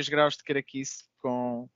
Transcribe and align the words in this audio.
mais 0.00 0.06
um 0.06 0.08
3 0.08 0.08
graus 0.08 0.36
de 0.36 0.44
caraquice 0.44 1.04
com. 1.20 1.68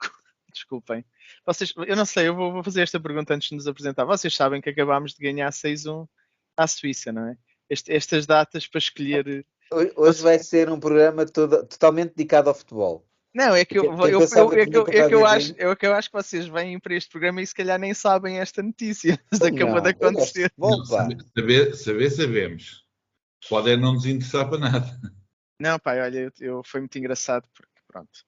Desculpem. 0.52 1.04
Vocês, 1.44 1.72
eu 1.86 1.96
não 1.96 2.04
sei, 2.04 2.28
eu 2.28 2.34
vou, 2.34 2.52
vou, 2.52 2.62
fazer 2.62 2.82
esta 2.82 3.00
pergunta 3.00 3.34
antes 3.34 3.48
de 3.48 3.56
nos 3.56 3.66
apresentar. 3.66 4.04
Vocês 4.04 4.34
sabem 4.34 4.60
que 4.60 4.70
acabámos 4.70 5.14
de 5.14 5.22
ganhar 5.22 5.50
6-1 5.50 6.06
à 6.56 6.66
Suíça, 6.66 7.12
não 7.12 7.26
é? 7.28 7.36
Este, 7.68 7.92
estas 7.92 8.26
datas 8.26 8.66
para 8.66 8.78
escolher. 8.78 9.46
Hoje 9.96 10.22
vai 10.22 10.38
ser 10.38 10.68
um 10.70 10.80
programa 10.80 11.24
todo, 11.26 11.66
totalmente 11.66 12.14
dedicado 12.14 12.48
ao 12.48 12.54
futebol. 12.54 13.06
Não, 13.32 13.54
é 13.54 13.64
que 13.64 13.78
eu, 13.78 13.84
eu, 13.84 13.92
eu, 13.92 14.20
eu, 14.20 14.52
é 14.52 14.66
que 14.66 14.76
eu, 14.76 14.86
é 14.88 15.08
que 15.08 15.14
eu 15.14 15.24
acho, 15.24 15.54
é 15.56 15.76
que 15.76 15.86
eu 15.86 15.94
acho 15.94 16.10
que 16.10 16.16
vocês 16.16 16.48
vêm 16.48 16.80
para 16.80 16.96
este 16.96 17.08
programa 17.08 17.40
e 17.40 17.46
se 17.46 17.54
calhar 17.54 17.78
nem 17.78 17.94
sabem 17.94 18.40
esta 18.40 18.60
notícia. 18.60 19.20
Mas 19.30 19.40
acabou 19.40 19.80
de 19.80 19.90
acontecer. 19.90 20.52
Não, 20.58 20.84
saber, 20.84 21.76
saber, 21.76 22.10
sabemos. 22.10 22.84
Pode 23.48 23.70
é 23.70 23.76
não 23.76 23.94
nos 23.94 24.04
interessar 24.04 24.48
para 24.48 24.58
nada. 24.58 25.19
Não, 25.60 25.78
pai, 25.78 26.00
olha, 26.00 26.18
eu, 26.18 26.32
eu, 26.40 26.62
foi 26.64 26.80
muito 26.80 26.98
engraçado 26.98 27.46
porque 27.54 27.70
pronto. 27.86 28.24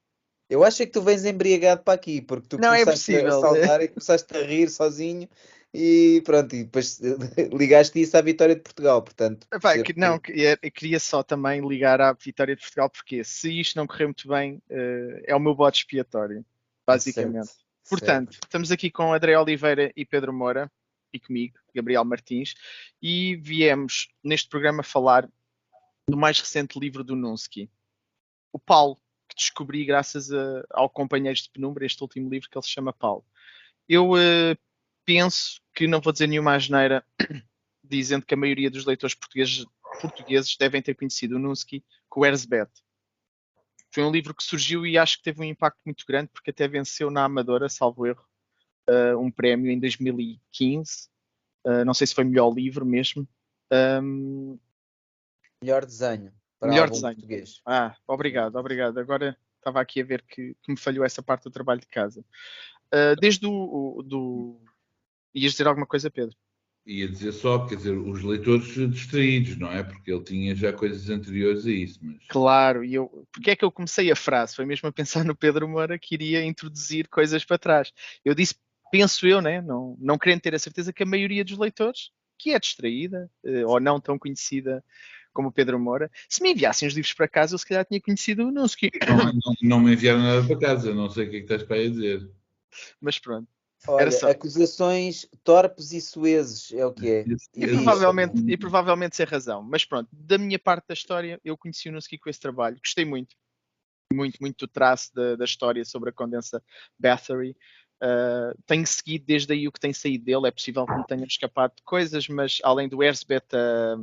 Eu 0.50 0.62
acho 0.62 0.82
é 0.82 0.86
que 0.86 0.92
tu 0.92 1.00
vens 1.00 1.24
embriagado 1.24 1.82
para 1.82 1.94
aqui, 1.94 2.20
porque 2.20 2.46
tu 2.46 2.58
não 2.58 2.74
é 2.74 2.84
começaste 2.84 3.16
é 3.16 3.26
a 3.26 3.30
saltar 3.30 3.80
e 3.80 3.88
começaste 3.88 4.36
a 4.36 4.42
rir 4.42 4.68
sozinho 4.68 5.26
e 5.74 6.20
pronto, 6.26 6.54
e 6.54 6.64
depois 6.64 7.00
ligaste 7.58 7.98
isso 7.98 8.16
à 8.18 8.20
vitória 8.20 8.54
de 8.54 8.60
Portugal, 8.60 9.00
portanto. 9.00 9.46
Pai, 9.62 9.82
que, 9.82 9.98
não, 9.98 10.20
eu 10.28 10.70
queria 10.70 11.00
só 11.00 11.22
também 11.22 11.66
ligar 11.66 12.02
à 12.02 12.12
vitória 12.12 12.54
de 12.54 12.60
Portugal, 12.60 12.90
porque 12.90 13.24
se 13.24 13.58
isto 13.58 13.76
não 13.76 13.86
correr 13.86 14.04
muito 14.04 14.28
bem, 14.28 14.56
uh, 14.70 15.22
é 15.24 15.34
o 15.34 15.40
meu 15.40 15.54
bote 15.54 15.78
expiatório, 15.78 16.44
basicamente. 16.86 17.46
Certo, 17.46 17.64
portanto, 17.88 18.32
certo. 18.32 18.44
estamos 18.44 18.70
aqui 18.70 18.90
com 18.90 19.14
André 19.14 19.38
Oliveira 19.38 19.90
e 19.96 20.04
Pedro 20.04 20.34
Moura, 20.34 20.70
e 21.10 21.18
comigo, 21.18 21.58
Gabriel 21.74 22.04
Martins, 22.04 22.54
e 23.00 23.36
viemos 23.36 24.08
neste 24.22 24.50
programa 24.50 24.82
falar 24.82 25.26
do 26.08 26.16
mais 26.16 26.38
recente 26.40 26.78
livro 26.78 27.04
do 27.04 27.16
Nunsky, 27.16 27.70
o 28.52 28.58
Paulo, 28.58 28.96
que 29.28 29.36
descobri 29.36 29.84
graças 29.84 30.30
a, 30.32 30.64
ao 30.70 30.90
Companheiros 30.90 31.42
de 31.42 31.50
Penumbra, 31.50 31.86
este 31.86 32.02
último 32.02 32.28
livro 32.28 32.48
que 32.50 32.56
ele 32.56 32.64
se 32.64 32.70
chama 32.70 32.92
Paulo. 32.92 33.24
Eu 33.88 34.12
uh, 34.12 34.56
penso 35.04 35.60
que 35.74 35.86
não 35.86 36.00
vou 36.00 36.12
dizer 36.12 36.26
nenhuma 36.26 36.54
asneira 36.54 37.04
dizendo 37.82 38.26
que 38.26 38.34
a 38.34 38.36
maioria 38.36 38.70
dos 38.70 38.84
leitores 38.84 39.14
portugueses, 39.14 39.64
portugueses 40.00 40.56
devem 40.56 40.82
ter 40.82 40.94
conhecido 40.94 41.36
o 41.36 41.38
Nunsky 41.38 41.84
com 42.08 42.20
o 42.20 42.26
Erzbet. 42.26 42.70
Foi 43.90 44.02
um 44.02 44.10
livro 44.10 44.34
que 44.34 44.42
surgiu 44.42 44.86
e 44.86 44.96
acho 44.96 45.18
que 45.18 45.24
teve 45.24 45.40
um 45.40 45.44
impacto 45.44 45.80
muito 45.84 46.04
grande 46.06 46.30
porque 46.32 46.50
até 46.50 46.66
venceu 46.66 47.10
na 47.10 47.24
Amadora, 47.24 47.68
salvo 47.68 48.06
erro, 48.06 48.24
uh, 48.88 49.18
um 49.18 49.30
prémio 49.30 49.70
em 49.70 49.78
2015. 49.78 51.08
Uh, 51.64 51.70
eh, 51.70 51.84
não 51.84 51.92
sei 51.94 52.06
se 52.06 52.14
foi 52.14 52.24
melhor 52.24 52.52
livro 52.54 52.86
mesmo. 52.86 53.28
Um, 53.70 54.58
melhor 55.62 55.86
desenho. 55.86 56.32
melhor 56.62 56.90
desenho. 56.90 57.14
Português. 57.14 57.60
Ah, 57.64 57.94
obrigado, 58.06 58.56
obrigado. 58.56 58.98
Agora 58.98 59.36
estava 59.56 59.80
aqui 59.80 60.00
a 60.00 60.04
ver 60.04 60.22
que, 60.22 60.54
que, 60.62 60.72
me 60.72 60.76
falhou 60.76 61.04
essa 61.04 61.22
parte 61.22 61.44
do 61.44 61.50
trabalho 61.50 61.80
de 61.80 61.86
casa. 61.86 62.24
Uh, 62.92 63.18
desde 63.20 63.46
o 63.46 64.02
do... 64.04 64.60
Ias 65.34 65.52
dizer 65.52 65.66
alguma 65.66 65.86
coisa, 65.86 66.10
Pedro? 66.10 66.36
Ia 66.84 67.08
dizer 67.08 67.32
só, 67.32 67.64
quer 67.64 67.76
dizer, 67.76 67.96
os 67.96 68.22
leitores 68.22 68.74
distraídos, 68.90 69.56
não 69.56 69.70
é? 69.70 69.84
Porque 69.84 70.12
ele 70.12 70.24
tinha 70.24 70.54
já 70.54 70.72
coisas 70.72 71.08
anteriores 71.08 71.64
a 71.64 71.70
isso. 71.70 71.98
Mas... 72.02 72.16
Claro, 72.28 72.84
e 72.84 72.94
eu, 72.94 73.26
porque 73.32 73.52
é 73.52 73.56
que 73.56 73.64
eu 73.64 73.70
comecei 73.70 74.10
a 74.10 74.16
frase? 74.16 74.56
Foi 74.56 74.66
mesmo 74.66 74.88
a 74.88 74.92
pensar 74.92 75.24
no 75.24 75.34
Pedro 75.34 75.68
Moura 75.68 75.98
que 75.98 76.14
iria 76.14 76.44
introduzir 76.44 77.08
coisas 77.08 77.44
para 77.44 77.56
trás. 77.56 77.92
Eu 78.24 78.34
disse 78.34 78.56
penso 78.92 79.26
eu, 79.26 79.40
né, 79.40 79.62
não, 79.62 79.96
não 79.98 80.18
querendo 80.18 80.42
ter 80.42 80.54
a 80.54 80.58
certeza 80.58 80.92
que 80.92 81.02
a 81.02 81.06
maioria 81.06 81.42
dos 81.42 81.56
leitores, 81.56 82.10
que 82.38 82.50
é 82.50 82.60
distraída 82.60 83.30
uh, 83.42 83.66
ou 83.66 83.80
não 83.80 83.98
tão 83.98 84.18
conhecida 84.18 84.84
como 85.32 85.48
o 85.48 85.52
Pedro 85.52 85.78
Moura, 85.78 86.10
se 86.28 86.42
me 86.42 86.52
enviassem 86.52 86.86
os 86.86 86.94
livros 86.94 87.12
para 87.14 87.28
casa, 87.28 87.54
eu 87.54 87.58
se 87.58 87.66
calhar 87.66 87.84
tinha 87.84 88.00
conhecido 88.00 88.46
o 88.46 88.52
Nunsky. 88.52 88.90
Não, 89.08 89.32
não, 89.32 89.54
não, 89.62 89.80
me 89.80 89.92
enviaram 89.92 90.20
nada 90.20 90.46
para 90.46 90.58
casa, 90.58 90.94
não 90.94 91.10
sei 91.10 91.26
o 91.26 91.30
que 91.30 91.36
é 91.36 91.38
que 91.40 91.44
estás 91.44 91.62
para 91.62 91.76
aí 91.76 91.90
dizer. 91.90 92.28
Mas 93.00 93.18
pronto. 93.18 93.48
Olha, 93.86 94.10
só... 94.12 94.30
acusações 94.30 95.26
torpes 95.42 95.92
e 95.92 96.00
suezes 96.00 96.72
é 96.72 96.86
o 96.86 96.92
que 96.92 97.10
é. 97.10 97.24
E, 97.54 97.66
provavelmente, 97.66 98.42
e 98.46 98.56
provavelmente 98.56 99.16
sem 99.16 99.26
razão. 99.26 99.62
Mas 99.62 99.84
pronto, 99.84 100.08
da 100.12 100.38
minha 100.38 100.58
parte 100.58 100.86
da 100.88 100.94
história, 100.94 101.40
eu 101.44 101.56
conheci 101.56 101.88
o 101.88 101.92
Nunsky 101.92 102.16
com 102.16 102.30
esse 102.30 102.40
trabalho, 102.40 102.78
gostei 102.78 103.04
muito. 103.04 103.34
Muito, 104.12 104.38
muito 104.40 104.66
do 104.66 104.68
traço 104.70 105.12
da, 105.14 105.36
da 105.36 105.44
história 105.44 105.84
sobre 105.84 106.10
a 106.10 106.12
condensa 106.12 106.62
Bathory. 106.98 107.56
Uh, 108.02 108.58
tenho 108.66 108.86
seguido 108.86 109.24
desde 109.24 109.52
aí 109.52 109.66
o 109.66 109.72
que 109.72 109.80
tem 109.80 109.92
saído 109.92 110.24
dele. 110.24 110.48
É 110.48 110.50
possível 110.50 110.84
que 110.84 110.94
me 110.94 111.06
tenha 111.06 111.24
escapado 111.24 111.74
de 111.76 111.82
coisas, 111.82 112.28
mas 112.28 112.58
além 112.62 112.88
do 112.88 113.02
Erzbet, 113.02 113.46
a, 113.54 113.96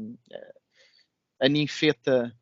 a 1.42 1.48
ninfeta. 1.48 2.36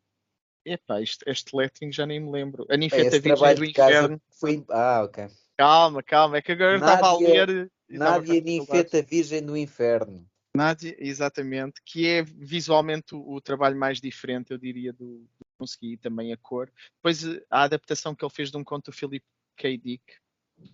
Epá, 0.66 1.02
este 1.02 1.56
lettering 1.56 1.92
já 1.92 2.06
nem 2.06 2.20
me 2.20 2.30
lembro. 2.30 2.66
A 2.70 2.76
ninfeta 2.76 3.16
é, 3.16 3.20
Virgem 3.20 3.56
do 3.56 3.66
Inferno. 3.66 4.22
Foi... 4.30 4.66
Ah, 4.70 5.04
ok. 5.04 5.28
Calma, 5.58 6.04
calma, 6.04 6.38
é 6.38 6.42
que 6.42 6.52
agora 6.52 6.78
Nádia, 6.78 6.96
estava 6.96 7.08
a 7.14 7.18
ler. 7.18 7.72
Nádia 7.90 8.42
Ninfeta 8.42 9.02
Virgem 9.02 9.44
do 9.44 9.56
Inferno. 9.56 10.28
Nádia, 10.54 10.96
exatamente, 11.00 11.82
que 11.86 12.08
é 12.08 12.24
visualmente 12.24 13.14
o, 13.16 13.34
o, 13.34 13.40
trabalho 13.40 13.78
mais 13.78 14.02
diferente, 14.02 14.52
eu 14.52 14.58
diria, 14.58 14.92
do, 14.92 15.20
do 15.20 15.46
Consegui, 15.58 15.98
também 15.98 16.34
a 16.34 16.38
cor. 16.38 16.72
Depois 16.96 17.24
a 17.50 17.64
adaptação 17.64 18.16
que 18.16 18.26
ele 18.26 18.34
fez 18.34 18.50
de 18.52 18.58
um 18.58 18.64
conto 18.64 18.92
do 18.92 18.98
Philip 18.98 19.26
K. 19.56 19.78
Dick, 19.78 20.04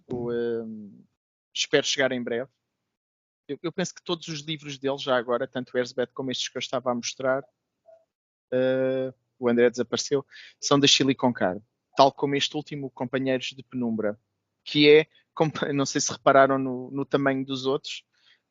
o, 0.08 0.32
um, 0.32 1.04
espero 1.54 1.86
chegar 1.86 2.12
em 2.12 2.24
breve. 2.24 2.50
Eu, 3.48 3.60
eu, 3.62 3.72
penso 3.74 3.94
que 3.94 4.04
todos 4.04 4.28
os 4.30 4.40
livros 4.40 4.78
dele, 4.78 4.98
já 4.98 5.18
agora, 5.18 5.48
tanto 5.48 5.76
o 5.76 5.78
Erzbet 5.78 6.14
como 6.14 6.32
estes 6.32 6.48
que 6.48 6.58
eu 6.58 6.62
estava 6.62 6.92
a 6.92 6.96
mostrar, 6.96 7.44
uh, 8.54 9.14
o 9.40 9.50
André 9.50 9.70
desapareceu, 9.70 10.26
são 10.62 10.80
da 10.80 10.88
Chile 10.88 11.16
Concar, 11.16 11.58
tal 11.98 12.12
como 12.12 12.36
este 12.36 12.56
último, 12.56 12.90
Companheiros 12.92 13.48
de 13.48 13.64
Penumbra, 13.64 14.18
que 14.64 14.90
é, 14.90 15.08
não 15.74 15.86
sei 15.86 16.00
se 16.00 16.12
repararam 16.12 16.58
no, 16.58 16.92
no 16.92 17.06
tamanho 17.06 17.46
dos 17.46 17.66
outros, 17.66 18.04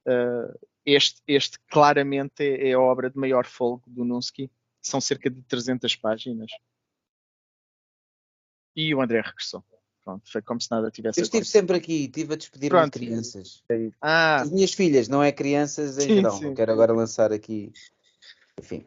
uh, 0.06 0.58
este, 0.84 1.22
este 1.26 1.58
claramente 1.70 2.43
é, 2.43 2.70
é, 2.70 2.72
a 2.72 2.81
obra 2.81 3.08
de 3.08 3.19
maior 3.19 3.46
folgo 3.46 3.84
do 3.87 4.04
Nunsky, 4.04 4.50
são 4.81 5.00
cerca 5.00 5.31
de 5.31 5.40
300 5.43 5.94
páginas. 5.96 6.50
E 8.75 8.93
o 8.94 9.00
André 9.00 9.20
regressou. 9.20 9.64
Pronto, 10.02 10.28
foi 10.31 10.43
como 10.43 10.60
se 10.60 10.69
nada 10.69 10.90
tivesse 10.90 11.20
Eu 11.20 11.22
estive 11.22 11.44
sempre 11.44 11.76
aqui, 11.76 12.06
estive 12.06 12.32
a 12.32 12.37
despedir-me 12.37 12.84
de 12.84 12.90
crianças. 12.90 13.62
Ah. 14.00 14.43
As 14.43 14.50
minhas 14.50 14.72
filhas, 14.72 15.06
não 15.06 15.22
é 15.22 15.31
crianças 15.31 15.96
em 15.99 16.00
sim, 16.00 16.14
geral. 16.16 16.37
Sim. 16.37 16.54
Quero 16.54 16.72
agora 16.72 16.93
lançar 16.93 17.32
aqui. 17.32 17.72
Enfim. 18.58 18.84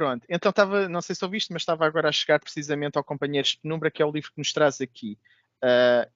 Pronto, 0.00 0.24
então 0.30 0.48
estava, 0.48 0.88
não 0.88 1.02
sei 1.02 1.14
se 1.14 1.22
ouviste, 1.22 1.52
mas 1.52 1.60
estava 1.60 1.84
agora 1.84 2.08
a 2.08 2.12
chegar 2.12 2.40
precisamente 2.40 2.96
ao 2.96 3.04
Companheiros 3.04 3.50
de 3.50 3.58
Penumbra, 3.58 3.90
que 3.90 4.00
é 4.00 4.06
o 4.06 4.10
livro 4.10 4.32
que 4.32 4.38
nos 4.38 4.50
traz 4.50 4.80
aqui. 4.80 5.18
Uh, 5.62 6.10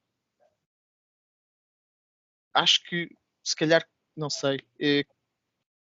acho 2.54 2.82
que, 2.84 3.10
se 3.42 3.54
calhar, 3.54 3.86
não 4.16 4.30
sei, 4.30 4.58
eh, 4.80 5.04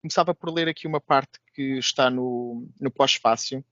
começava 0.03 0.35
por 0.35 0.53
ler 0.53 0.67
aqui 0.67 0.89
uma 0.89 1.01
parte 1.01 1.39
que 1.55 1.79
está 1.79 2.11
no, 2.11 2.69
no 2.81 2.91
pós-fácil, 2.91 3.65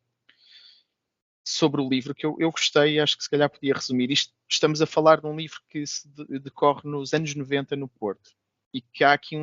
sobre 1.44 1.80
o 1.80 1.88
livro 1.88 2.14
que 2.14 2.24
eu, 2.24 2.36
eu 2.38 2.52
gostei 2.52 2.94
e 2.94 3.00
acho 3.00 3.16
que 3.16 3.24
se 3.24 3.30
calhar 3.30 3.50
podia 3.50 3.74
resumir. 3.74 4.12
Isto, 4.12 4.32
estamos 4.48 4.80
a 4.80 4.86
falar 4.86 5.20
de 5.20 5.26
um 5.26 5.34
livro 5.34 5.60
que 5.68 5.84
se 5.84 6.08
decorre 6.38 6.88
nos 6.88 7.12
anos 7.12 7.34
90 7.34 7.74
no 7.74 7.88
Porto 7.88 8.30
e 8.72 8.80
que 8.80 9.02
há 9.02 9.12
aqui 9.12 9.36
um 9.36 9.42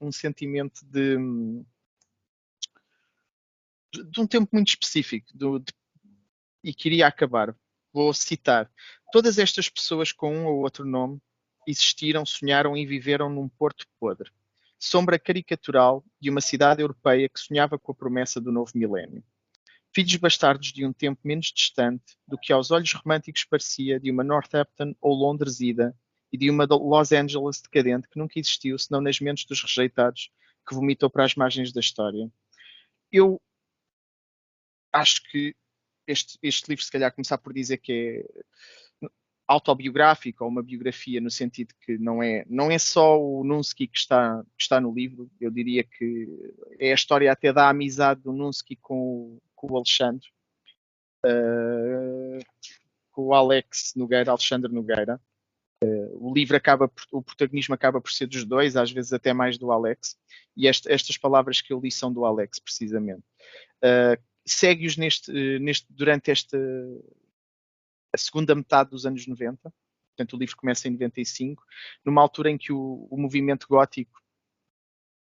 um 0.00 0.10
sentimento 0.10 0.84
de, 0.84 1.16
de 3.92 4.20
um 4.20 4.26
tempo 4.26 4.48
muito 4.52 4.68
específico 4.68 5.26
de, 5.34 5.72
e 6.62 6.74
queria 6.74 7.06
acabar. 7.06 7.56
Vou 7.92 8.12
citar. 8.14 8.70
Todas 9.12 9.38
estas 9.38 9.68
pessoas 9.68 10.12
com 10.12 10.34
um 10.34 10.46
ou 10.46 10.60
outro 10.60 10.84
nome 10.84 11.20
existiram, 11.66 12.24
sonharam 12.24 12.76
e 12.76 12.86
viveram 12.86 13.28
num 13.28 13.48
Porto 13.48 13.86
podre. 13.98 14.30
Sombra 14.78 15.18
caricatural 15.18 16.04
de 16.20 16.30
uma 16.30 16.40
cidade 16.40 16.80
europeia 16.80 17.28
que 17.28 17.40
sonhava 17.40 17.78
com 17.78 17.92
a 17.92 17.94
promessa 17.94 18.40
do 18.40 18.52
novo 18.52 18.72
milénio 18.74 19.22
filhos 19.92 20.16
bastardos 20.16 20.72
de 20.72 20.86
um 20.86 20.92
tempo 20.92 21.20
menos 21.24 21.46
distante 21.46 22.16
do 22.26 22.38
que 22.38 22.52
aos 22.52 22.70
olhos 22.70 22.92
românticos 22.92 23.44
parecia 23.44 23.98
de 23.98 24.10
uma 24.10 24.24
Northampton 24.24 24.94
ou 25.00 25.14
Londres 25.14 25.60
ida 25.60 25.96
e 26.32 26.38
de 26.38 26.48
uma 26.48 26.64
Los 26.64 27.12
Angeles 27.12 27.60
decadente 27.60 28.08
que 28.08 28.18
nunca 28.18 28.38
existiu 28.38 28.78
senão 28.78 29.00
nas 29.00 29.18
mentes 29.20 29.44
dos 29.44 29.60
rejeitados 29.62 30.30
que 30.66 30.74
vomitou 30.74 31.10
para 31.10 31.24
as 31.24 31.34
margens 31.34 31.72
da 31.72 31.80
história. 31.80 32.30
Eu 33.10 33.40
acho 34.92 35.22
que 35.30 35.54
este, 36.06 36.38
este 36.42 36.68
livro, 36.68 36.84
se 36.84 36.90
calhar, 36.90 37.12
começar 37.12 37.38
por 37.38 37.52
dizer 37.52 37.78
que 37.78 37.92
é 37.92 39.08
autobiográfico 39.46 40.44
ou 40.44 40.50
uma 40.50 40.62
biografia 40.62 41.20
no 41.20 41.30
sentido 41.30 41.74
que 41.80 41.98
não 41.98 42.22
é 42.22 42.44
não 42.48 42.70
é 42.70 42.78
só 42.78 43.20
o 43.20 43.42
Nunsky 43.42 43.88
que 43.88 43.98
está 43.98 44.44
que 44.56 44.62
está 44.62 44.80
no 44.80 44.94
livro 44.94 45.28
eu 45.40 45.50
diria 45.50 45.82
que 45.82 46.28
é 46.78 46.92
a 46.92 46.94
história 46.94 47.32
até 47.32 47.52
da 47.52 47.68
amizade 47.68 48.20
do 48.22 48.32
Nunsky 48.32 48.76
com 48.76 49.40
com 49.60 49.74
o 49.74 49.76
Alexandre, 49.76 50.26
uh, 51.26 52.38
com 53.12 53.26
o 53.26 53.34
Alex 53.34 53.92
Nogueira, 53.94 54.30
Alexandre 54.30 54.72
Nogueira. 54.72 55.20
Uh, 55.84 56.28
o 56.28 56.34
livro 56.34 56.56
acaba, 56.56 56.90
o 57.12 57.22
protagonismo 57.22 57.74
acaba 57.74 58.00
por 58.00 58.10
ser 58.10 58.26
dos 58.26 58.44
dois, 58.44 58.76
às 58.76 58.90
vezes 58.90 59.12
até 59.12 59.32
mais 59.32 59.58
do 59.58 59.70
Alex, 59.70 60.18
e 60.56 60.66
este, 60.66 60.90
estas 60.90 61.16
palavras 61.16 61.60
que 61.60 61.72
eu 61.72 61.80
li 61.80 61.90
são 61.90 62.12
do 62.12 62.24
Alex, 62.24 62.58
precisamente. 62.58 63.22
Uh, 63.82 64.20
segue-os 64.46 64.96
neste, 64.96 65.58
neste, 65.58 65.86
durante 65.90 66.30
esta 66.30 66.58
a 68.12 68.18
segunda 68.18 68.54
metade 68.54 68.90
dos 68.90 69.06
anos 69.06 69.26
90. 69.26 69.72
Portanto, 70.16 70.36
o 70.36 70.38
livro 70.38 70.56
começa 70.56 70.88
em 70.88 70.92
95, 70.92 71.64
numa 72.04 72.20
altura 72.20 72.50
em 72.50 72.58
que 72.58 72.72
o, 72.72 73.06
o 73.10 73.16
movimento 73.16 73.66
gótico, 73.68 74.20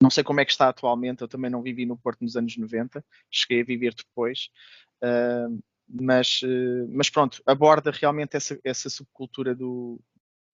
não 0.01 0.09
sei 0.09 0.23
como 0.23 0.39
é 0.39 0.45
que 0.45 0.51
está 0.51 0.69
atualmente, 0.69 1.21
eu 1.21 1.27
também 1.27 1.49
não 1.49 1.61
vivi 1.61 1.85
no 1.85 1.97
Porto 1.97 2.21
nos 2.21 2.37
anos 2.37 2.55
90, 2.55 3.03
cheguei 3.29 3.61
a 3.61 3.65
viver 3.65 3.93
depois, 3.93 4.49
uh, 5.03 5.61
mas, 5.87 6.41
uh, 6.43 6.87
mas 6.89 7.09
pronto, 7.09 7.41
aborda 7.45 7.91
realmente 7.91 8.37
essa, 8.37 8.59
essa 8.63 8.89
subcultura 8.89 9.53
do, 9.55 9.99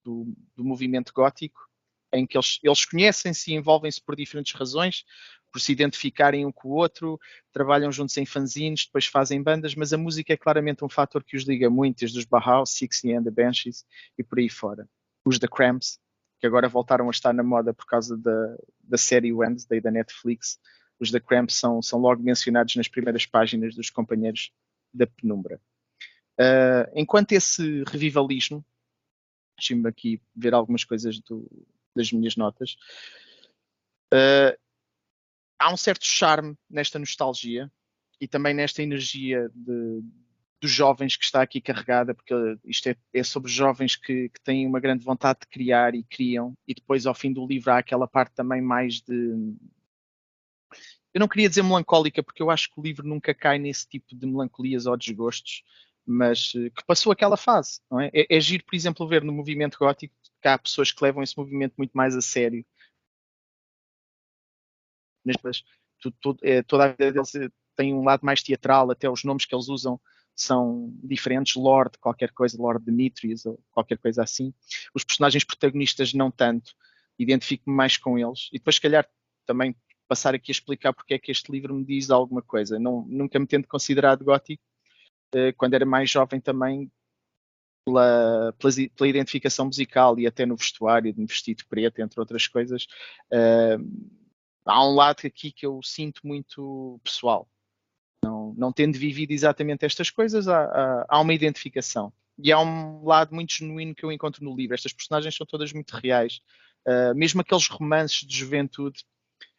do, 0.03 0.33
do 0.55 0.63
movimento 0.63 1.13
gótico 1.13 1.69
em 2.13 2.25
que 2.25 2.37
eles, 2.37 2.59
eles 2.63 2.85
conhecem-se 2.85 3.51
e 3.51 3.55
envolvem-se 3.55 4.01
por 4.01 4.15
diferentes 4.15 4.53
razões, 4.53 5.05
por 5.51 5.59
se 5.59 5.71
identificarem 5.71 6.45
um 6.45 6.51
com 6.51 6.69
o 6.69 6.71
outro, 6.71 7.19
trabalham 7.51 7.91
juntos 7.91 8.15
em 8.17 8.25
fanzines, 8.25 8.85
depois 8.85 9.05
fazem 9.05 9.41
bandas, 9.41 9.75
mas 9.75 9.91
a 9.91 9.97
música 9.97 10.33
é 10.33 10.37
claramente 10.37 10.83
um 10.83 10.89
fator 10.89 11.23
que 11.23 11.35
os 11.35 11.43
liga 11.43 11.69
muito, 11.69 11.99
desde 11.99 12.17
os 12.17 12.25
Bauhaus, 12.25 12.71
Sixty 12.71 13.13
and 13.13 13.23
the 13.23 13.31
Banshees 13.31 13.85
e 14.17 14.23
por 14.23 14.39
aí 14.39 14.49
fora. 14.49 14.87
Os 15.25 15.37
The 15.37 15.47
Cramps, 15.47 15.99
que 16.39 16.47
agora 16.47 16.67
voltaram 16.69 17.07
a 17.07 17.11
estar 17.11 17.33
na 17.33 17.43
moda 17.43 17.73
por 17.73 17.85
causa 17.85 18.17
da, 18.17 18.57
da 18.79 18.97
série 18.97 19.33
Wednesday 19.33 19.81
da 19.81 19.91
Netflix, 19.91 20.59
os 20.99 21.11
The 21.11 21.19
Cramps 21.19 21.55
são, 21.55 21.81
são 21.81 21.99
logo 21.99 22.21
mencionados 22.21 22.75
nas 22.75 22.87
primeiras 22.87 23.25
páginas 23.25 23.75
dos 23.75 23.89
companheiros 23.89 24.51
da 24.93 25.07
penumbra. 25.07 25.59
Uh, 26.39 26.89
enquanto 26.95 27.33
esse 27.33 27.83
revivalismo, 27.83 28.65
deixem-me 29.57 29.87
aqui 29.87 30.21
ver 30.35 30.53
algumas 30.53 30.83
coisas 30.83 31.19
do, 31.19 31.47
das 31.95 32.11
minhas 32.11 32.35
notas. 32.35 32.75
Uh, 34.13 34.57
há 35.61 35.71
um 35.71 35.77
certo 35.77 36.05
charme 36.05 36.57
nesta 36.69 36.97
nostalgia 36.97 37.71
e 38.19 38.27
também 38.27 38.53
nesta 38.53 38.81
energia 38.81 39.49
de, 39.53 40.01
dos 40.59 40.71
jovens 40.71 41.15
que 41.15 41.23
está 41.23 41.41
aqui 41.41 41.61
carregada, 41.61 42.13
porque 42.13 42.33
isto 42.65 42.89
é, 42.89 42.95
é 43.13 43.23
sobre 43.23 43.51
jovens 43.51 43.95
que, 43.95 44.29
que, 44.29 44.41
têm 44.43 44.67
uma 44.67 44.79
grande 44.79 45.05
vontade 45.05 45.39
de 45.41 45.47
criar 45.47 45.95
e 45.95 46.03
criam, 46.03 46.55
e 46.67 46.73
depois 46.73 47.05
ao 47.05 47.15
fim 47.15 47.31
do 47.31 47.45
livro 47.45 47.71
há 47.71 47.77
aquela 47.77 48.07
parte 48.07 48.33
também 48.33 48.61
mais 48.61 49.01
de. 49.01 49.55
Eu 51.13 51.19
não 51.19 51.27
queria 51.27 51.49
dizer 51.49 51.63
melancólica, 51.63 52.23
porque 52.23 52.41
eu 52.41 52.49
acho 52.49 52.69
que 52.69 52.79
o 52.79 52.83
livro 52.83 53.07
nunca 53.07 53.33
cai 53.33 53.59
nesse 53.59 53.87
tipo 53.87 54.15
de 54.15 54.25
melancolias 54.25 54.85
ou 54.85 54.95
desgostos, 54.95 55.63
mas 56.05 56.53
eh, 56.55 56.69
que 56.69 56.85
passou 56.85 57.11
aquela 57.11 57.35
fase, 57.35 57.81
não 57.89 57.99
é? 57.99 58.09
É, 58.13 58.37
é 58.37 58.39
giro, 58.39 58.63
por 58.63 58.75
exemplo, 58.75 59.07
ver 59.07 59.23
no 59.23 59.33
movimento 59.33 59.77
gótico 59.77 60.15
que 60.41 60.47
há 60.47 60.57
pessoas 60.57 60.91
que 60.91 61.03
levam 61.03 61.21
esse 61.21 61.37
movimento 61.37 61.73
muito 61.77 61.91
mais 61.91 62.15
a 62.15 62.21
sério. 62.21 62.65
Mas 65.23 65.63
é, 66.41 66.61
toda 66.63 66.85
a 66.85 66.87
vida 66.87 67.11
deles 67.11 67.31
tem 67.75 67.93
um 67.93 68.03
lado 68.03 68.25
mais 68.25 68.41
teatral, 68.43 68.91
até 68.91 69.09
os 69.09 69.23
nomes 69.23 69.45
que 69.45 69.55
eles 69.55 69.69
usam 69.69 69.99
são 70.35 70.91
diferentes, 71.03 71.55
Lord, 71.55 71.97
qualquer 71.99 72.31
coisa, 72.31 72.57
Lord 72.59 72.83
Demetrius 72.83 73.45
ou 73.45 73.59
qualquer 73.71 73.97
coisa 73.97 74.23
assim. 74.23 74.53
Os 74.93 75.03
personagens 75.03 75.43
protagonistas 75.43 76.13
não 76.13 76.31
tanto, 76.31 76.73
identifico-me 77.19 77.75
mais 77.75 77.97
com 77.97 78.17
eles. 78.17 78.49
E 78.51 78.57
depois, 78.57 78.75
se 78.75 78.81
calhar, 78.81 79.07
também 79.45 79.75
passar 80.07 80.33
aqui 80.33 80.51
a 80.51 80.53
explicar 80.53 80.93
porque 80.93 81.13
é 81.13 81.19
que 81.19 81.31
este 81.31 81.51
livro 81.51 81.73
me 81.73 81.85
diz 81.85 82.09
alguma 82.09 82.41
coisa. 82.41 82.79
Não, 82.79 83.05
nunca 83.07 83.39
me 83.39 83.45
tendo 83.45 83.67
considerado 83.67 84.25
gótico, 84.25 84.63
eh, 85.33 85.51
quando 85.53 85.73
era 85.73 85.85
mais 85.85 86.09
jovem 86.09 86.39
também 86.39 86.91
pela, 87.85 88.53
pela, 88.57 88.73
pela, 88.95 89.09
identificação 89.09 89.65
musical 89.65 90.19
e 90.19 90.27
até 90.27 90.45
no 90.45 90.55
vestuário, 90.55 91.13
de 91.13 91.25
vestido 91.25 91.63
preto, 91.67 91.99
entre 91.99 92.19
outras 92.19 92.47
coisas, 92.47 92.85
uh, 93.31 94.20
há 94.65 94.87
um 94.87 94.95
lado 94.95 95.25
aqui 95.25 95.51
que 95.51 95.65
eu 95.65 95.81
sinto 95.83 96.21
muito 96.23 96.99
pessoal. 97.03 97.47
Não, 98.23 98.53
não 98.55 98.71
tendo 98.71 98.97
vivido 98.97 99.31
exatamente 99.31 99.85
estas 99.85 100.09
coisas, 100.09 100.47
há, 100.47 101.05
há, 101.07 101.19
uma 101.19 101.33
identificação. 101.33 102.13
E 102.37 102.51
há 102.51 102.59
um 102.59 103.03
lado 103.03 103.33
muito 103.33 103.53
genuíno 103.53 103.95
que 103.95 104.03
eu 104.03 104.11
encontro 104.11 104.43
no 104.43 104.55
livro. 104.55 104.75
Estas 104.75 104.93
personagens 104.93 105.35
são 105.35 105.45
todas 105.45 105.73
muito 105.73 105.91
reais. 105.91 106.41
Uh, 106.87 107.15
mesmo 107.15 107.41
aqueles 107.41 107.67
romances 107.67 108.25
de 108.25 108.35
juventude, 108.35 109.03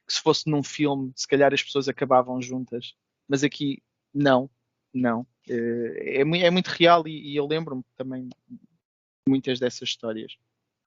que 0.06 0.12
se 0.12 0.20
fosse 0.20 0.50
num 0.50 0.62
filme, 0.62 1.12
se 1.14 1.26
calhar 1.26 1.52
as 1.52 1.62
pessoas 1.62 1.88
acabavam 1.88 2.40
juntas. 2.40 2.94
Mas 3.28 3.44
aqui, 3.44 3.82
não, 4.12 4.50
não. 4.92 5.26
Eh, 5.48 6.18
é, 6.18 6.20
é 6.20 6.50
muito 6.50 6.68
real 6.68 7.06
e, 7.06 7.32
e 7.32 7.36
eu 7.36 7.46
lembro-me 7.46 7.84
também 7.96 8.28
muitas 9.26 9.58
dessas 9.58 9.88
histórias 9.88 10.36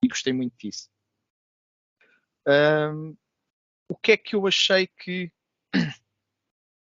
e 0.04 0.08
gostei 0.08 0.34
muito 0.34 0.56
disso. 0.58 0.90
Um, 2.48 3.16
o 3.88 3.96
que 3.96 4.14
é 4.14 4.18
que 4.18 4.36
eu 4.36 4.48
achei 4.48 4.88
que 4.88 5.32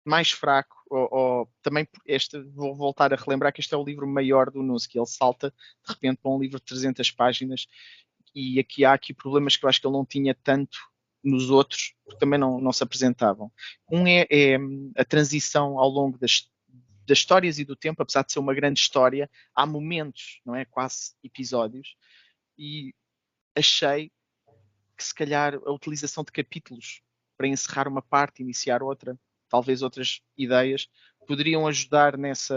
mais 0.04 0.30
fraco, 0.30 0.76
ou, 0.88 1.08
ou, 1.10 1.52
também 1.60 1.88
este, 2.06 2.40
vou 2.40 2.74
voltar 2.76 3.12
a 3.12 3.16
relembrar 3.16 3.52
que 3.52 3.60
este 3.60 3.74
é 3.74 3.76
o 3.76 3.84
livro 3.84 4.06
maior 4.06 4.50
do 4.50 4.62
Nuski, 4.62 4.98
ele 4.98 5.06
salta 5.06 5.50
de 5.50 5.92
repente 5.92 6.20
para 6.22 6.30
um 6.30 6.38
livro 6.38 6.58
de 6.58 6.64
300 6.64 7.10
páginas 7.10 7.66
e 8.32 8.60
aqui 8.60 8.84
há 8.84 8.92
aqui 8.92 9.12
problemas 9.12 9.56
que 9.56 9.64
eu 9.64 9.68
acho 9.68 9.80
que 9.80 9.86
ele 9.86 9.96
não 9.96 10.06
tinha 10.06 10.34
tanto 10.34 10.78
nos 11.24 11.50
outros, 11.50 11.94
porque 12.04 12.20
também 12.20 12.38
não, 12.38 12.60
não 12.60 12.72
se 12.72 12.84
apresentavam. 12.84 13.50
Um 13.90 14.06
é, 14.06 14.26
é 14.30 14.56
a 14.96 15.04
transição 15.04 15.78
ao 15.78 15.88
longo 15.88 16.16
das, 16.18 16.48
das 17.04 17.18
histórias 17.18 17.58
e 17.58 17.64
do 17.64 17.74
tempo, 17.74 18.02
apesar 18.02 18.22
de 18.22 18.32
ser 18.32 18.38
uma 18.38 18.54
grande 18.54 18.78
história, 18.78 19.28
há 19.54 19.66
momentos, 19.66 20.40
não 20.44 20.54
é? 20.54 20.64
Quase 20.64 21.14
episódios, 21.24 21.96
e 22.56 22.94
achei 23.56 24.12
que 24.96 25.04
se 25.04 25.14
calhar 25.14 25.54
a 25.54 25.70
utilização 25.70 26.24
de 26.24 26.32
capítulos 26.32 27.02
para 27.36 27.46
encerrar 27.46 27.86
uma 27.86 28.02
parte, 28.02 28.42
iniciar 28.42 28.82
outra, 28.82 29.18
talvez 29.48 29.82
outras 29.82 30.20
ideias, 30.36 30.88
poderiam 31.26 31.66
ajudar 31.66 32.16
nessa, 32.16 32.56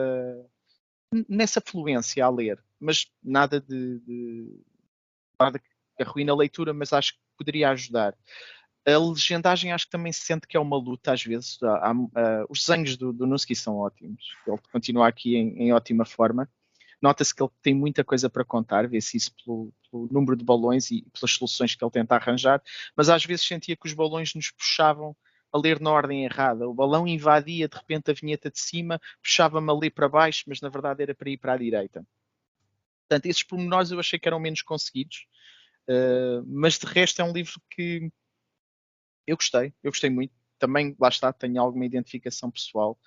nessa 1.27 1.59
fluência 1.59 2.23
a 2.23 2.29
ler, 2.29 2.63
mas 2.79 3.11
nada 3.21 3.59
de, 3.59 3.99
de 3.99 4.59
nada 5.39 5.59
que 5.59 5.67
arruina 6.01 6.31
a 6.31 6.35
leitura, 6.35 6.73
mas 6.73 6.93
acho 6.93 7.13
que 7.13 7.19
poderia 7.37 7.69
ajudar. 7.71 8.15
A 8.85 8.97
legendagem 8.97 9.71
acho 9.71 9.85
que 9.85 9.91
também 9.91 10.11
se 10.11 10.21
sente 10.21 10.47
que 10.47 10.55
é 10.55 10.59
uma 10.59 10.77
luta 10.77 11.11
às 11.11 11.23
vezes. 11.23 11.61
Há, 11.61 11.91
há, 11.91 12.45
os 12.49 12.65
desenhos 12.65 12.95
do, 12.97 13.11
do 13.11 13.27
Nusky 13.27 13.55
são 13.55 13.77
ótimos. 13.77 14.23
Ele 14.47 14.57
continua 14.71 15.07
aqui 15.07 15.35
em, 15.35 15.63
em 15.63 15.73
ótima 15.73 16.05
forma. 16.05 16.49
Nota-se 17.01 17.33
que 17.33 17.41
ele 17.41 17.51
tem 17.61 17.73
muita 17.73 18.03
coisa 18.03 18.29
para 18.29 18.43
contar, 18.43 18.87
vê-se 18.87 19.15
isso 19.15 19.31
pelo, 19.43 19.73
pelo, 19.89 20.07
número 20.11 20.35
de 20.35 20.43
balões 20.43 20.91
e 20.91 21.05
pelas 21.13 21.31
soluções 21.31 21.75
que 21.75 21.83
ele 21.83 21.91
tenta 21.91 22.15
arranjar, 22.15 22.61
mas 22.95 23.09
às 23.09 23.23
vezes 23.23 23.45
sentia 23.45 23.75
que 23.75 23.87
os 23.87 23.93
balões 23.93 24.33
nos 24.35 24.51
puxavam 24.51 25.15
a 25.51 25.57
ler 25.57 25.79
na 25.79 25.91
ordem 25.91 26.25
errada. 26.25 26.67
O 26.67 26.73
balão 26.73 27.07
invadia 27.07 27.67
de 27.67 27.75
repente 27.75 28.11
a 28.11 28.13
vinheta 28.13 28.51
de 28.51 28.59
cima, 28.59 28.99
puxava-me 29.21 29.69
a 29.69 29.73
ler 29.73 29.91
para 29.91 30.09
baixo, 30.09 30.43
mas 30.47 30.61
na 30.61 30.69
verdade 30.69 31.01
era 31.01 31.15
para 31.15 31.29
ir 31.29 31.37
para 31.37 31.53
a 31.53 31.57
direita. 31.57 32.05
Portanto, 33.07 33.25
esses 33.25 33.43
pormenores 33.43 33.91
eu 33.91 33.99
achei 33.99 34.19
que 34.19 34.27
eram 34.27 34.39
menos 34.39 34.61
conseguidos, 34.61 35.25
uh, 35.89 36.45
mas 36.45 36.77
de 36.77 36.85
resto 36.85 37.21
é 37.21 37.25
um 37.25 37.31
livro 37.31 37.59
que 37.69 38.11
eu 39.25 39.35
gostei, 39.35 39.73
eu 39.83 39.91
gostei 39.91 40.09
muito. 40.09 40.33
Também, 40.59 40.95
lá 40.99 41.07
está, 41.07 41.31
tenho 41.31 41.61
alguma 41.61 41.85
identificação 41.85 42.51
pessoal, 42.51 42.99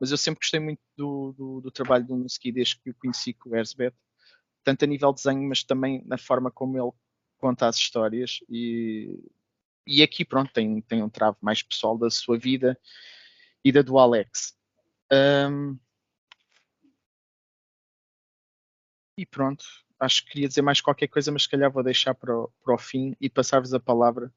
mas 0.00 0.10
eu 0.10 0.16
sempre 0.16 0.40
gostei 0.40 0.58
muito 0.58 0.80
do, 0.96 1.34
do, 1.36 1.60
do 1.60 1.70
trabalho 1.70 2.06
do 2.06 2.16
Nuski 2.16 2.50
desde 2.50 2.78
que 2.78 2.90
o 2.90 2.94
conheci 2.94 3.34
com 3.34 3.50
o 3.50 3.56
Erzbeth, 3.56 3.94
tanto 4.64 4.84
a 4.84 4.88
nível 4.88 5.12
de 5.12 5.22
desenho, 5.22 5.46
mas 5.46 5.62
também 5.62 6.02
na 6.06 6.16
forma 6.16 6.50
como 6.50 6.78
ele 6.78 6.92
conta 7.36 7.66
as 7.66 7.76
histórias. 7.76 8.40
E, 8.48 9.18
e 9.86 10.02
aqui, 10.02 10.24
pronto, 10.24 10.52
tem, 10.52 10.80
tem 10.82 11.02
um 11.02 11.08
travo 11.08 11.36
mais 11.40 11.62
pessoal 11.62 11.98
da 11.98 12.08
sua 12.10 12.38
vida 12.38 12.78
e 13.62 13.70
da 13.70 13.82
do 13.82 13.98
Alex. 13.98 14.56
Um, 15.12 15.78
e 19.16 19.26
pronto, 19.26 19.64
acho 19.98 20.24
que 20.24 20.32
queria 20.32 20.48
dizer 20.48 20.62
mais 20.62 20.80
qualquer 20.80 21.08
coisa, 21.08 21.30
mas 21.30 21.42
se 21.42 21.48
calhar 21.48 21.70
vou 21.70 21.82
deixar 21.82 22.14
para 22.14 22.34
o, 22.34 22.50
para 22.62 22.74
o 22.74 22.78
fim 22.78 23.14
e 23.20 23.28
passar-vos 23.28 23.74
a 23.74 23.80
palavra 23.80 24.32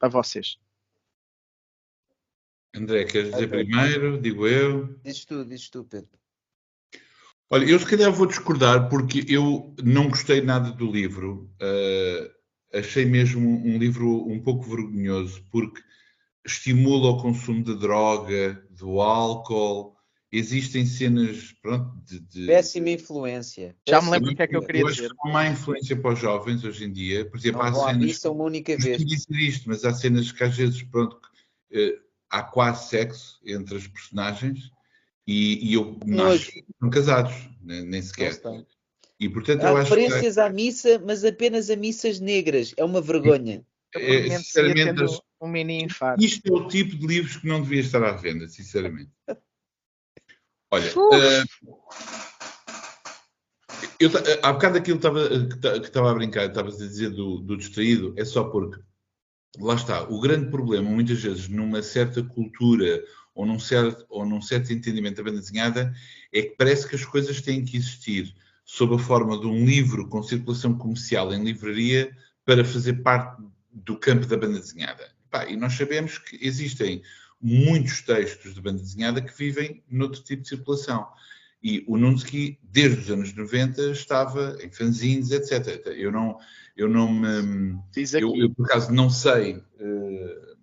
a 0.00 0.08
vocês. 0.08 0.58
André, 2.74 3.04
queres 3.04 3.30
dizer 3.30 3.48
primeiro? 3.48 4.20
Digo 4.20 4.46
eu. 4.46 4.98
Diz 5.04 5.24
tu, 5.24 5.44
diz 5.44 5.68
tu, 5.70 5.84
Pedro. 5.84 6.18
Olha, 7.50 7.64
eu 7.66 7.78
se 7.78 7.86
calhar 7.86 8.10
vou 8.10 8.26
discordar 8.26 8.88
porque 8.88 9.24
eu 9.28 9.74
não 9.82 10.08
gostei 10.08 10.40
nada 10.40 10.72
do 10.72 10.90
livro. 10.90 11.50
Uh, 11.62 12.30
achei 12.76 13.04
mesmo 13.04 13.64
um 13.64 13.78
livro 13.78 14.26
um 14.26 14.42
pouco 14.42 14.64
vergonhoso 14.64 15.44
porque 15.52 15.80
estimula 16.44 17.10
o 17.10 17.22
consumo 17.22 17.62
de 17.62 17.78
droga, 17.78 18.66
do 18.70 19.00
álcool, 19.00 19.96
existem 20.32 20.84
cenas 20.84 21.54
pronto, 21.62 21.96
de, 22.04 22.18
de... 22.20 22.46
Péssima 22.46 22.90
influência. 22.90 23.76
Já 23.88 24.02
me 24.02 24.10
lembro 24.10 24.32
o 24.32 24.36
que 24.36 24.42
é 24.42 24.46
que 24.48 24.56
eu 24.56 24.62
queria 24.62 24.82
eu 24.82 24.88
dizer. 24.88 25.10
Há 25.20 25.28
má 25.28 25.46
influência 25.46 25.96
para 25.96 26.12
os 26.12 26.18
jovens 26.18 26.64
hoje 26.64 26.84
em 26.84 26.92
dia. 26.92 27.24
Por 27.24 27.38
exemplo, 27.38 27.62
não 27.62 27.86
há 27.86 27.94
cenas. 27.94 28.24
uma 28.24 28.44
única 28.44 28.76
vez. 28.76 28.98
Não 28.98 29.06
dizer 29.06 29.38
isto, 29.38 29.68
mas 29.68 29.84
há 29.84 29.92
cenas 29.92 30.32
que 30.32 30.42
às 30.42 30.56
vezes, 30.56 30.82
pronto, 30.82 31.20
eh, 31.72 31.98
há 32.34 32.42
quase 32.42 32.88
sexo 32.88 33.40
entre 33.46 33.76
as 33.76 33.86
personagens 33.86 34.72
e, 35.26 35.70
e 35.70 35.74
eu 35.74 35.98
não 36.04 36.34
estão 36.34 36.90
casados, 36.90 37.32
nem, 37.62 37.82
nem 37.82 38.02
sequer. 38.02 38.40
E, 39.20 39.28
portanto, 39.28 39.62
há 39.62 39.70
eu 39.70 39.76
acho 39.76 39.94
referências 39.94 40.34
que... 40.34 40.40
à 40.40 40.50
missa, 40.50 41.02
mas 41.06 41.24
apenas 41.24 41.70
a 41.70 41.76
missas 41.76 42.18
negras. 42.18 42.74
É 42.76 42.84
uma 42.84 43.00
vergonha. 43.00 43.64
É, 43.94 44.36
sinceramente, 44.38 45.04
um 45.40 45.46
mini 45.46 45.84
infarto. 45.84 46.22
Isto 46.22 46.48
é 46.48 46.52
o 46.52 46.66
tipo 46.66 46.96
de 46.96 47.06
livros 47.06 47.36
que 47.36 47.46
não 47.46 47.62
devia 47.62 47.80
estar 47.80 48.02
à 48.02 48.10
venda, 48.12 48.48
sinceramente. 48.48 49.12
Olha, 50.72 50.92
uh, 50.98 51.44
eu, 54.00 54.10
há 54.42 54.52
bocado 54.52 54.78
aquilo 54.78 54.98
que 54.98 55.06
estava 55.86 56.10
a 56.10 56.14
brincar, 56.14 56.46
estava 56.46 56.68
a 56.68 56.72
dizer 56.72 57.10
do, 57.10 57.38
do 57.38 57.56
distraído, 57.56 58.12
é 58.16 58.24
só 58.24 58.42
porque, 58.42 58.82
lá 59.60 59.74
está, 59.74 60.02
o 60.04 60.20
grande 60.20 60.50
problema, 60.50 60.88
muitas 60.88 61.22
vezes, 61.22 61.48
numa 61.48 61.82
certa 61.82 62.22
cultura 62.22 63.02
ou 63.34 63.44
num 63.44 63.58
certo, 63.58 64.04
ou 64.08 64.24
num 64.24 64.40
certo 64.40 64.72
entendimento 64.72 65.16
da 65.16 65.24
banda 65.24 65.40
desenhada, 65.40 65.92
é 66.32 66.42
que 66.42 66.56
parece 66.56 66.88
que 66.88 66.94
as 66.94 67.04
coisas 67.04 67.40
têm 67.40 67.64
que 67.64 67.76
existir 67.76 68.34
sob 68.64 68.94
a 68.94 68.98
forma 68.98 69.38
de 69.38 69.46
um 69.46 69.64
livro 69.64 70.08
com 70.08 70.22
circulação 70.22 70.76
comercial 70.76 71.32
em 71.34 71.44
livraria 71.44 72.16
para 72.44 72.64
fazer 72.64 73.02
parte 73.02 73.42
do 73.72 73.96
campo 73.96 74.26
da 74.26 74.36
banda 74.36 74.60
desenhada. 74.60 75.12
e 75.48 75.56
nós 75.56 75.74
sabemos 75.74 76.18
que 76.18 76.38
existem 76.40 77.02
muitos 77.40 78.00
textos 78.02 78.54
de 78.54 78.60
banda 78.60 78.78
desenhada 78.78 79.20
que 79.20 79.36
vivem 79.36 79.82
noutro 79.90 80.22
tipo 80.22 80.42
de 80.42 80.48
circulação. 80.48 81.06
E 81.64 81.82
o 81.88 81.96
Nunsky, 81.96 82.58
desde 82.62 83.00
os 83.00 83.10
anos 83.10 83.34
90, 83.34 83.90
estava 83.92 84.58
em 84.62 84.70
fanzines, 84.70 85.30
etc. 85.30 85.86
Eu 85.86 86.12
não, 86.12 86.38
eu 86.76 86.86
não 86.86 87.10
me. 87.10 87.78
Eu, 88.12 88.36
eu, 88.36 88.50
por 88.50 88.66
acaso, 88.66 88.92
não 88.92 89.08
sei. 89.08 89.56
Uh, 89.80 90.54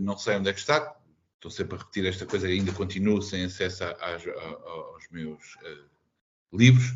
não 0.00 0.18
sei 0.18 0.34
onde 0.34 0.50
é 0.50 0.52
que 0.52 0.58
está. 0.58 0.96
Estou 1.36 1.48
sempre 1.48 1.76
a 1.76 1.78
repetir 1.78 2.06
esta 2.06 2.26
coisa, 2.26 2.48
ainda 2.48 2.72
continuo 2.72 3.22
sem 3.22 3.44
acesso 3.44 3.84
a, 3.84 3.90
a, 3.90 4.14
aos 4.14 5.08
meus 5.12 5.54
uh, 5.62 6.56
livros. 6.58 6.92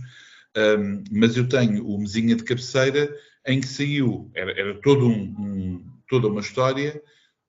Um, 0.57 1.05
mas 1.13 1.37
eu 1.37 1.49
tenho 1.49 1.87
o 1.87 1.97
Mesinha 2.01 2.35
de 2.35 2.43
Cabeceira, 2.43 3.17
em 3.47 3.61
que 3.61 3.69
saiu, 3.69 4.29
era, 4.35 4.51
era 4.59 4.81
todo 4.83 5.07
um, 5.07 5.23
um, 5.39 6.01
toda 6.09 6.27
uma 6.27 6.41
história, 6.41 7.01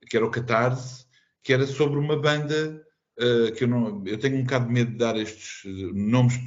que 0.08 0.16
era 0.16 0.24
o 0.24 0.30
Catarse, 0.30 1.06
que 1.42 1.52
era 1.52 1.66
sobre 1.66 1.98
uma 1.98 2.16
banda 2.16 2.85
uh, 3.18 3.52
que 3.52 3.64
eu 3.64 3.68
não. 3.68 4.02
Eu 4.06 4.18
tenho 4.18 4.36
um 4.36 4.42
bocado 4.42 4.66
de 4.66 4.72
medo 4.72 4.92
de 4.92 4.98
dar 4.98 5.16
estes 5.16 5.64
eh, 5.64 5.92
nomes, 5.92 6.38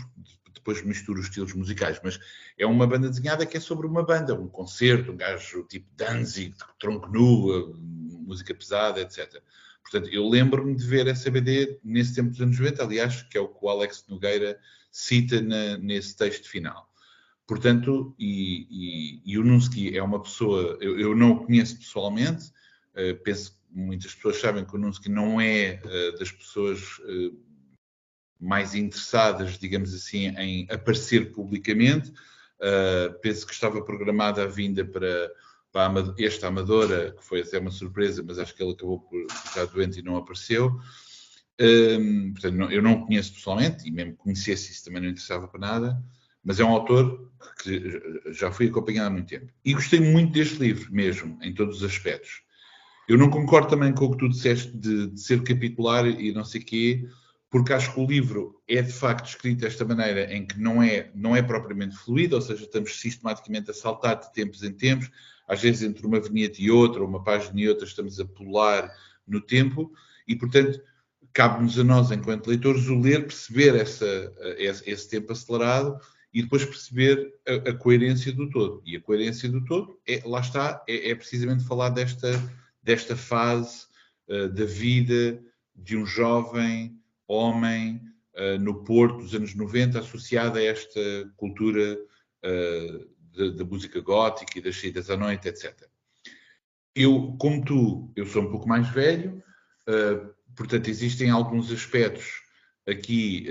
depois 0.54 0.82
misturo 0.84 1.20
os 1.20 1.26
estilos 1.26 1.54
musicais, 1.54 2.00
mas 2.04 2.20
é 2.58 2.66
uma 2.66 2.86
banda 2.86 3.10
desenhada 3.10 3.46
que 3.46 3.58
é 3.58 3.60
sobre 3.60 3.88
uma 3.88 4.04
banda, 4.04 4.34
um 4.34 4.48
concerto, 4.48 5.12
um 5.12 5.18
gajo 5.18 5.64
tipo 5.64 5.88
Danzig, 5.96 6.56
tronco 6.80 7.10
nu, 7.10 7.54
eh, 7.54 7.74
música 8.26 8.54
pesada, 8.54 9.02
etc. 9.02 9.42
Portanto, 9.82 10.10
eu 10.14 10.28
lembro-me 10.28 10.76
de 10.76 10.86
ver 10.86 11.08
essa 11.08 11.32
BD 11.32 11.80
nesse 11.84 12.14
tempo 12.14 12.30
dos 12.30 12.42
anos 12.42 12.60
90, 12.60 12.84
aliás, 12.84 13.24
que 13.24 13.38
é 13.38 13.42
o 13.42 13.48
que 13.48 13.66
o 13.66 13.70
Alex 13.70 14.06
Nogueira 14.08 14.60
cita 14.92 15.42
na, 15.42 15.78
nesse 15.78 16.16
texto 16.16 16.48
final. 16.48 16.88
Portanto, 17.48 18.14
e, 18.20 18.68
e, 18.70 19.22
e 19.26 19.38
o 19.40 19.44
Nunsky 19.44 19.98
é 19.98 20.04
uma 20.04 20.22
pessoa, 20.22 20.78
eu, 20.80 21.00
eu 21.00 21.16
não 21.16 21.32
o 21.32 21.46
conheço 21.46 21.80
pessoalmente, 21.80 22.52
uh, 22.94 23.16
penso 23.24 23.59
muitas 23.72 24.14
pessoas 24.16 24.40
sabem 24.40 24.66
que 24.66 24.76
o 24.76 24.80
Nunsky 24.80 25.10
não 25.10 25.40
é 25.40 25.82
uh, 25.86 26.18
das 26.18 26.32
pessoas 26.32 26.98
uh, 27.00 27.38
mais 28.40 28.74
interessadas, 28.74 29.58
digamos 29.58 29.94
assim, 29.94 30.28
em 30.38 30.68
aparecer 30.70 31.32
publicamente. 31.32 32.10
Uh, 32.60 33.18
penso 33.22 33.46
que 33.46 33.54
estava 33.54 33.84
programada 33.84 34.44
a 34.44 34.48
vinda 34.48 34.84
para, 34.86 35.32
para 35.72 36.14
esta 36.18 36.48
Amadora, 36.48 37.12
que 37.12 37.24
foi 37.24 37.42
até 37.42 37.60
uma 37.60 37.72
surpresa, 37.72 38.24
mas 38.24 38.40
acho 38.40 38.56
que 38.56 38.64
ele 38.64 38.74
acabou 38.74 39.00
por 39.00 39.26
ficar 39.32 39.66
doente 39.66 40.00
e 40.00 40.04
não 40.04 40.18
apareceu. 40.18 40.80
Um, 41.62 42.32
portanto, 42.32 42.56
não, 42.56 42.72
eu 42.72 42.82
não 42.82 42.94
o 42.94 43.06
conheço 43.06 43.34
pessoalmente, 43.34 43.88
e 43.88 43.92
mesmo 43.92 44.16
conhecesse 44.16 44.72
isso 44.72 44.86
também 44.86 45.02
não 45.02 45.10
interessava 45.10 45.48
para 45.48 45.60
nada, 45.60 46.04
mas 46.44 46.60
é 46.60 46.64
um 46.64 46.70
autor 46.70 47.30
que 47.62 48.02
já 48.32 48.50
fui 48.50 48.68
acompanhado 48.68 49.08
há 49.08 49.12
muito 49.12 49.28
tempo. 49.28 49.52
E 49.64 49.74
gostei 49.74 50.00
muito 50.00 50.32
deste 50.32 50.56
livro, 50.56 50.92
mesmo, 50.94 51.38
em 51.42 51.54
todos 51.54 51.78
os 51.78 51.84
aspectos. 51.84 52.42
Eu 53.10 53.18
não 53.18 53.28
concordo 53.28 53.70
também 53.70 53.92
com 53.92 54.06
o 54.06 54.12
que 54.12 54.20
tu 54.20 54.30
disseste 54.30 54.72
de, 54.72 55.08
de 55.08 55.20
ser 55.20 55.42
capitular 55.42 56.06
e 56.06 56.32
não 56.32 56.46
sei 56.46 56.62
quê, 56.62 57.10
porque 57.50 57.74
acho 57.74 57.92
que 57.92 58.00
o 58.00 58.06
livro 58.06 58.62
é 58.68 58.84
de 58.84 58.94
facto 58.94 59.26
escrito 59.26 59.62
desta 59.62 59.84
maneira 59.84 60.32
em 60.32 60.46
que 60.46 60.60
não 60.60 60.84
é, 60.84 61.10
não 61.16 61.36
é 61.36 61.42
propriamente 61.42 61.98
fluido, 61.98 62.36
ou 62.36 62.42
seja, 62.42 62.66
estamos 62.66 63.02
sistematicamente 63.02 63.72
a 63.72 63.74
saltar 63.74 64.20
de 64.20 64.32
tempos 64.32 64.62
em 64.62 64.72
tempos, 64.72 65.10
às 65.48 65.60
vezes 65.60 65.82
entre 65.82 66.06
uma 66.06 66.20
vinheta 66.20 66.62
e 66.62 66.70
outra, 66.70 67.04
uma 67.04 67.24
página 67.24 67.60
e 67.60 67.68
outra, 67.68 67.84
estamos 67.84 68.20
a 68.20 68.26
pular 68.26 68.94
no 69.28 69.42
tempo, 69.42 69.92
e 70.28 70.36
portanto 70.36 70.80
cabe-nos 71.34 71.80
a 71.80 71.84
nós, 71.84 72.12
enquanto 72.12 72.46
leitores, 72.46 72.88
o 72.90 73.00
ler, 73.00 73.26
perceber 73.26 73.76
essa, 73.76 74.32
esse, 74.56 75.10
tempo 75.10 75.32
acelerado 75.32 76.00
e 76.32 76.44
depois 76.44 76.64
perceber 76.64 77.34
a, 77.48 77.72
a, 77.72 77.74
coerência 77.74 78.32
do 78.32 78.48
todo. 78.52 78.84
E 78.86 78.96
a 78.96 79.02
coerência 79.02 79.50
do 79.50 79.66
todo, 79.66 80.00
é, 80.08 80.22
lá 80.26 80.42
está, 80.42 80.84
é, 80.88 81.10
é 81.10 81.16
precisamente 81.16 81.64
falar 81.64 81.90
desta 81.90 82.30
desta 82.82 83.16
fase 83.16 83.86
uh, 84.28 84.50
da 84.50 84.66
vida 84.66 85.42
de 85.76 85.98
um 85.98 86.06
jovem 86.06 87.00
homem 87.28 88.02
uh, 88.36 88.60
no 88.60 88.84
Porto 88.84 89.18
dos 89.18 89.36
anos 89.36 89.54
90, 89.56 90.00
associada 90.00 90.60
a 90.60 90.64
esta 90.64 91.00
cultura 91.36 91.98
uh, 92.46 93.54
da 93.56 93.64
música 93.64 94.02
gótica 94.02 94.58
e 94.58 94.62
das 94.62 94.80
saídas 94.80 95.10
à 95.10 95.16
noite, 95.16 95.48
etc. 95.48 95.88
Eu, 96.96 97.36
como 97.40 97.64
tu, 97.64 98.12
eu 98.16 98.26
sou 98.26 98.44
um 98.44 98.52
pouco 98.52 98.68
mais 98.68 98.90
velho, 98.90 99.42
portanto, 100.58 100.90
existem 100.90 101.30
alguns 101.30 101.72
aspectos 101.72 102.26
aqui, 102.86 103.46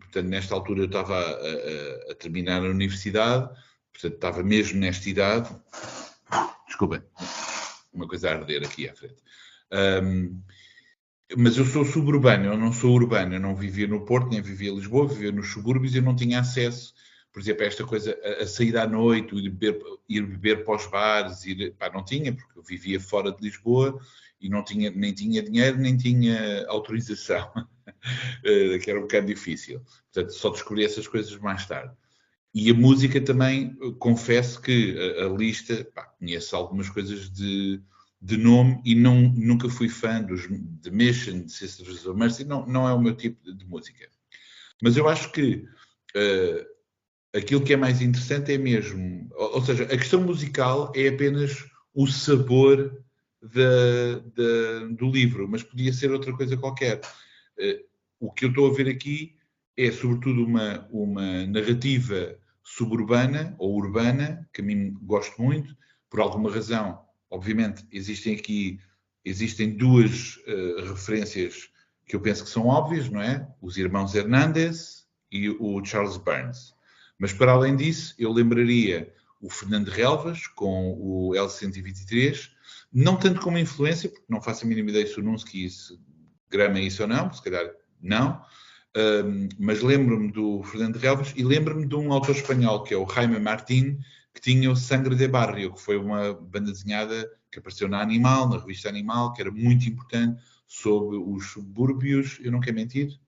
portanto, 0.00 0.26
nesta 0.26 0.54
altura 0.54 0.80
eu 0.80 0.86
estava 0.86 1.14
a, 1.14 1.20
a, 1.20 2.12
a 2.12 2.14
terminar 2.16 2.64
a 2.64 2.70
universidade, 2.70 3.48
portanto, 3.92 4.14
estava 4.14 4.42
mesmo 4.42 4.80
nesta 4.80 5.08
idade. 5.08 5.54
Desculpem 6.66 7.02
uma 7.98 8.08
coisa 8.08 8.30
a 8.30 8.34
arder 8.34 8.64
aqui 8.64 8.88
à 8.88 8.94
frente. 8.94 9.22
Um, 10.02 10.40
mas 11.36 11.58
eu 11.58 11.64
sou 11.66 11.84
suburbano, 11.84 12.46
eu 12.46 12.56
não 12.56 12.72
sou 12.72 12.94
urbano, 12.94 13.34
eu 13.34 13.40
não 13.40 13.54
vivia 13.54 13.86
no 13.86 14.04
Porto, 14.04 14.30
nem 14.30 14.40
vivia 14.40 14.70
em 14.70 14.74
Lisboa, 14.74 15.06
vivia 15.06 15.30
nos 15.30 15.48
subúrbios 15.48 15.94
e 15.94 15.98
eu 15.98 16.02
não 16.02 16.16
tinha 16.16 16.40
acesso, 16.40 16.94
por 17.30 17.40
exemplo, 17.40 17.64
a 17.64 17.66
esta 17.66 17.84
coisa, 17.84 18.18
a, 18.24 18.42
a 18.44 18.46
sair 18.46 18.76
à 18.78 18.86
noite, 18.86 19.34
ir 19.36 19.50
beber, 19.50 19.78
ir 20.08 20.22
beber 20.22 20.64
para 20.64 20.76
os 20.76 20.86
bares, 20.86 21.44
ir, 21.44 21.74
pá, 21.74 21.90
não 21.90 22.02
tinha, 22.02 22.32
porque 22.32 22.58
eu 22.58 22.62
vivia 22.62 22.98
fora 22.98 23.30
de 23.30 23.42
Lisboa 23.42 24.00
e 24.40 24.48
não 24.48 24.64
tinha, 24.64 24.90
nem 24.90 25.12
tinha 25.12 25.42
dinheiro, 25.42 25.76
nem 25.76 25.96
tinha 25.96 26.66
autorização, 26.68 27.52
eh, 28.44 28.78
que 28.78 28.90
era 28.90 28.98
um 28.98 29.02
bocado 29.02 29.26
difícil. 29.26 29.82
Portanto, 30.12 30.32
só 30.32 30.48
descobri 30.48 30.84
essas 30.84 31.06
coisas 31.06 31.36
mais 31.36 31.66
tarde. 31.66 31.94
E 32.54 32.70
a 32.70 32.74
música 32.74 33.20
também, 33.20 33.74
confesso 33.98 34.60
que 34.60 34.96
a, 34.98 35.26
a 35.26 35.28
lista, 35.28 35.86
pá, 35.94 36.04
conheço 36.18 36.56
algumas 36.56 36.88
coisas 36.88 37.30
de, 37.30 37.80
de 38.20 38.36
nome 38.36 38.80
e 38.84 38.94
não, 38.94 39.20
nunca 39.20 39.68
fui 39.68 39.88
fã 39.88 40.22
dos 40.22 40.46
The 40.82 40.90
Mission, 40.90 41.42
de 41.42 41.52
Sisters 41.52 42.06
of 42.06 42.18
Mercy, 42.18 42.44
não, 42.44 42.66
não 42.66 42.88
é 42.88 42.92
o 42.92 43.00
meu 43.00 43.14
tipo 43.14 43.42
de, 43.44 43.54
de 43.54 43.66
música. 43.66 44.08
Mas 44.82 44.96
eu 44.96 45.08
acho 45.08 45.30
que 45.30 45.64
uh, 46.16 47.36
aquilo 47.36 47.62
que 47.62 47.74
é 47.74 47.76
mais 47.76 48.00
interessante 48.00 48.52
é 48.52 48.58
mesmo, 48.58 49.28
ou, 49.34 49.56
ou, 49.56 49.64
seja, 49.64 49.84
a 49.84 49.96
questão 49.96 50.20
musical 50.20 50.92
é 50.96 51.08
apenas 51.08 51.66
o 51.94 52.06
sabor 52.06 53.04
da, 53.42 54.18
da, 54.34 54.86
do 54.90 55.10
livro, 55.10 55.46
mas 55.48 55.62
podia 55.62 55.92
ser 55.92 56.10
outra 56.10 56.32
coisa 56.34 56.56
qualquer. 56.56 57.00
Uh, 57.58 57.86
o 58.20 58.32
que 58.32 58.46
eu 58.46 58.48
estou 58.48 58.68
a 58.68 58.74
ver 58.74 58.88
aqui 58.88 59.37
é 59.78 59.92
sobretudo 59.92 60.44
uma, 60.44 60.88
uma 60.90 61.46
narrativa 61.46 62.36
suburbana 62.64 63.54
ou 63.58 63.76
urbana, 63.76 64.46
que 64.52 64.60
a 64.60 64.64
mim 64.64 64.92
gosto 65.00 65.40
muito, 65.40 65.74
por 66.10 66.20
alguma 66.20 66.50
razão. 66.52 67.00
Obviamente, 67.30 67.86
existem 67.92 68.34
aqui 68.34 68.80
existem 69.24 69.76
duas 69.76 70.36
uh, 70.46 70.88
referências 70.88 71.68
que 72.06 72.16
eu 72.16 72.20
penso 72.20 72.42
que 72.44 72.50
são 72.50 72.66
óbvias, 72.66 73.08
não 73.08 73.20
é? 73.20 73.46
Os 73.60 73.76
irmãos 73.76 74.14
Hernandes 74.14 75.06
e 75.30 75.50
o 75.50 75.84
Charles 75.84 76.16
Burns. 76.16 76.74
Mas 77.18 77.32
para 77.32 77.52
além 77.52 77.76
disso, 77.76 78.14
eu 78.18 78.32
lembraria 78.32 79.12
o 79.40 79.50
Fernando 79.50 79.88
Relvas 79.88 80.46
com 80.46 80.92
o 80.98 81.32
L123, 81.34 82.50
não 82.92 83.16
tanto 83.16 83.40
como 83.40 83.58
influência, 83.58 84.08
porque 84.08 84.24
não 84.28 84.40
faço 84.40 84.64
a 84.64 84.68
mínima 84.68 84.90
ideia 84.90 85.06
se 85.06 85.20
o 85.20 85.22
Nunsky 85.22 85.68
grama 86.50 86.80
isso 86.80 87.02
ou 87.02 87.08
não, 87.08 87.30
se 87.32 87.42
calhar 87.42 87.70
não, 88.00 88.42
mas 89.58 89.82
lembro-me 89.82 90.32
do 90.32 90.62
Fernando 90.62 90.96
Relvas 90.96 91.32
e 91.36 91.44
lembro-me 91.44 91.86
de 91.86 91.94
um 91.94 92.12
autor 92.12 92.34
espanhol 92.34 92.82
que 92.82 92.94
é 92.94 92.96
o 92.96 93.08
Jaime 93.08 93.38
Martín, 93.38 93.98
que 94.34 94.40
tinha 94.40 94.70
o 94.70 94.76
Sangre 94.76 95.14
de 95.14 95.28
Barrio, 95.28 95.72
que 95.74 95.80
foi 95.80 95.96
uma 95.96 96.32
banda 96.34 96.72
desenhada 96.72 97.28
que 97.50 97.58
apareceu 97.58 97.88
na 97.88 98.00
Animal, 98.00 98.48
na 98.48 98.58
revista 98.58 98.88
Animal, 98.88 99.32
que 99.32 99.40
era 99.40 99.50
muito 99.50 99.88
importante 99.88 100.40
sobre 100.66 101.16
os 101.16 101.46
subúrbios. 101.50 102.38
Eu 102.42 102.52
não 102.52 102.60
quero 102.60 102.76
mentir, 102.76 103.18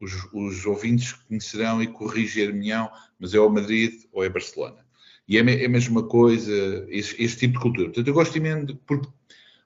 os, 0.00 0.12
os 0.32 0.64
ouvintes 0.66 1.12
conhecerão 1.12 1.82
e 1.82 1.86
corrigir-me-ão, 1.86 2.90
mas 3.18 3.34
é 3.34 3.38
ou 3.38 3.50
Madrid 3.50 3.92
ou 4.12 4.24
é 4.24 4.28
Barcelona. 4.28 4.84
E 5.28 5.38
é, 5.38 5.62
é 5.62 5.66
a 5.66 5.68
mesma 5.68 6.02
coisa, 6.02 6.86
este, 6.88 7.22
este, 7.22 7.38
tipo 7.40 7.54
de 7.54 7.60
cultura. 7.60 7.86
Portanto, 7.86 8.08
eu 8.08 8.14
gosto 8.14 8.36
imenso, 8.36 8.74
porque, 8.86 9.08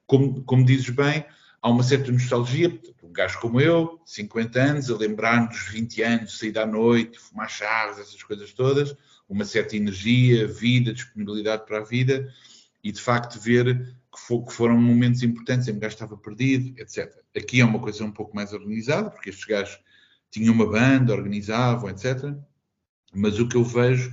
como, 0.06 0.42
como 0.42 0.64
dizes 0.64 0.90
bem, 0.90 1.24
há 1.64 1.70
uma 1.70 1.82
certa 1.82 2.12
nostalgia, 2.12 2.68
portanto, 2.68 3.06
um 3.06 3.10
gajo 3.10 3.40
como 3.40 3.58
eu, 3.58 3.98
50 4.04 4.60
anos, 4.60 4.90
a 4.90 4.96
lembrar-nos 4.98 5.56
dos 5.56 5.68
20 5.68 6.02
anos, 6.02 6.38
sair 6.38 6.58
à 6.58 6.66
noite, 6.66 7.18
fumar 7.18 7.48
chaves, 7.48 7.98
essas 7.98 8.22
coisas 8.22 8.52
todas, 8.52 8.94
uma 9.26 9.46
certa 9.46 9.74
energia, 9.74 10.46
vida, 10.46 10.92
disponibilidade 10.92 11.64
para 11.64 11.78
a 11.78 11.82
vida, 11.82 12.30
e 12.82 12.92
de 12.92 13.00
facto 13.00 13.40
ver 13.40 13.96
que, 14.12 14.20
for, 14.20 14.44
que 14.44 14.52
foram 14.52 14.76
momentos 14.76 15.22
importantes 15.22 15.66
em 15.66 15.72
que 15.72 15.78
o 15.78 15.80
gajo 15.80 15.94
estava 15.94 16.18
perdido, 16.18 16.78
etc. 16.78 17.10
Aqui 17.34 17.62
é 17.62 17.64
uma 17.64 17.78
coisa 17.78 18.04
um 18.04 18.12
pouco 18.12 18.36
mais 18.36 18.52
organizada, 18.52 19.08
porque 19.08 19.30
estes 19.30 19.46
gajos 19.46 19.80
tinham 20.30 20.52
uma 20.52 20.70
banda, 20.70 21.14
organizavam, 21.14 21.88
etc. 21.88 22.36
Mas 23.14 23.38
o 23.38 23.48
que 23.48 23.56
eu 23.56 23.64
vejo, 23.64 24.10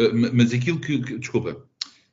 uh, 0.00 0.34
mas 0.34 0.52
aquilo 0.52 0.80
que, 0.80 1.00
que, 1.00 1.16
desculpa, 1.16 1.64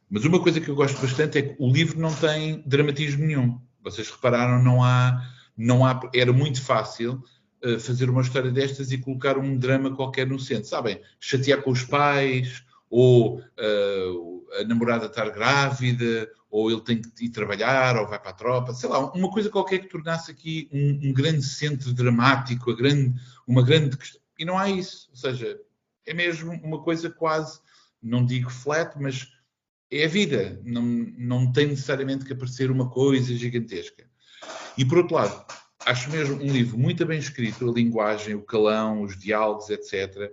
mas 0.07 0.25
uma 0.25 0.39
coisa 0.39 0.61
que 0.61 0.69
eu 0.69 0.75
gosto 0.75 1.01
bastante 1.01 1.39
é 1.39 1.41
que 1.41 1.55
o 1.57 1.71
livro 1.71 1.99
não 1.99 2.13
tem 2.13 2.61
dramatismo 2.67 3.25
nenhum. 3.25 3.59
Vocês 3.83 4.09
repararam, 4.09 4.61
não 4.61 4.83
há, 4.83 5.21
não 5.57 5.85
há, 5.85 5.99
era 6.13 6.33
muito 6.33 6.61
fácil 6.61 7.23
uh, 7.63 7.79
fazer 7.79 8.09
uma 8.09 8.21
história 8.21 8.51
destas 8.51 8.91
e 8.91 8.97
colocar 8.97 9.37
um 9.37 9.57
drama 9.57 9.95
qualquer 9.95 10.27
no 10.27 10.39
centro, 10.39 10.69
sabem? 10.69 11.01
Chatear 11.19 11.61
com 11.61 11.71
os 11.71 11.83
pais, 11.83 12.63
ou 12.89 13.39
uh, 13.39 14.47
a 14.59 14.63
namorada 14.63 15.05
estar 15.05 15.29
grávida, 15.29 16.29
ou 16.49 16.71
ele 16.71 16.81
tem 16.81 17.01
que 17.01 17.25
ir 17.25 17.29
trabalhar, 17.29 17.95
ou 17.97 18.07
vai 18.07 18.19
para 18.19 18.31
a 18.31 18.33
tropa, 18.33 18.73
sei 18.73 18.89
lá, 18.89 19.11
uma 19.13 19.31
coisa 19.31 19.49
qualquer 19.49 19.79
que 19.79 19.87
tornasse 19.87 20.31
aqui 20.31 20.67
um, 20.73 21.09
um 21.09 21.13
grande 21.13 21.43
centro 21.43 21.93
dramático, 21.93 22.75
grande, 22.75 23.13
uma 23.45 23.61
grande 23.61 23.95
questão. 23.95 24.19
E 24.37 24.45
não 24.45 24.57
há 24.57 24.69
isso. 24.69 25.07
Ou 25.11 25.17
seja, 25.17 25.59
é 26.05 26.13
mesmo 26.13 26.51
uma 26.63 26.81
coisa 26.81 27.09
quase, 27.09 27.59
não 28.01 28.25
digo 28.25 28.49
flat, 28.49 28.97
mas 28.99 29.27
é 29.91 30.05
a 30.05 30.07
vida. 30.07 30.61
Não, 30.63 30.83
não 30.83 31.51
tem 31.51 31.67
necessariamente 31.67 32.25
que 32.25 32.33
aparecer 32.33 32.71
uma 32.71 32.89
coisa 32.89 33.35
gigantesca. 33.35 34.07
E 34.77 34.85
por 34.85 34.99
outro 34.99 35.15
lado, 35.15 35.45
acho 35.85 36.09
mesmo 36.09 36.35
um 36.35 36.51
livro 36.51 36.77
muito 36.77 37.05
bem 37.05 37.19
escrito, 37.19 37.69
a 37.69 37.73
linguagem, 37.73 38.35
o 38.35 38.43
calão, 38.43 39.01
os 39.01 39.17
diálogos, 39.17 39.69
etc. 39.69 40.31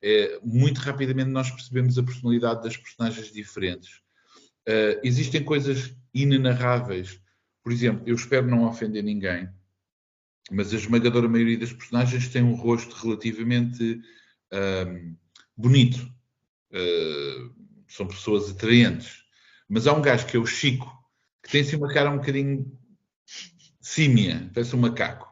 É, 0.00 0.38
muito 0.42 0.78
rapidamente 0.78 1.30
nós 1.30 1.50
percebemos 1.50 1.98
a 1.98 2.02
personalidade 2.02 2.62
das 2.62 2.76
personagens 2.76 3.32
diferentes. 3.32 4.00
Uh, 4.68 4.98
existem 5.02 5.42
coisas 5.42 5.94
inenarráveis. 6.14 7.20
Por 7.62 7.72
exemplo, 7.72 8.02
eu 8.06 8.14
espero 8.14 8.46
não 8.46 8.64
ofender 8.64 9.02
ninguém, 9.02 9.48
mas 10.50 10.72
a 10.72 10.76
esmagadora 10.76 11.28
maioria 11.28 11.58
das 11.58 11.72
personagens 11.72 12.28
tem 12.28 12.42
um 12.42 12.54
rosto 12.54 12.94
relativamente 12.94 14.00
uh, 14.52 15.16
bonito. 15.56 15.98
Uh, 16.70 17.61
são 17.92 18.06
pessoas 18.06 18.50
atraentes. 18.50 19.22
Mas 19.68 19.86
há 19.86 19.92
um 19.92 20.02
gajo 20.02 20.26
que 20.26 20.36
é 20.36 20.40
o 20.40 20.46
Chico, 20.46 20.90
que 21.42 21.50
tem 21.50 21.60
assim 21.60 21.76
uma 21.76 21.92
cara 21.92 22.10
um 22.10 22.18
bocadinho 22.18 22.78
símia, 23.80 24.50
parece 24.54 24.74
um 24.74 24.80
macaco. 24.80 25.30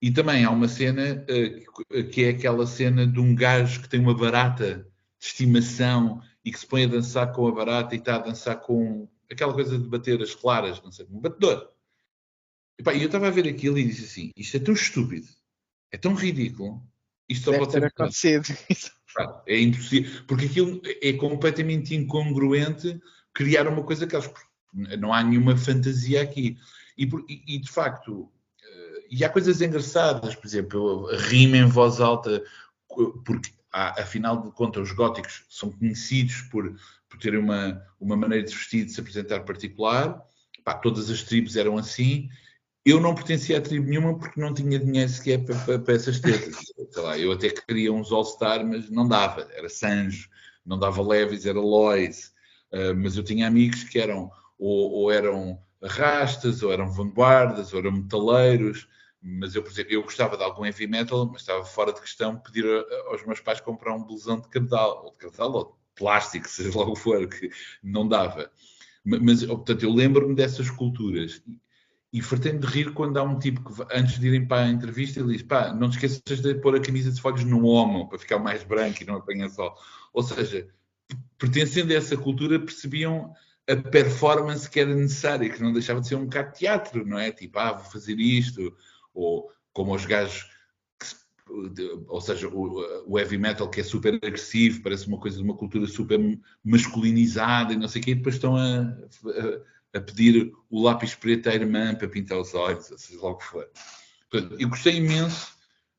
E 0.00 0.10
também 0.10 0.44
há 0.44 0.50
uma 0.50 0.66
cena 0.66 1.24
uh, 1.24 2.04
que 2.10 2.24
é 2.24 2.30
aquela 2.30 2.66
cena 2.66 3.06
de 3.06 3.20
um 3.20 3.34
gajo 3.34 3.82
que 3.82 3.88
tem 3.88 4.00
uma 4.00 4.16
barata 4.16 4.86
de 5.18 5.26
estimação 5.26 6.20
e 6.44 6.50
que 6.50 6.58
se 6.58 6.66
põe 6.66 6.84
a 6.84 6.88
dançar 6.88 7.32
com 7.32 7.46
a 7.46 7.52
barata 7.52 7.94
e 7.94 7.98
está 7.98 8.16
a 8.16 8.18
dançar 8.18 8.60
com 8.60 9.08
aquela 9.30 9.54
coisa 9.54 9.78
de 9.78 9.88
bater 9.88 10.20
as 10.20 10.34
claras, 10.34 10.82
não 10.82 10.90
sei, 10.90 11.06
um 11.08 11.20
batedor. 11.20 11.70
E 12.78 12.82
pá, 12.82 12.94
eu 12.94 13.06
estava 13.06 13.28
a 13.28 13.30
ver 13.30 13.46
aquilo 13.46 13.78
e 13.78 13.86
disse 13.86 14.04
assim: 14.04 14.30
isto 14.36 14.56
é 14.56 14.60
tão 14.60 14.74
estúpido, 14.74 15.28
é 15.92 15.96
tão 15.96 16.14
ridículo, 16.14 16.82
isto 17.28 17.44
só 17.44 17.50
Deve 17.52 17.64
pode 17.64 17.72
ter 17.72 17.84
acontecido. 17.84 18.44
É 19.46 19.60
impossível, 19.60 20.24
porque 20.26 20.46
aquilo 20.46 20.80
é 21.02 21.12
completamente 21.12 21.94
incongruente 21.94 22.98
criar 23.34 23.68
uma 23.68 23.82
coisa 23.82 24.06
que 24.06 24.16
não 24.98 25.12
há 25.12 25.22
nenhuma 25.22 25.54
fantasia 25.54 26.22
aqui. 26.22 26.56
E, 26.96 27.06
e, 27.28 27.58
de 27.58 27.70
facto, 27.70 28.32
eh, 28.64 29.06
e 29.10 29.22
há 29.22 29.28
coisas 29.28 29.60
engraçadas, 29.60 30.34
por 30.34 30.46
exemplo, 30.46 31.14
rima 31.28 31.58
em 31.58 31.66
voz 31.66 32.00
alta, 32.00 32.42
porque 33.22 33.50
afinal 33.70 34.42
de 34.42 34.50
contas 34.52 34.88
os 34.88 34.92
góticos 34.94 35.44
são 35.50 35.70
conhecidos 35.70 36.40
por, 36.50 36.74
por 37.06 37.18
terem 37.18 37.38
uma, 37.38 37.82
uma 38.00 38.16
maneira 38.16 38.46
de 38.46 38.54
vestir, 38.54 38.86
de 38.86 38.92
se 38.92 39.00
apresentar 39.00 39.40
particular, 39.40 40.22
Pá, 40.64 40.74
todas 40.74 41.10
as 41.10 41.22
tribos 41.22 41.56
eram 41.56 41.76
assim, 41.76 42.28
eu 42.84 43.00
não 43.00 43.14
pertencia 43.14 43.58
a 43.58 43.60
tribo 43.60 43.88
nenhuma 43.88 44.18
porque 44.18 44.40
não 44.40 44.52
tinha 44.52 44.78
dinheiro 44.78 45.08
sequer 45.08 45.44
para, 45.44 45.54
para, 45.56 45.78
para 45.78 45.94
essas 45.94 46.18
tetas. 46.18 46.56
Sei 46.90 47.02
lá, 47.02 47.16
eu 47.16 47.32
até 47.32 47.48
queria 47.48 47.92
uns 47.92 48.10
All-Star, 48.10 48.66
mas 48.66 48.90
não 48.90 49.06
dava. 49.06 49.48
Era 49.52 49.68
Sanjo, 49.68 50.28
não 50.66 50.78
dava 50.78 51.00
Levis, 51.02 51.46
era 51.46 51.60
Lois. 51.60 52.32
Uh, 52.72 52.94
mas 52.96 53.16
eu 53.16 53.22
tinha 53.22 53.46
amigos 53.46 53.84
que 53.84 53.98
eram 53.98 54.30
ou, 54.58 54.90
ou, 54.92 55.12
eram 55.12 55.60
rastas, 55.82 56.62
ou 56.62 56.72
eram 56.72 56.90
vanguardas, 56.90 57.72
ou 57.72 57.78
eram 57.78 57.92
metaleiros. 57.92 58.88
Mas 59.22 59.54
eu, 59.54 59.62
por 59.62 59.70
exemplo, 59.70 59.92
eu 59.92 60.02
gostava 60.02 60.36
de 60.36 60.42
algum 60.42 60.64
heavy 60.64 60.88
metal, 60.88 61.26
mas 61.26 61.42
estava 61.42 61.64
fora 61.64 61.92
de 61.92 62.00
questão 62.00 62.36
pedir 62.36 62.64
aos 63.06 63.24
meus 63.24 63.40
pais 63.40 63.60
comprar 63.60 63.94
um 63.94 64.02
blusão 64.02 64.40
de 64.40 64.48
cabedal, 64.48 65.04
ou 65.04 65.12
de 65.12 65.18
cabedal, 65.18 65.52
ou 65.52 65.64
de 65.66 65.72
plástico, 65.94 66.48
seja 66.50 66.76
lá 66.76 66.86
o 66.86 66.94
que 66.94 67.00
for, 67.00 67.28
que 67.28 67.48
não 67.82 68.08
dava. 68.08 68.50
Mas, 69.04 69.44
portanto, 69.44 69.84
eu 69.84 69.92
lembro-me 69.92 70.34
dessas 70.34 70.70
culturas 70.70 71.42
e 72.12 72.20
fartei-me 72.20 72.58
de 72.58 72.66
rir 72.66 72.92
quando 72.92 73.16
há 73.16 73.22
um 73.22 73.38
tipo 73.38 73.62
que, 73.64 73.82
antes 73.90 74.18
de 74.18 74.26
irem 74.26 74.46
para 74.46 74.66
a 74.66 74.70
entrevista, 74.70 75.18
ele 75.18 75.32
diz: 75.32 75.42
pá, 75.42 75.72
não 75.72 75.88
te 75.88 75.94
esqueças 75.94 76.40
de 76.40 76.54
pôr 76.56 76.76
a 76.76 76.80
camisa 76.80 77.10
de 77.10 77.20
folhos 77.20 77.44
no 77.44 77.66
ombro 77.66 78.08
para 78.08 78.18
ficar 78.18 78.38
mais 78.38 78.62
branco 78.62 79.02
e 79.02 79.06
não 79.06 79.16
apanhar 79.16 79.48
sol. 79.48 79.74
Ou 80.12 80.22
seja, 80.22 80.68
pertencendo 81.38 81.92
a 81.92 81.96
essa 81.96 82.16
cultura, 82.16 82.60
percebiam 82.60 83.32
a 83.66 83.76
performance 83.76 84.68
que 84.68 84.80
era 84.80 84.94
necessária, 84.94 85.48
que 85.48 85.62
não 85.62 85.72
deixava 85.72 86.00
de 86.00 86.08
ser 86.08 86.16
um 86.16 86.24
bocado 86.24 86.52
teatro, 86.52 87.06
não 87.06 87.18
é? 87.18 87.32
Tipo, 87.32 87.58
ah, 87.58 87.72
vou 87.72 87.90
fazer 87.90 88.18
isto, 88.18 88.76
ou 89.14 89.50
como 89.72 89.94
os 89.94 90.04
gajos, 90.04 90.50
ou 92.08 92.20
seja, 92.20 92.48
o, 92.48 93.18
heavy 93.18 93.38
metal 93.38 93.70
que 93.70 93.80
é 93.80 93.84
super 93.84 94.14
agressivo, 94.14 94.82
parece 94.82 95.06
uma 95.06 95.18
coisa 95.18 95.38
de 95.38 95.42
uma 95.42 95.56
cultura 95.56 95.86
super 95.86 96.18
masculinizada 96.62 97.72
e 97.72 97.76
não 97.76 97.88
sei 97.88 98.02
o 98.02 98.04
quê, 98.04 98.10
e 98.10 98.14
depois 98.16 98.34
estão 98.34 98.56
a 98.56 98.94
a 99.94 100.00
pedir 100.00 100.52
o 100.70 100.82
lápis 100.82 101.14
preto 101.14 101.48
à 101.48 101.54
irmã 101.54 101.94
para 101.94 102.08
pintar 102.08 102.38
os 102.38 102.54
olhos, 102.54 102.86
seja 102.96 103.20
lá 103.20 103.30
o 103.30 103.36
que 103.36 103.44
for. 103.44 103.68
Eu 104.58 104.68
gostei 104.68 104.96
imenso, 104.96 105.52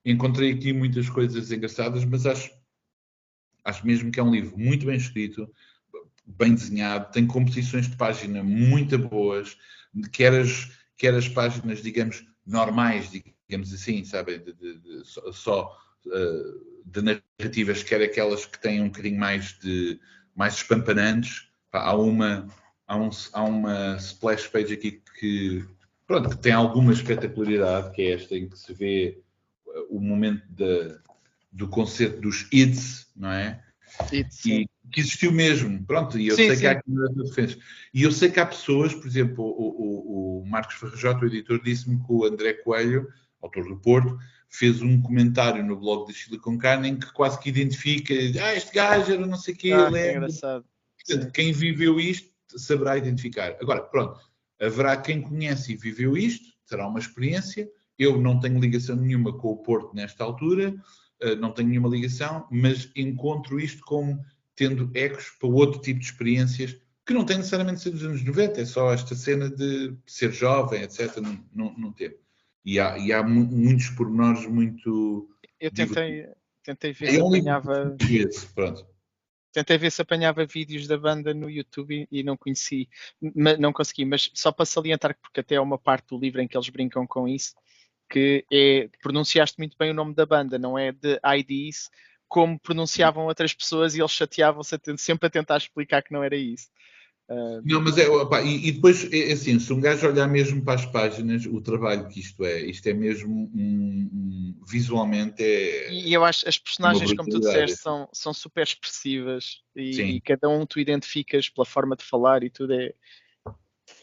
encontrei 0.04 0.52
aqui 0.52 0.74
muitas 0.74 1.10
coisas 1.10 1.52
engraçadas, 1.52 2.04
mas 2.04 2.26
acho, 2.26 2.52
acho 3.64 3.86
mesmo 3.86 4.12
que 4.12 4.20
é 4.20 4.24
um 4.24 4.32
livro 4.32 4.58
muito 4.58 4.86
bem 4.88 4.96
escrito, 4.96 5.48
bem 6.26 6.56
desenhado, 6.56 7.12
tem 7.12 7.28
composições 7.28 7.88
de 7.88 7.96
página 7.96 8.44
muito 8.44 8.98
boas, 8.98 9.56
quer 10.12 10.34
as, 10.34 10.72
quer 10.98 11.14
as 11.14 11.28
páginas, 11.28 11.84
digamos, 11.84 12.26
normais, 12.46 13.12
digamos 13.12 13.74
assim, 13.74 14.04
sabe, 14.04 14.40
de, 14.40 14.54
de, 14.54 14.80
de, 14.80 15.04
só 15.06 15.78
uh, 16.08 16.82
de 16.86 17.02
narrativas, 17.02 17.84
quer 17.84 18.02
aquelas 18.02 18.46
que 18.46 18.60
têm 18.60 18.82
um 18.82 18.88
bocadinho 18.88 19.20
mais 19.20 19.58
de 19.60 20.00
mais 20.36 20.56
espampanantes. 20.56 21.48
Há 21.72 21.96
uma 21.96 22.48
há, 22.94 22.98
um, 22.98 23.10
há 23.34 23.44
uma 23.44 23.96
splash 23.98 24.48
page 24.48 24.74
aqui 24.74 25.02
que, 25.20 25.66
pronto, 26.06 26.30
que 26.30 26.38
tem 26.38 26.54
alguma 26.54 26.94
espetacularidade, 26.94 27.92
que 27.92 28.04
é 28.04 28.14
esta 28.14 28.36
em 28.36 28.48
que 28.48 28.58
se 28.58 28.74
vê 28.74 29.20
uh, 29.66 29.98
o 29.98 30.00
momento 30.00 30.44
de, 30.50 30.98
do 31.52 31.68
concerto 31.68 32.22
dos 32.22 32.48
IDS, 32.52 33.08
não 33.16 33.32
é? 33.32 33.62
It's, 34.12 34.46
e 34.46 34.68
que 34.92 35.00
existiu 35.00 35.32
mesmo, 35.32 35.84
pronto, 35.86 36.20
e 36.20 36.28
eu 36.28 36.36
sim, 36.36 36.48
sei 36.48 36.56
sim. 36.56 36.62
que 36.62 36.68
há 36.68 36.72
aqui 36.72 36.92
defesa. 37.16 37.58
E 37.94 38.04
eu 38.04 38.12
sei 38.12 38.30
que 38.30 38.40
há 38.40 38.46
pessoas, 38.46 38.94
por 38.94 39.08
exemplo, 39.08 39.44
o, 39.44 40.42
o, 40.42 40.42
o 40.42 40.46
Marcos 40.46 40.76
Ferrajota, 40.76 41.26
o 41.26 41.28
editor, 41.28 41.62
disse-me 41.64 41.98
que 41.98 42.12
o 42.12 42.26
André 42.26 42.54
Coelho, 42.54 43.08
autor 43.42 43.68
do 43.68 43.78
Porto, 43.78 44.18
fez 44.50 44.82
um 44.82 45.02
comentário 45.02 45.64
no 45.64 45.76
blog 45.76 46.08
de 46.08 46.14
Chile 46.14 46.38
com 46.38 46.58
Carne 46.58 46.90
em 46.90 46.96
que 46.96 47.12
quase 47.12 47.40
que 47.40 47.50
identifica, 47.50 48.14
ah, 48.14 48.54
este 48.56 48.74
gajo 48.74 49.12
era 49.12 49.26
não 49.26 49.38
sei 49.38 49.54
o 49.54 49.58
quê, 49.58 49.72
ah, 49.72 49.90
é 49.96 50.16
engraçado. 50.16 50.66
Portanto, 51.06 51.32
quem 51.32 51.52
viveu 51.52 52.00
isto 52.00 52.33
saberá 52.58 52.98
identificar. 52.98 53.58
Agora, 53.62 53.82
pronto, 53.82 54.20
haverá 54.60 54.98
quem 54.98 55.22
conhece 55.22 55.74
e 55.74 55.78
viveu 55.78 56.18
isto, 56.18 56.46
terá 56.68 56.88
uma 56.88 57.00
experiência. 57.00 57.70
Eu 57.98 58.20
não 58.20 58.39
tenho 58.39 58.60
ligação 58.60 58.96
nenhuma 58.96 59.38
com 59.38 59.50
o 59.50 59.58
Porto 59.58 59.94
nesta 59.94 60.24
altura, 60.24 60.76
eh, 61.22 61.36
não 61.36 61.52
tenho 61.52 61.70
nenhuma 61.70 61.89
ligação, 61.89 62.48
mas 62.52 62.89
encontro 62.96 63.60
isto 63.60 63.82
como 63.86 64.20
tendo 64.56 64.89
ecos 64.94 65.30
para 65.39 65.50
outro 65.50 65.82
tipo 65.82 66.00
de 66.00 66.06
experiências 66.06 66.78
que 67.06 67.13
não 67.13 67.26
tem 67.26 67.38
necessariamente 67.38 67.78
de 67.78 67.84
ser 67.84 67.92
dos 67.92 68.04
anos 68.04 68.24
90, 68.24 68.62
é 68.62 68.66
só 68.66 68.94
esta 68.94 69.13
cena 69.13 69.50
de 69.50 69.94
ser 70.06 70.32
jovem, 70.32 70.84
etc., 70.84 71.18
num, 71.54 71.92
tempo. 71.92 72.18
E 72.63 72.80
há, 72.80 72.98
e 72.98 73.12
há 73.12 73.22
muitos 73.22 73.89
pormenores 73.89 74.46
muito. 74.46 75.30
Eu 75.60 75.70
tentei, 75.72 76.28
tentei 76.63 76.94
ver 76.94 77.08
é 77.08 77.12
se 77.12 77.20
apanhava. 77.20 77.98
Pronto. 78.56 78.93
Tentei 79.54 79.78
ver 79.78 79.92
se 79.92 80.02
apanhava 80.02 80.46
vídeos 80.46 80.88
da 80.88 80.98
banda 80.98 81.34
no 81.34 81.48
YouTube 81.48 82.08
e 82.12 82.24
não 82.24 82.36
conheci, 82.36 82.89
não 83.22 83.72
consegui, 83.72 84.04
mas 84.04 84.32
só 84.34 84.52
para 84.52 84.66
salientar, 84.66 85.16
porque 85.22 85.42
até 85.42 85.56
é 85.56 85.62
uma 85.62 85.78
parte 85.78 86.08
do 86.10 86.18
livro 86.18 86.42
em 86.42 86.48
que 86.48 86.58
eles 86.58 86.70
brincam 86.70 87.06
com 87.06 87.28
isso, 87.28 87.54
que 88.10 88.44
é, 88.52 88.89
pronunciaste 89.02 89.60
muito 89.60 89.78
bem 89.78 89.92
o 89.92 89.94
nome 89.94 90.16
da 90.16 90.26
banda, 90.26 90.58
não 90.58 90.78
é 90.78 90.92
de 90.92 91.20
IDs, 91.38 91.92
como 92.28 92.60
pronunciavam 92.60 93.26
outras 93.26 93.54
pessoas 93.54 93.94
e 93.94 94.00
eles 94.00 94.12
chateavam-se 94.12 94.76
sempre 94.98 95.28
a 95.28 95.30
tentar 95.30 95.58
explicar 95.58 96.02
que 96.02 96.12
não 96.12 96.24
era 96.24 96.36
isso. 96.36 96.70
Uh... 97.30 97.62
Não, 97.64 97.82
mas 97.82 97.98
é, 97.98 98.08
opa, 98.08 98.42
e, 98.42 98.68
e, 98.68 98.72
depois, 98.72 99.12
é, 99.12 99.30
é, 99.30 99.34
assim, 99.34 99.58
se 99.60 99.72
um 99.72 99.80
gajo 99.80 100.08
olhar 100.08 100.28
mesmo 100.28 100.64
para 100.64 100.74
as 100.76 100.86
páginas, 100.86 101.46
o 101.46 101.62
trabalho 101.62 102.08
que 102.08 102.20
isto 102.20 102.44
é, 102.44 102.62
isto 102.62 102.88
é 102.88 102.94
mesmo 102.94 103.50
um, 103.56 104.10
um, 104.14 104.62
visualmente 104.68 105.42
é. 105.42 105.92
E 105.92 106.14
eu 106.14 106.24
acho 106.26 106.48
as 106.48 106.58
personagens, 106.58 107.14
como 107.14 107.30
tu 107.30 107.40
disseste, 107.40 107.78
são, 107.78 108.10
são 108.12 108.34
super 108.34 108.64
expressivas 108.64 109.62
e, 109.76 110.02
e, 110.02 110.22
cada 110.22 110.50
um 110.50 110.66
tu 110.66 110.80
identificas 110.80 111.50
pela 111.50 111.66
forma 111.66 111.96
de 111.96 112.04
falar 112.04 112.44
e 112.44 112.50
tudo 112.50 112.74
é. 112.74 112.94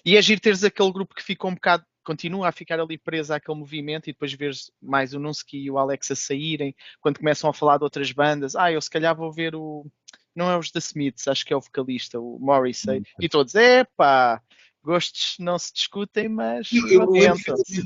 E 0.05 0.17
é 0.17 0.23
giro 0.23 0.41
teres 0.41 0.65
aquele 0.65 0.93
grupo 0.93 1.15
que 1.15 1.23
fica 1.23 1.47
um 1.47 1.55
bocado 1.55 1.85
continua 2.03 2.49
a 2.49 2.53
ficar 2.53 2.81
ali 2.81 2.99
presa 2.99 3.37
àquele 3.37 3.59
movimento 3.59 4.09
e 4.09 4.13
depois 4.13 4.33
vês 4.33 4.71
mais 4.81 5.15
o 5.15 5.21
Nunsky 5.21 5.59
e 5.59 5.71
o 5.71 5.79
Alex 5.79 6.11
a 6.11 6.17
saírem, 6.17 6.75
quando 7.01 7.19
começam 7.19 7.49
a 7.49 7.53
falar 7.53 7.79
de 7.79 7.85
outras 7.85 8.11
bandas, 8.11 8.57
ah, 8.57 8.73
eu 8.73 8.81
se 8.81 8.91
calhar 8.91 9.15
vou 9.15 9.33
ver 9.33 9.55
o. 9.55 9.87
Não 10.35 10.51
é 10.51 10.57
os 10.57 10.71
The 10.71 10.79
Smiths, 10.79 11.29
acho 11.29 11.45
que 11.45 11.53
é 11.53 11.57
o 11.57 11.61
vocalista, 11.61 12.21
o 12.21 12.39
Morrissey, 12.39 13.03
e 13.21 13.29
todos, 13.29 13.55
epá, 13.55 14.41
gostos 14.83 15.37
não 15.39 15.59
se 15.59 15.73
discutem, 15.73 16.29
mas 16.29 16.71
eu, 16.73 16.89
eu, 16.89 17.17
eu, 17.17 17.37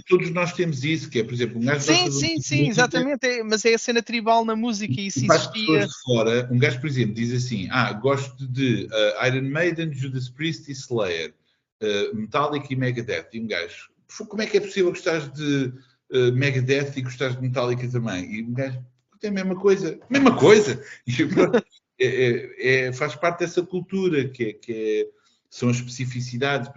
todos 0.09 0.31
nós 0.31 0.53
temos 0.53 0.85
isso, 0.85 1.11
que 1.11 1.19
é, 1.19 1.25
por 1.25 1.35
exemplo, 1.35 1.59
um 1.59 1.65
gajo 1.65 1.81
Sim, 1.81 2.11
sim, 2.11 2.41
sim, 2.41 2.69
exatamente, 2.69 3.27
é, 3.27 3.43
mas 3.43 3.65
é 3.65 3.75
a 3.75 3.79
cena 3.79 4.03
tribal 4.03 4.45
na 4.45 4.55
música 4.55 4.95
e 5.01 5.07
isso 5.07 5.25
existia. 5.25 5.87
De 5.87 6.03
fora, 6.05 6.49
um 6.51 6.59
gajo, 6.59 6.81
por 6.81 6.87
exemplo, 6.87 7.15
diz 7.15 7.33
assim, 7.33 7.69
ah, 7.71 7.93
gosto 7.93 8.47
de 8.47 8.87
uh, 8.87 9.27
Iron 9.27 9.49
Maiden, 9.49 9.93
Judas 9.93 10.29
Priest 10.29 10.71
e 10.71 10.73
Slayer, 10.73 11.35
uh, 11.83 12.17
Metallica 12.17 12.69
e 12.71 12.77
Megadeth, 12.77 13.29
e 13.33 13.41
um 13.41 13.47
gajo, 13.47 13.91
como 14.29 14.43
é 14.43 14.47
que 14.47 14.57
é 14.57 14.61
possível 14.61 14.91
gostar 14.91 15.29
de 15.31 15.73
uh, 16.13 16.33
Megadeth 16.33 16.93
e 16.97 17.03
gostar 17.03 17.31
de 17.31 17.43
Metallica 17.43 17.89
também? 17.89 18.37
E 18.37 18.43
um 18.43 18.53
gajo, 18.53 18.85
é 19.23 19.29
a 19.29 19.33
mesma 19.33 19.57
coisa, 19.57 19.99
mesma 20.09 20.37
coisa, 20.37 20.81
é, 21.09 21.65
é, 22.01 22.87
é, 22.87 22.93
faz 22.93 23.15
parte 23.15 23.41
dessa 23.41 23.63
cultura 23.63 24.29
que 24.29 24.45
é, 24.45 24.53
que 24.53 24.73
é 24.73 25.25
são 25.49 25.69
as 25.69 25.77
especificidades. 25.77 26.69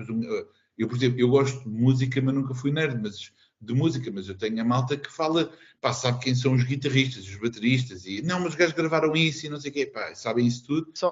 Eu, 0.77 0.87
por 0.87 0.95
exemplo, 0.97 1.19
eu 1.19 1.29
gosto 1.29 1.63
de 1.63 1.69
música, 1.69 2.21
mas 2.21 2.35
nunca 2.35 2.53
fui 2.53 2.71
nerd, 2.71 3.01
mas 3.01 3.31
de 3.59 3.73
música, 3.73 4.11
mas 4.11 4.29
eu 4.29 4.37
tenho 4.37 4.61
a 4.61 4.63
malta 4.63 4.95
que 4.95 5.11
fala, 5.11 5.51
pá, 5.81 5.91
sabe 5.91 6.19
quem 6.19 6.35
são 6.35 6.53
os 6.53 6.63
guitarristas, 6.63 7.27
os 7.27 7.35
bateristas, 7.37 8.05
e 8.05 8.21
não, 8.21 8.39
mas 8.39 8.49
os 8.49 8.55
gajos 8.55 8.75
gravaram 8.75 9.15
isso 9.15 9.45
e 9.45 9.49
não 9.49 9.59
sei 9.59 9.71
o 9.71 9.73
quê, 9.73 9.85
pá, 9.87 10.13
sabem 10.13 10.45
isso 10.45 10.65
tudo. 10.65 10.91
Só... 10.93 11.11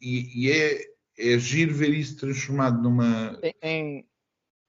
E, 0.00 0.46
e, 0.46 0.50
é, 0.50 0.80
é 1.18 1.38
giro 1.38 1.74
ver 1.74 1.90
isso 1.90 2.16
transformado 2.16 2.82
numa. 2.82 3.38
Em... 3.62 4.06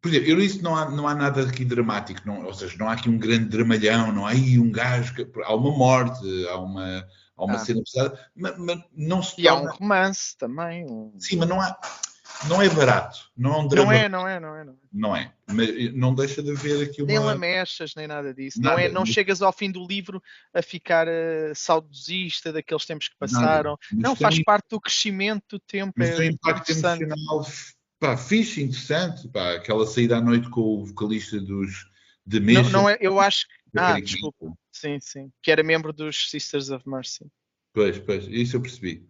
Por 0.01 0.09
exemplo, 0.09 0.29
eu 0.29 0.38
disse 0.38 0.61
não 0.61 0.75
há, 0.75 0.89
não 0.91 1.07
há 1.07 1.15
nada 1.15 1.41
aqui 1.41 1.65
dramático, 1.65 2.21
não, 2.25 2.45
ou 2.45 2.53
seja, 2.53 2.75
não 2.77 2.89
há 2.89 2.93
aqui 2.93 3.09
um 3.09 3.17
grande 3.17 3.45
dramalhão, 3.45 4.11
não 4.11 4.25
há 4.27 4.31
aí 4.31 4.59
um 4.59 4.71
gajo, 4.71 5.15
que, 5.15 5.27
há 5.43 5.55
uma 5.55 5.71
morte, 5.71 6.47
há 6.47 6.57
uma, 6.57 7.07
há 7.38 7.43
uma 7.43 7.56
ah. 7.56 7.60
cena 7.60 7.82
pesada, 7.84 8.30
mas, 8.36 8.58
mas, 8.58 8.80
não 8.93 9.21
se 9.21 9.41
E 9.41 9.43
torna... 9.43 9.60
há 9.60 9.63
um 9.63 9.76
romance 9.76 10.38
também. 10.38 10.86
Um... 10.86 11.13
Sim, 11.19 11.38
mas 11.38 11.50
não 11.50 11.62
há 11.62 11.78
não 12.48 12.62
é 12.62 12.69
barato, 12.69 13.32
não 13.36 13.54
é 13.54 13.58
um 13.60 13.67
drama. 13.67 13.93
Não 13.93 13.98
é, 13.98 14.10
não 14.10 14.28
é, 14.28 14.39
não 14.39 14.56
é. 14.56 14.63
Não 14.63 14.74
é, 14.74 14.78
não 14.93 15.15
é. 15.15 15.34
Mas 15.48 15.93
não 15.93 16.13
deixa 16.13 16.43
de 16.43 16.52
haver 16.52 16.89
aqui 16.89 17.02
uma... 17.02 17.08
Nem 17.08 17.19
lamechas, 17.19 17.93
nem 17.95 18.08
nada 18.08 18.34
disso. 18.34 18.62
Nada. 18.62 18.76
Não, 18.76 18.84
é, 18.84 18.89
não 18.89 19.06
chegas 19.06 19.41
ao 19.41 19.54
fim 19.54 19.71
do 19.71 19.86
livro 19.86 20.21
a 20.54 20.62
ficar 20.62 21.08
uh, 21.08 21.56
saudosista 21.56 22.52
daqueles 22.52 22.86
tempos 22.86 23.08
que 23.08 23.15
passaram. 23.17 23.78
Não, 23.91 24.15
faz 24.15 24.43
parte 24.43 24.67
do 24.69 24.82
crescimento 24.82 25.43
do 25.52 25.60
tempo. 25.60 25.93
Mas 25.95 26.10
é 26.10 26.15
tem 26.17 26.30
um 26.30 26.34
impacto 26.34 26.71
emocional 26.71 27.45
pá, 28.00 28.17
fixe, 28.17 28.62
interessante. 28.62 29.28
Pá, 29.30 29.54
aquela 29.54 29.86
saída 29.88 30.17
à 30.17 30.21
noite 30.21 30.50
com 30.50 30.62
o 30.62 30.86
vocalista 30.86 31.39
dos... 31.39 31.89
De 32.28 32.39
Mission, 32.39 32.63
não, 32.63 32.71
não 32.71 32.89
é, 32.89 32.98
eu 33.00 33.19
acho 33.19 33.45
que... 33.48 33.80
Ah, 33.80 34.00
desculpa. 34.00 34.52
Sim, 34.75 34.99
sim. 34.99 35.31
Que 35.41 35.51
era 35.51 35.63
membro 35.63 35.93
dos 35.93 36.29
Sisters 36.29 36.69
of 36.69 36.88
Mercy. 36.88 37.31
Pois, 37.73 37.97
pois. 37.97 38.27
Isso 38.27 38.57
eu 38.57 38.61
percebi. 38.61 39.07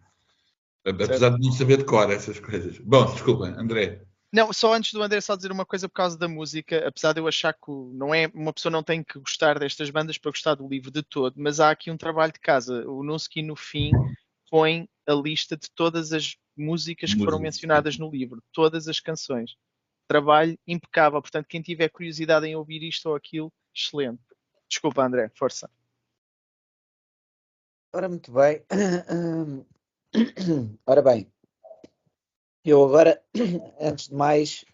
Apesar 0.84 1.30
de 1.30 1.44
não 1.44 1.52
saber 1.52 1.78
de 1.78 1.84
cor 1.84 2.08
essas 2.08 2.38
coisas. 2.38 2.78
Bom, 2.78 3.04
desculpa, 3.12 3.46
André. 3.46 4.06
Não, 4.32 4.52
só 4.52 4.74
antes 4.74 4.92
do 4.92 5.02
André 5.02 5.20
só 5.20 5.34
dizer 5.34 5.50
uma 5.50 5.66
coisa 5.66 5.88
por 5.88 5.94
causa 5.94 6.16
da 6.16 6.28
música, 6.28 6.86
apesar 6.86 7.12
de 7.12 7.20
eu 7.20 7.26
achar 7.26 7.52
que 7.52 7.70
não 7.92 8.14
é 8.14 8.30
uma 8.32 8.52
pessoa 8.52 8.70
não 8.70 8.82
tem 8.82 9.02
que 9.02 9.18
gostar 9.18 9.58
destas 9.58 9.90
bandas 9.90 10.18
para 10.18 10.30
gostar 10.30 10.54
do 10.54 10.68
livro 10.68 10.90
de 10.90 11.02
todo, 11.02 11.34
mas 11.36 11.58
há 11.58 11.70
aqui 11.70 11.90
um 11.90 11.96
trabalho 11.96 12.32
de 12.32 12.38
casa. 12.38 12.88
O 12.88 13.02
Nusky 13.02 13.42
no 13.42 13.56
fim 13.56 13.90
põe 14.48 14.88
a 15.04 15.14
lista 15.14 15.56
de 15.56 15.68
todas 15.74 16.12
as 16.12 16.36
músicas 16.56 17.12
que 17.12 17.24
foram 17.24 17.40
mencionadas 17.40 17.98
no 17.98 18.08
livro, 18.08 18.40
todas 18.52 18.86
as 18.86 19.00
canções. 19.00 19.56
Trabalho 20.06 20.56
impecável, 20.66 21.20
portanto 21.20 21.46
quem 21.48 21.60
tiver 21.60 21.88
curiosidade 21.88 22.46
em 22.46 22.54
ouvir 22.54 22.84
isto 22.84 23.08
ou 23.08 23.16
aquilo, 23.16 23.52
excelente. 23.74 24.22
Desculpa, 24.68 25.04
André, 25.04 25.30
força. 25.34 25.70
Ora, 27.92 28.08
muito 28.08 28.30
bem. 28.32 28.62
Ora 30.86 31.02
bem, 31.02 31.30
eu 32.66 32.84
agora, 32.84 33.22
antes 33.80 34.08
de 34.08 34.14
mais, 34.14 34.64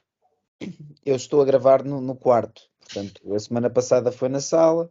eu 1.04 1.14
estou 1.14 1.42
a 1.42 1.44
gravar 1.44 1.84
no, 1.84 2.00
no, 2.00 2.16
quarto. 2.16 2.62
Portanto, 2.80 3.34
a 3.34 3.38
semana 3.38 3.68
passada 3.68 4.10
foi 4.10 4.30
na 4.30 4.40
sala. 4.40 4.90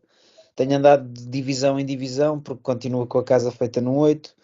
Tenho 0.55 0.77
andado 0.77 1.07
de 1.07 1.25
divisão 1.25 1.79
em 1.79 1.85
divisão, 1.85 2.39
porque 2.39 2.61
continua 2.61 3.07
com 3.07 3.17
a 3.17 3.23
casa 3.23 3.51
feita 3.51 3.81
no 3.81 3.95
8. 3.95 4.35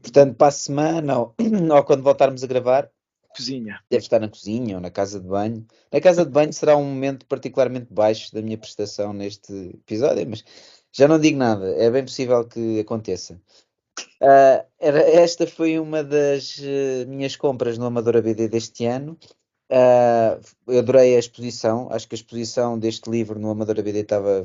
Portanto, 0.00 0.36
para 0.36 0.46
a 0.46 0.52
semana, 0.52 1.18
ou, 1.18 1.34
ou 1.70 1.84
quando 1.84 2.02
voltarmos 2.02 2.42
a 2.42 2.46
gravar, 2.46 2.90
cozinha. 3.38 3.80
Deve 3.88 4.02
estar 4.02 4.18
na 4.18 4.28
cozinha 4.28 4.74
ou 4.74 4.80
na 4.80 4.90
casa 4.90 5.20
de 5.20 5.26
banho. 5.28 5.64
Na 5.92 6.00
casa 6.00 6.24
de 6.24 6.30
banho 6.30 6.52
será 6.52 6.76
um 6.76 6.84
momento 6.84 7.24
particularmente 7.26 7.86
baixo 7.90 8.34
da 8.34 8.42
minha 8.42 8.58
prestação 8.58 9.12
neste 9.12 9.52
episódio, 9.52 10.26
mas 10.28 10.44
já 10.92 11.06
não 11.06 11.20
digo 11.20 11.38
nada. 11.38 11.70
É 11.76 11.88
bem 11.90 12.04
possível 12.04 12.44
que 12.44 12.80
aconteça. 12.80 13.40
Uh, 14.20 14.66
era, 14.80 14.98
esta 15.10 15.46
foi 15.46 15.78
uma 15.78 16.02
das 16.02 16.58
uh, 16.58 17.08
minhas 17.08 17.36
compras 17.36 17.78
no 17.78 17.86
Amadora 17.86 18.20
BD 18.20 18.48
deste 18.48 18.84
ano. 18.84 19.16
Uh, 19.70 20.40
eu 20.66 20.78
adorei 20.78 21.14
a 21.14 21.18
exposição, 21.18 21.88
acho 21.90 22.08
que 22.08 22.14
a 22.14 22.16
exposição 22.18 22.78
deste 22.78 23.10
livro 23.10 23.38
no 23.38 23.50
Amadora 23.50 23.82
BD 23.82 24.00
estava 24.00 24.42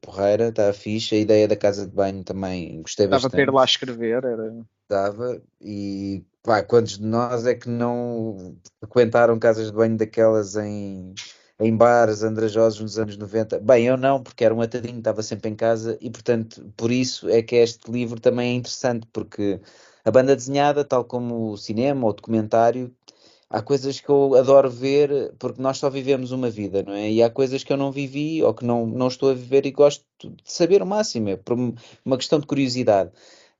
porreira, 0.00 0.48
estava 0.48 0.72
fixe. 0.72 1.14
A 1.14 1.18
ideia 1.18 1.48
da 1.48 1.56
casa 1.56 1.86
de 1.86 1.92
banho 1.92 2.22
também 2.22 2.82
gostei 2.82 3.06
bastante. 3.06 3.32
Estava 3.32 3.42
a 3.42 3.46
ter 3.46 3.52
lá 3.52 3.62
a 3.62 3.64
escrever, 3.64 4.24
era. 4.24 4.54
Estava, 4.82 5.42
e 5.60 6.22
pá, 6.42 6.62
quantos 6.62 6.98
de 6.98 7.04
nós 7.04 7.46
é 7.46 7.54
que 7.54 7.68
não 7.68 8.56
frequentaram 8.80 9.38
casas 9.38 9.66
de 9.66 9.72
banho 9.72 9.96
daquelas 9.96 10.56
em 10.56 11.14
em 11.58 11.74
bares 11.74 12.22
andrajosos 12.22 12.80
nos 12.80 12.98
anos 12.98 13.16
90. 13.16 13.60
Bem, 13.60 13.86
eu 13.86 13.96
não, 13.96 14.22
porque 14.22 14.44
era 14.44 14.54
um 14.54 14.60
atadinho, 14.60 14.98
estava 14.98 15.22
sempre 15.22 15.50
em 15.50 15.54
casa 15.54 15.96
e, 16.00 16.10
portanto, 16.10 16.70
por 16.76 16.90
isso 16.90 17.28
é 17.28 17.42
que 17.42 17.56
este 17.56 17.90
livro 17.90 18.20
também 18.20 18.52
é 18.52 18.54
interessante, 18.54 19.06
porque 19.12 19.60
a 20.04 20.10
banda 20.10 20.36
desenhada, 20.36 20.84
tal 20.84 21.04
como 21.04 21.52
o 21.52 21.56
cinema 21.56 22.04
ou 22.04 22.10
o 22.10 22.12
documentário, 22.12 22.94
há 23.50 23.62
coisas 23.62 24.00
que 24.00 24.08
eu 24.08 24.34
adoro 24.34 24.70
ver 24.70 25.32
porque 25.38 25.60
nós 25.62 25.78
só 25.78 25.88
vivemos 25.90 26.32
uma 26.32 26.50
vida, 26.50 26.82
não 26.82 26.92
é? 26.92 27.10
E 27.10 27.22
há 27.22 27.30
coisas 27.30 27.64
que 27.64 27.72
eu 27.72 27.76
não 27.76 27.92
vivi 27.92 28.42
ou 28.42 28.54
que 28.54 28.64
não, 28.64 28.86
não 28.86 29.08
estou 29.08 29.30
a 29.30 29.34
viver 29.34 29.66
e 29.66 29.70
gosto 29.70 30.04
de 30.20 30.34
saber 30.44 30.82
o 30.82 30.86
máximo, 30.86 31.28
é 31.30 31.36
por 31.36 31.56
uma 32.04 32.16
questão 32.16 32.40
de 32.40 32.46
curiosidade. 32.46 33.10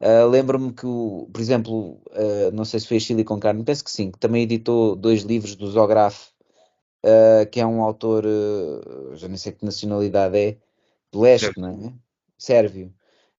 Uh, 0.01 0.29
Lembro-me 0.29 0.73
que, 0.73 0.87
o, 0.87 1.29
por 1.33 1.41
exemplo, 1.41 2.01
uh, 2.09 2.51
não 2.53 2.65
sei 2.65 2.81
se 2.81 2.89
foi 2.89 2.99
a 2.99 3.01
Chile 3.01 3.25
com 3.25 3.41
Carne, 3.41 3.65
penso 3.65 3.83
que 3.85 3.91
sim, 3.91 4.11
que 4.11 4.19
também 4.19 4.43
editou 4.43 4.95
dois 4.95 5.23
livros 5.23 5.57
do 5.57 5.71
Zograf 5.71 6.29
uh, 7.05 7.47
que 7.51 7.61
é 7.61 7.67
um 7.67 7.83
autor, 7.83 8.25
já 9.15 9.29
nem 9.29 9.37
sei 9.37 9.53
que 9.53 9.65
nacionalidade 9.65 10.37
é, 10.37 10.59
do 11.13 11.21
leste, 11.21 11.53
não 11.59 11.69
é? 11.69 11.93
Sérvio. 12.39 12.93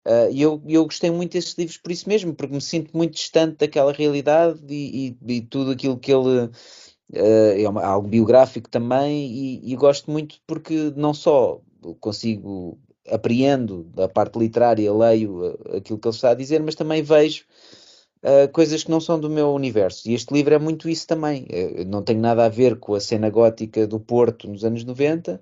Uh, 0.07 0.31
e 0.31 0.41
eu, 0.41 0.61
eu 0.65 0.85
gostei 0.85 1.11
muito 1.11 1.33
desses 1.33 1.53
livros 1.57 1.75
por 1.75 1.91
isso 1.91 2.07
mesmo, 2.07 2.33
porque 2.33 2.53
me 2.53 2.61
sinto 2.61 2.95
muito 2.95 3.15
distante 3.15 3.57
daquela 3.57 3.91
realidade 3.91 4.61
e, 4.69 5.17
e, 5.21 5.33
e 5.33 5.41
tudo 5.41 5.71
aquilo 5.71 5.97
que 5.97 6.13
ele. 6.13 6.49
Uh, 7.13 7.61
é 7.61 7.67
uma, 7.67 7.83
algo 7.83 8.07
biográfico 8.07 8.69
também, 8.69 9.27
e, 9.27 9.73
e, 9.73 9.75
gosto 9.75 10.09
muito 10.09 10.37
porque 10.45 10.93
não 10.95 11.13
só 11.13 11.59
consigo, 11.99 12.77
apreendo 13.09 13.83
da 13.95 14.07
parte 14.09 14.39
literária, 14.39 14.93
leio 14.93 15.57
aquilo 15.75 15.99
que 15.99 16.07
ele 16.07 16.15
está 16.15 16.31
a 16.31 16.35
dizer, 16.35 16.61
mas 16.61 16.75
também 16.75 17.01
vejo 17.01 17.43
uh, 18.23 18.51
coisas 18.51 18.83
que 18.83 18.91
não 18.91 19.01
são 19.01 19.19
do 19.19 19.29
meu 19.29 19.53
universo. 19.53 20.09
E 20.09 20.13
este 20.13 20.33
livro 20.33 20.53
é 20.53 20.59
muito 20.59 20.89
isso 20.89 21.07
também. 21.07 21.47
Não 21.87 22.01
tem 22.01 22.17
nada 22.17 22.45
a 22.45 22.49
ver 22.49 22.77
com 22.77 22.93
a 22.93 22.99
cena 22.99 23.29
gótica 23.29 23.85
do 23.87 23.99
Porto 23.99 24.49
nos 24.49 24.65
anos 24.65 24.83
90, 24.83 25.41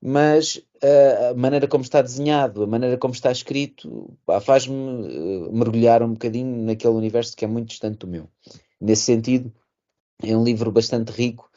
mas 0.00 0.62
a 1.30 1.34
maneira 1.34 1.66
como 1.66 1.82
está 1.82 2.00
desenhado, 2.00 2.62
a 2.62 2.66
maneira 2.66 2.96
como 2.96 3.14
está 3.14 3.32
escrito, 3.32 4.16
faz-me 4.42 4.74
uh, 4.74 5.52
mergulhar 5.52 6.02
um 6.02 6.12
bocadinho 6.12 6.64
naquele 6.64 6.94
universo 6.94 7.36
que 7.36 7.44
é 7.44 7.48
muito 7.48 7.68
distante 7.68 7.98
do 7.98 8.06
meu. 8.06 8.28
Nesse 8.80 9.02
sentido, 9.02 9.52
é 10.22 10.36
um 10.36 10.44
livro 10.44 10.70
bastante 10.70 11.10
rico 11.10 11.50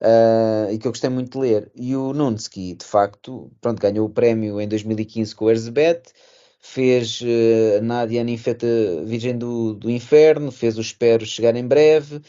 uh, 0.00 0.72
e 0.72 0.78
que 0.78 0.86
eu 0.86 0.92
gostei 0.92 1.10
muito 1.10 1.32
de 1.32 1.38
ler. 1.38 1.70
E 1.74 1.96
o 1.96 2.12
Nunsky, 2.12 2.74
de 2.74 2.84
facto, 2.84 3.50
pronto, 3.60 3.80
ganhou 3.80 4.06
o 4.06 4.10
prémio 4.10 4.60
em 4.60 4.68
2015 4.68 5.34
com 5.34 5.46
o 5.46 5.50
Erzsébet, 5.50 6.12
fez 6.60 7.20
uh, 7.20 7.82
Nádia 7.82 8.22
Ninfeta 8.22 8.66
Virgem 9.04 9.36
do, 9.36 9.74
do 9.74 9.90
Inferno, 9.90 10.52
fez 10.52 10.78
o 10.78 10.80
Espero 10.80 11.26
Chegar 11.26 11.56
em 11.56 11.66
Breve, 11.66 12.20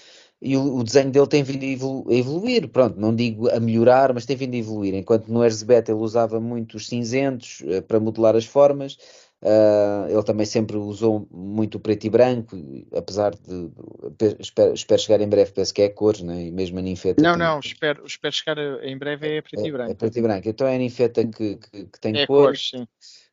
e 0.41 0.55
o, 0.55 0.77
o 0.77 0.83
desenho 0.83 1.11
dele 1.11 1.27
tem 1.27 1.43
vindo 1.43 1.63
a, 1.63 1.67
evolu 1.67 2.05
a, 2.09 2.13
evoluir, 2.13 2.67
pronto, 2.69 2.99
não 2.99 3.13
digo 3.13 3.49
a 3.49 3.59
melhorar, 3.59 4.13
mas 4.13 4.25
tem 4.25 4.37
vindo 4.37 4.53
a 4.53 4.57
evoluir, 4.57 4.93
enquanto 4.95 5.27
no 5.27 5.43
Erzbet 5.43 5.89
ele 5.91 5.99
usava 5.99 6.39
muito 6.39 6.77
os 6.77 6.87
cinzentos 6.87 7.61
uh, 7.61 7.81
para 7.81 7.99
modelar 7.99 8.35
as 8.35 8.45
formas, 8.45 8.93
uh, 9.41 10.09
ele 10.09 10.23
também 10.23 10.45
sempre 10.45 10.77
usou 10.77 11.27
muito 11.29 11.75
o 11.75 11.79
preto 11.79 12.05
e 12.05 12.09
branco, 12.09 12.55
apesar 12.95 13.31
de, 13.31 14.37
espero, 14.39 14.73
espero, 14.73 15.01
chegar 15.01 15.21
em 15.21 15.27
breve, 15.27 15.51
penso 15.51 15.73
que 15.73 15.81
é 15.81 15.89
cores, 15.89 16.21
né? 16.21 16.45
e 16.45 16.51
mesmo 16.51 16.79
a 16.79 16.81
ninfeta. 16.81 17.21
Não, 17.21 17.35
não, 17.35 17.59
espero, 17.59 18.05
espero 18.05 18.33
chegar 18.33 18.57
em 18.83 18.97
breve 18.97 19.37
é 19.37 19.41
preto 19.41 19.65
é, 19.65 19.67
e 19.67 19.71
branco. 19.71 19.91
É 19.91 19.95
preto 19.95 20.17
e 20.17 20.21
branco, 20.21 20.47
então 20.47 20.67
é 20.67 20.75
a 20.75 20.79
ninfeta 20.79 21.25
que, 21.25 21.57
que, 21.57 21.85
que 21.85 21.99
tem 21.99 22.17
é 22.17 22.25
cores. 22.25 22.71
cores 22.71 22.87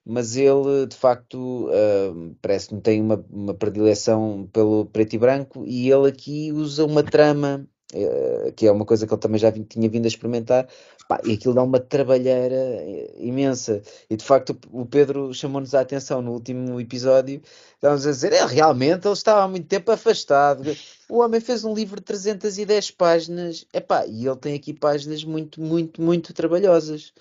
mas 0.07 0.37
ele 0.37 0.87
de 0.87 0.97
facto 0.97 1.69
uh, 1.69 2.37
parece-me 2.41 2.81
tem 2.81 3.03
uma, 3.03 3.25
uma 3.29 3.55
predileção 3.55 4.49
pelo 4.53 4.87
preto 4.87 5.15
e 5.15 5.19
branco 5.19 5.65
e 5.67 5.91
ele 5.91 6.09
aqui 6.09 6.53
usa 6.53 6.85
uma 6.85 7.03
trama 7.03 7.67
uh, 7.93 8.53
que 8.53 8.67
é 8.67 8.73
uma 8.73 8.85
coisa 8.85 9.07
que 9.07 9.13
ele 9.13 9.21
também 9.21 9.39
já 9.39 9.51
tinha 9.53 9.89
vindo 9.89 10.05
a 10.05 10.09
experimentar, 10.09 10.69
pá, 11.09 11.21
e 11.25 11.35
aquilo 11.35 11.55
dá 11.55 11.63
uma 11.63 11.79
trabalheira 11.81 12.55
eh, 12.57 13.15
imensa. 13.19 13.83
E 14.11 14.17
de 14.17 14.25
facto 14.25 14.59
o 14.73 14.87
Pedro 14.87 15.33
chamou-nos 15.33 15.75
a 15.75 15.81
atenção 15.81 16.21
no 16.23 16.33
último 16.33 16.81
episódio, 16.81 17.41
estávamos 17.75 18.07
a 18.07 18.11
dizer, 18.11 18.33
é, 18.33 18.45
realmente 18.45 19.07
ele 19.07 19.15
estava 19.15 19.43
há 19.43 19.49
muito 19.49 19.67
tempo 19.67 19.91
afastado. 19.91 20.77
O 21.09 21.19
homem 21.19 21.41
fez 21.41 21.65
um 21.65 21.75
livro 21.75 21.97
de 21.97 22.07
310 22.07 22.91
páginas, 22.93 23.67
epá, 23.73 24.07
e 24.07 24.27
ele 24.27 24.37
tem 24.37 24.55
aqui 24.55 24.73
páginas 24.73 25.25
muito, 25.25 25.61
muito, 25.61 26.03
muito 26.03 26.33
trabalhosas. 26.33 27.13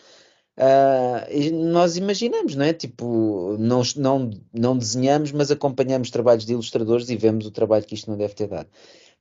Uh, 0.57 1.51
nós 1.53 1.97
imaginamos, 1.97 2.55
não 2.55 2.65
é? 2.65 2.73
Tipo, 2.73 3.57
não, 3.59 3.81
não, 3.97 4.29
não 4.53 4.77
desenhamos, 4.77 5.31
mas 5.31 5.51
acompanhamos 5.51 6.09
trabalhos 6.09 6.45
de 6.45 6.53
ilustradores 6.53 7.09
e 7.09 7.17
vemos 7.17 7.45
o 7.45 7.51
trabalho 7.51 7.85
que 7.85 7.95
isto 7.95 8.09
não 8.09 8.17
deve 8.17 8.33
ter 8.33 8.47
dado. 8.47 8.69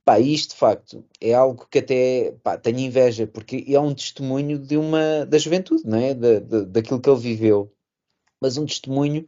Pá, 0.05 0.19
isto 0.19 0.51
de 0.51 0.57
facto 0.57 1.03
é 1.19 1.33
algo 1.33 1.67
que 1.69 1.79
até 1.79 2.35
pá, 2.43 2.57
tenho 2.57 2.79
inveja, 2.79 3.27
porque 3.27 3.65
é 3.67 3.79
um 3.79 3.93
testemunho 3.93 4.59
de 4.59 4.77
uma, 4.77 5.25
da 5.25 5.37
juventude, 5.37 5.83
não 5.85 5.97
é? 5.97 6.13
Da, 6.13 6.39
da, 6.39 6.61
daquilo 6.61 7.01
que 7.01 7.09
ele 7.09 7.19
viveu, 7.19 7.73
mas 8.39 8.57
um 8.57 8.65
testemunho 8.65 9.25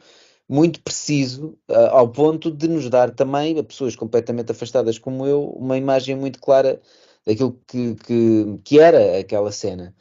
muito 0.47 0.81
preciso, 0.81 1.57
uh, 1.69 1.89
ao 1.91 2.09
ponto 2.09 2.49
de 2.51 2.67
nos 2.67 2.89
dar 2.89 3.11
também, 3.11 3.59
a 3.59 3.63
pessoas 3.63 3.95
completamente 3.95 4.51
afastadas 4.51 4.97
como 4.97 5.25
eu, 5.27 5.43
uma 5.49 5.77
imagem 5.77 6.15
muito 6.15 6.39
clara 6.39 6.79
daquilo 7.25 7.59
que, 7.67 7.95
que, 7.95 8.59
que 8.63 8.79
era 8.79 9.19
aquela 9.19 9.51
cena. 9.51 9.93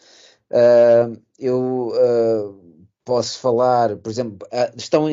Uh, 0.51 1.21
eu 1.39 1.89
uh, 1.89 2.87
posso 3.05 3.39
falar, 3.41 3.97
por 3.97 4.11
exemplo, 4.11 4.47
uh, 4.53 4.77
estão 4.77 5.07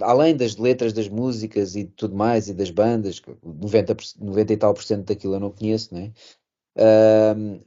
além 0.00 0.36
das 0.36 0.56
letras 0.56 0.92
das 0.92 1.08
músicas 1.08 1.76
e 1.76 1.84
tudo 1.84 2.16
mais, 2.16 2.48
e 2.48 2.54
das 2.54 2.70
bandas, 2.70 3.20
90, 3.42 3.96
90 4.20 4.52
e 4.52 4.56
tal 4.56 4.74
por 4.74 4.82
cento 4.82 5.06
daquilo 5.06 5.34
eu 5.34 5.40
não 5.40 5.50
conheço, 5.50 5.94
né? 5.94 6.12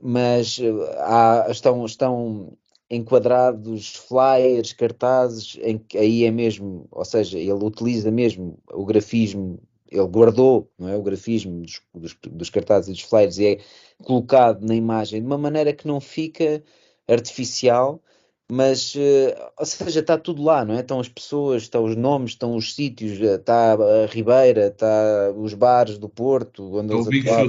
mas 0.01 0.59
há, 0.97 1.45
estão, 1.51 1.85
estão 1.85 2.57
enquadrados 2.89 3.95
flyers, 3.95 4.73
cartazes, 4.73 5.57
em 5.61 5.77
que 5.77 5.97
aí 5.97 6.23
é 6.23 6.31
mesmo, 6.31 6.87
ou 6.91 7.05
seja, 7.05 7.37
ele 7.37 7.51
utiliza 7.51 8.11
mesmo 8.11 8.57
o 8.71 8.85
grafismo, 8.85 9.59
ele 9.91 10.07
guardou 10.07 10.69
não 10.77 10.89
é, 10.89 10.95
o 10.95 11.03
grafismo 11.03 11.61
dos, 11.61 11.81
dos, 11.93 12.17
dos 12.31 12.49
cartazes 12.49 12.89
e 12.89 12.91
dos 12.93 13.01
flyers 13.01 13.37
e 13.37 13.45
é 13.45 13.59
colocado 14.03 14.65
na 14.65 14.75
imagem 14.75 15.21
de 15.21 15.27
uma 15.27 15.37
maneira 15.37 15.73
que 15.73 15.87
não 15.87 15.99
fica 16.01 16.63
artificial, 17.07 18.01
mas, 18.49 18.93
uh, 18.95 19.51
ou 19.57 19.65
seja, 19.65 20.01
está 20.01 20.17
tudo 20.17 20.43
lá, 20.43 20.63
não 20.63 20.75
é? 20.75 20.81
Estão 20.81 20.99
as 20.99 21.09
pessoas, 21.09 21.63
estão 21.63 21.83
os 21.83 21.95
nomes, 21.95 22.31
estão 22.31 22.55
os 22.55 22.75
sítios, 22.75 23.19
eh, 23.19 23.35
está 23.35 23.73
a 23.73 24.05
Ribeira, 24.05 24.67
está 24.67 25.31
os 25.35 25.53
bares 25.55 25.97
do 25.97 26.07
Porto, 26.07 26.77
onde 26.77 26.93
está 26.93 26.97
o 26.97 27.05
Big 27.05 27.27
Show 27.27 27.47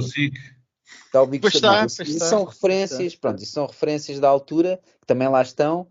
Está 1.05 1.21
o 1.21 1.27
Big 1.27 1.41
pois 1.41 1.53
está, 1.53 1.81
pois 1.81 1.99
isso 1.99 2.13
está, 2.13 2.25
são 2.25 2.43
referências, 2.43 3.13
está. 3.13 3.19
pronto, 3.21 3.43
isso 3.43 3.51
são 3.51 3.67
referências 3.67 4.19
da 4.19 4.27
altura, 4.27 4.79
que 4.99 5.07
também 5.07 5.27
lá 5.27 5.41
estão, 5.41 5.87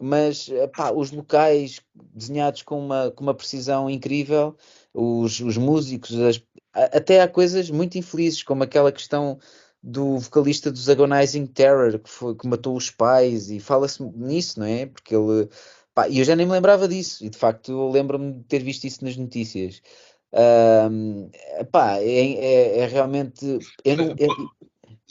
mas 0.00 0.48
pá, 0.74 0.92
os 0.92 1.10
locais 1.10 1.80
desenhados 2.14 2.62
com 2.62 2.78
uma, 2.78 3.10
com 3.10 3.22
uma 3.22 3.34
precisão 3.34 3.90
incrível, 3.90 4.56
os, 4.94 5.40
os 5.40 5.56
músicos, 5.56 6.18
as, 6.18 6.42
até 6.72 7.20
há 7.20 7.28
coisas 7.28 7.70
muito 7.70 7.98
infelizes, 7.98 8.42
como 8.42 8.62
aquela 8.62 8.92
questão 8.92 9.38
do 9.82 10.18
vocalista 10.18 10.70
dos 10.70 10.88
Agonizing 10.88 11.46
Terror, 11.46 11.98
que, 11.98 12.10
foi, 12.10 12.34
que 12.34 12.46
matou 12.46 12.76
os 12.76 12.90
pais, 12.90 13.50
e 13.50 13.60
fala-se 13.60 14.02
nisso, 14.02 14.60
não 14.60 14.66
é? 14.66 14.86
Porque 14.86 15.14
ele. 15.14 15.48
E 16.10 16.20
eu 16.20 16.24
já 16.24 16.36
nem 16.36 16.46
me 16.46 16.52
lembrava 16.52 16.86
disso, 16.86 17.24
e 17.24 17.30
de 17.30 17.36
facto 17.36 17.72
eu 17.72 17.90
lembro-me 17.90 18.32
de 18.34 18.44
ter 18.44 18.62
visto 18.62 18.84
isso 18.84 19.04
nas 19.04 19.16
notícias. 19.16 19.82
Um, 20.32 21.30
pá, 21.72 21.96
é, 21.96 22.04
é, 22.04 22.78
é 22.78 22.86
realmente. 22.86 23.44
Eu 23.84 23.96
não, 23.96 24.14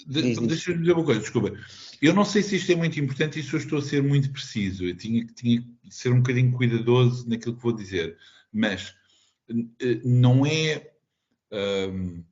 Deixa-me 0.06 0.48
dizer 0.48 0.94
uma 0.94 1.04
coisa, 1.04 1.20
desculpa. 1.20 1.52
Eu 2.02 2.14
não 2.14 2.24
sei 2.24 2.44
se 2.44 2.56
isto 2.56 2.72
é 2.72 2.76
muito 2.76 3.00
importante 3.00 3.40
e 3.40 3.44
se 3.44 3.54
eu 3.54 3.60
estou 3.60 3.80
a 3.80 3.82
ser 3.82 4.04
muito 4.04 4.32
preciso. 4.32 4.86
Eu 4.86 4.96
tinha, 4.96 5.26
tinha 5.26 5.62
que 5.62 5.68
ser 5.90 6.12
um 6.12 6.18
bocadinho 6.18 6.52
cuidadoso 6.52 7.28
naquilo 7.28 7.56
que 7.56 7.64
vou 7.64 7.74
dizer. 7.74 8.18
Mas 8.54 8.94
eh, 9.50 10.00
não 10.04 10.46
é. 10.46 10.92
Um, 11.52 12.24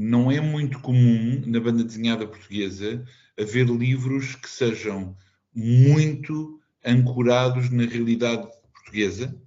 não 0.00 0.32
é 0.32 0.40
muito 0.40 0.80
comum 0.80 1.42
na 1.44 1.60
banda 1.60 1.84
desenhada 1.84 2.26
portuguesa 2.26 3.04
haver 3.38 3.66
livros 3.66 4.34
que 4.34 4.48
sejam 4.48 5.14
muito 5.54 6.58
ancorados 6.82 7.68
na 7.68 7.84
realidade 7.84 8.48
portuguesa. 8.72 9.38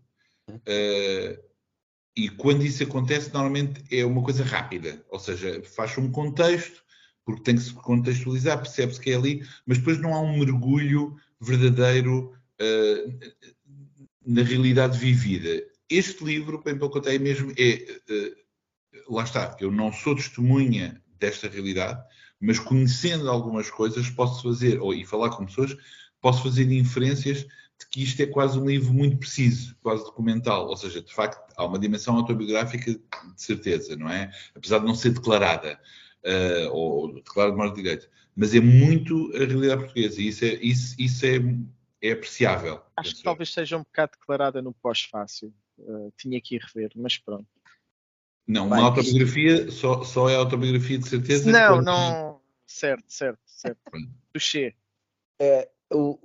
Uh, 0.48 1.42
e 2.16 2.30
quando 2.38 2.64
isso 2.64 2.84
acontece, 2.84 3.34
normalmente 3.34 3.84
é 3.90 4.06
uma 4.06 4.22
coisa 4.22 4.44
rápida, 4.44 5.04
ou 5.10 5.18
seja, 5.18 5.64
faz 5.76 5.98
um 5.98 6.12
contexto, 6.12 6.84
porque 7.26 7.42
tem 7.42 7.56
que 7.56 7.64
se 7.64 7.74
contextualizar, 7.74 8.60
percebe-se 8.60 9.02
que 9.02 9.10
é 9.10 9.16
ali, 9.16 9.44
mas 9.66 9.80
depois 9.80 9.98
não 10.00 10.14
há 10.14 10.22
um 10.22 10.38
mergulho 10.38 11.16
verdadeiro 11.42 12.32
uh, 12.62 13.20
na 14.24 14.44
realidade 14.44 15.00
vivida. 15.00 15.66
Este 15.90 16.24
livro, 16.24 16.62
bem 16.64 16.78
pelo 16.78 16.92
contrário, 16.92 17.20
é 17.20 17.24
mesmo 17.24 17.52
é 17.58 18.02
uh, 18.08 18.43
lá 19.08 19.24
está, 19.24 19.56
eu 19.60 19.72
não 19.72 19.92
sou 19.92 20.16
testemunha 20.16 21.02
desta 21.20 21.48
realidade, 21.48 22.04
mas 22.40 22.60
conhecendo 22.60 23.30
algumas 23.30 23.70
coisas 23.70 24.10
posso 24.10 24.44
fazer, 24.44 24.80
ou 24.82 24.94
e 24.94 25.06
falar 25.06 25.30
com 25.30 25.46
pessoas, 25.46 25.76
posso 26.22 26.44
fazer 26.44 26.72
inferências 26.72 27.46
de 27.80 27.88
que 27.90 28.04
isto 28.04 28.22
é 28.22 28.26
quase 28.26 28.60
um 28.60 28.66
livro 28.66 28.94
muito 28.94 29.18
preciso, 29.18 29.76
quase 29.82 30.04
documental, 30.04 30.68
ou 30.68 30.78
seja, 30.78 31.02
de 31.02 31.14
facto 31.14 31.42
há 31.56 31.66
uma 31.66 31.80
dimensão 31.80 32.16
autobiográfica 32.16 32.94
de 32.94 33.02
certeza, 33.36 33.96
não 33.96 34.10
é? 34.10 34.32
Apesar 34.56 34.80
de 34.80 34.86
não 34.86 34.96
ser 34.96 35.12
declarada, 35.12 35.80
uh, 36.24 36.72
ou 36.72 37.14
declarada 37.16 37.56
de 37.56 37.62
modo 37.62 37.76
direito, 37.76 38.10
mas 38.36 38.54
é 38.54 38.60
muito 38.60 39.32
a 39.36 39.40
realidade 39.40 39.84
portuguesa 39.84 40.22
e 40.22 40.28
isso 40.28 40.46
é, 40.46 40.54
isso, 40.56 40.96
isso 40.98 41.26
é, 41.26 41.40
é 42.02 42.12
apreciável. 42.12 42.82
Acho 42.98 43.16
que 43.16 43.24
talvez 43.24 43.54
seja 43.54 43.78
um 43.78 43.84
bocado 43.84 44.14
declarada 44.20 44.62
no 44.62 44.74
pós-fácil, 44.74 45.54
uh, 45.80 46.12
tinha 46.18 46.40
que 46.42 46.56
ir 46.56 46.62
rever, 46.62 46.92
mas 46.96 47.18
pronto. 47.18 47.48
Não, 48.48 48.68
uma 48.68 48.82
autobiografia 48.82 49.72
só, 49.72 50.04
só 50.04 50.30
é 50.30 50.36
autobiografia 50.36 50.98
de 50.98 51.08
certeza. 51.08 51.52
Não, 51.52 51.82
não. 51.82 52.42
Certo, 52.66 53.06
certo, 53.08 53.40
certo. 53.46 53.80
Touché. 54.34 54.74
É, 55.40 55.70
o, 55.92 56.18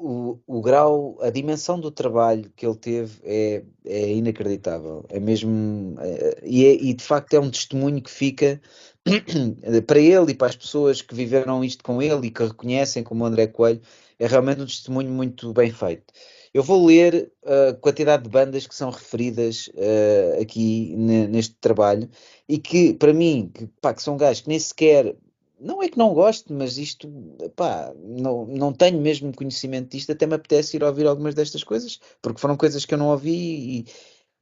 o, 0.47 0.59
o 0.59 0.63
grau, 0.63 1.19
a 1.21 1.31
dimensão 1.31 1.79
do 1.79 1.91
trabalho 1.91 2.51
que 2.57 2.67
ele 2.67 2.77
teve 2.77 3.21
é, 3.23 3.63
é 3.85 4.13
inacreditável. 4.13 5.05
É 5.09 5.21
mesmo. 5.21 5.95
É, 6.01 6.41
e, 6.45 6.65
é, 6.65 6.75
e 6.75 6.95
de 6.95 7.05
facto 7.05 7.35
é 7.35 7.41
um 7.41 7.51
testemunho 7.51 8.03
que 8.03 8.11
fica 8.11 8.61
para 9.87 10.01
ele 10.01 10.33
e 10.33 10.35
para 10.35 10.49
as 10.49 10.57
pessoas 10.57 11.01
que 11.01 11.15
viveram 11.15 11.65
isto 11.65 11.85
com 11.85 12.03
ele 12.03 12.27
e 12.27 12.31
que 12.31 12.43
reconhecem 12.43 13.03
como 13.03 13.25
André 13.25 13.47
Coelho. 13.47 13.81
É 14.19 14.27
realmente 14.27 14.61
um 14.61 14.67
testemunho 14.67 15.11
muito 15.11 15.53
bem 15.53 15.71
feito. 15.71 16.13
Eu 16.59 16.64
vou 16.64 16.85
ler 16.85 17.31
a 17.47 17.75
quantidade 17.75 18.25
de 18.25 18.29
bandas 18.29 18.66
que 18.66 18.75
são 18.75 18.90
referidas 18.90 19.68
uh, 19.68 20.42
aqui 20.42 20.92
neste 20.97 21.55
trabalho 21.55 22.11
e 22.49 22.59
que, 22.59 22.94
para 22.94 23.14
mim, 23.14 23.49
que, 23.55 23.68
pá, 23.81 23.94
que 23.94 24.03
são 24.03 24.16
gajos 24.16 24.40
que 24.40 24.49
nem 24.49 24.59
sequer. 24.59 25.14
Não 25.61 25.81
é 25.81 25.88
que 25.88 25.97
não 25.97 26.12
gosto, 26.12 26.53
mas 26.53 26.77
isto, 26.77 27.09
pá, 27.55 27.94
não, 28.05 28.44
não 28.47 28.73
tenho 28.73 29.01
mesmo 29.01 29.33
conhecimento 29.33 29.92
disto, 29.92 30.11
até 30.11 30.27
me 30.27 30.35
apetece 30.35 30.77
ir 30.77 30.83
ouvir 30.83 31.07
algumas 31.07 31.33
destas 31.33 31.62
coisas, 31.62 32.01
porque 32.21 32.40
foram 32.40 32.57
coisas 32.57 32.85
que 32.85 32.92
eu 32.92 32.99
não 32.99 33.11
ouvi 33.11 33.31
e, 33.31 33.87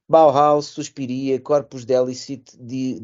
Bauhaus, 0.09 0.67
Suspiria, 0.67 1.41
Corpus 1.41 1.85
Delicit 1.85 2.55
de, 2.57 3.01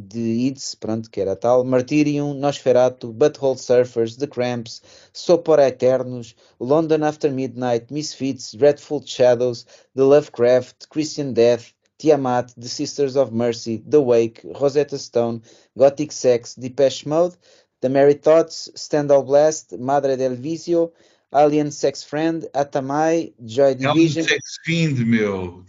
Ids, 0.47 0.77
pronto, 0.77 1.11
que 1.11 1.21
era 1.21 1.35
tal, 1.35 1.65
Martyrium, 1.65 2.39
Nosferatu, 2.39 3.13
Butthole 3.13 3.59
Surfers, 3.59 4.17
The 4.17 4.29
Cramps, 4.29 4.81
Sopora 5.13 5.67
Eternos, 5.67 6.37
London 6.61 7.03
After 7.03 7.29
Midnight, 7.29 7.91
Misfits, 7.91 8.53
Dreadful 8.53 9.03
Shadows, 9.05 9.67
The 9.97 10.05
Lovecraft, 10.05 10.89
Christian 10.91 11.33
Death, 11.35 11.73
Tiamat, 11.99 12.55
The 12.57 12.69
Sisters 12.69 13.17
of 13.17 13.33
Mercy, 13.33 13.83
The 13.85 14.01
Wake, 14.01 14.41
Rosetta 14.45 14.99
Stone, 14.99 15.43
Gothic 15.77 16.13
Sex, 16.13 16.55
Depeche 16.55 17.05
Mode, 17.05 17.37
The 17.81 17.89
Merry 17.89 18.15
Thoughts, 18.15 18.71
Stendhal 18.77 19.25
Blast, 19.25 19.77
Madre 19.77 20.15
del 20.15 20.37
Vicio, 20.37 20.93
Alien 21.35 21.73
Sex 21.73 22.05
Friend, 22.05 22.47
Atamai, 22.55 23.33
Joy 23.45 23.75
Division. 23.75 24.23
Alien 24.23 24.29
Sex 24.29 24.59
Fiend, 24.65 25.05
meu 25.05 25.65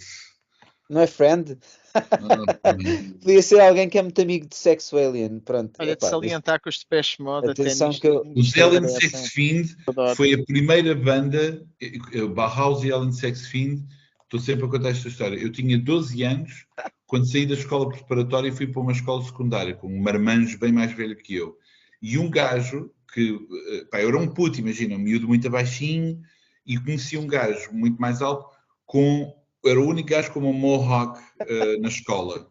não 0.89 1.01
é 1.01 1.07
friend? 1.07 1.57
Podia 3.21 3.41
ser 3.41 3.59
alguém 3.59 3.89
que 3.89 3.97
é 3.97 4.01
muito 4.01 4.21
amigo 4.21 4.47
de 4.47 4.55
Sexo 4.55 4.97
Alien. 4.97 5.39
Pronto. 5.39 5.73
Olha, 5.79 5.95
de 5.95 6.05
salientar 6.07 6.61
que 6.61 6.69
os 6.69 6.79
Depeche 6.79 7.21
Mode 7.21 7.49
Atenção 7.49 7.91
que 7.91 8.07
eu... 8.07 8.23
Os 8.35 8.57
Alien 8.57 8.87
Sex 8.87 9.29
Fiend 9.29 9.75
foi 10.15 10.33
a 10.33 10.43
primeira 10.43 10.95
banda, 10.95 11.65
eh, 11.81 11.93
eh, 12.13 12.25
Bauhaus 12.25 12.83
e 12.83 12.91
Alien 12.91 13.13
Sex 13.13 13.47
Fiend. 13.47 13.83
Estou 14.23 14.39
sempre 14.39 14.65
a 14.65 14.67
contar 14.67 14.89
esta 14.89 15.07
história. 15.07 15.37
Eu 15.37 15.51
tinha 15.51 15.77
12 15.77 16.23
anos 16.23 16.65
quando 17.05 17.29
saí 17.29 17.45
da 17.45 17.53
escola 17.53 17.89
preparatória 17.89 18.49
e 18.49 18.51
fui 18.51 18.67
para 18.67 18.81
uma 18.81 18.91
escola 18.91 19.23
secundária 19.23 19.75
com 19.75 19.87
um 19.87 20.01
marmanjo 20.01 20.57
bem 20.57 20.71
mais 20.71 20.91
velho 20.91 21.15
que 21.15 21.35
eu. 21.35 21.57
E 22.01 22.17
um 22.17 22.29
gajo 22.29 22.91
que, 23.13 23.39
eh, 23.71 23.85
pá, 23.91 24.01
eu 24.01 24.09
era 24.09 24.17
um 24.17 24.27
puto, 24.27 24.59
imagina, 24.59 24.95
um 24.95 24.99
miúdo 24.99 25.27
muito 25.27 25.49
baixinho, 25.49 26.19
e 26.65 26.77
conheci 26.79 27.17
um 27.17 27.27
gajo 27.27 27.71
muito 27.71 28.01
mais 28.01 28.21
alto 28.21 28.49
com 28.85 29.33
era 29.65 29.79
o 29.79 29.87
único 29.87 30.09
gajo 30.09 30.31
com 30.31 30.39
uma 30.39 30.53
mohawk 30.53 31.19
uh, 31.19 31.81
na 31.81 31.87
escola. 31.87 32.49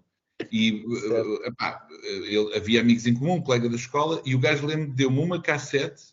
E 0.50 0.84
uh, 0.84 1.46
epá, 1.46 1.86
ele, 2.02 2.56
havia 2.56 2.80
amigos 2.80 3.06
em 3.06 3.14
comum, 3.14 3.34
um 3.34 3.42
colega 3.42 3.68
da 3.68 3.76
escola, 3.76 4.20
e 4.24 4.34
o 4.34 4.38
gajo 4.38 4.66
lembro 4.66 4.92
deu-me 4.94 5.20
uma 5.20 5.40
cassete 5.40 6.12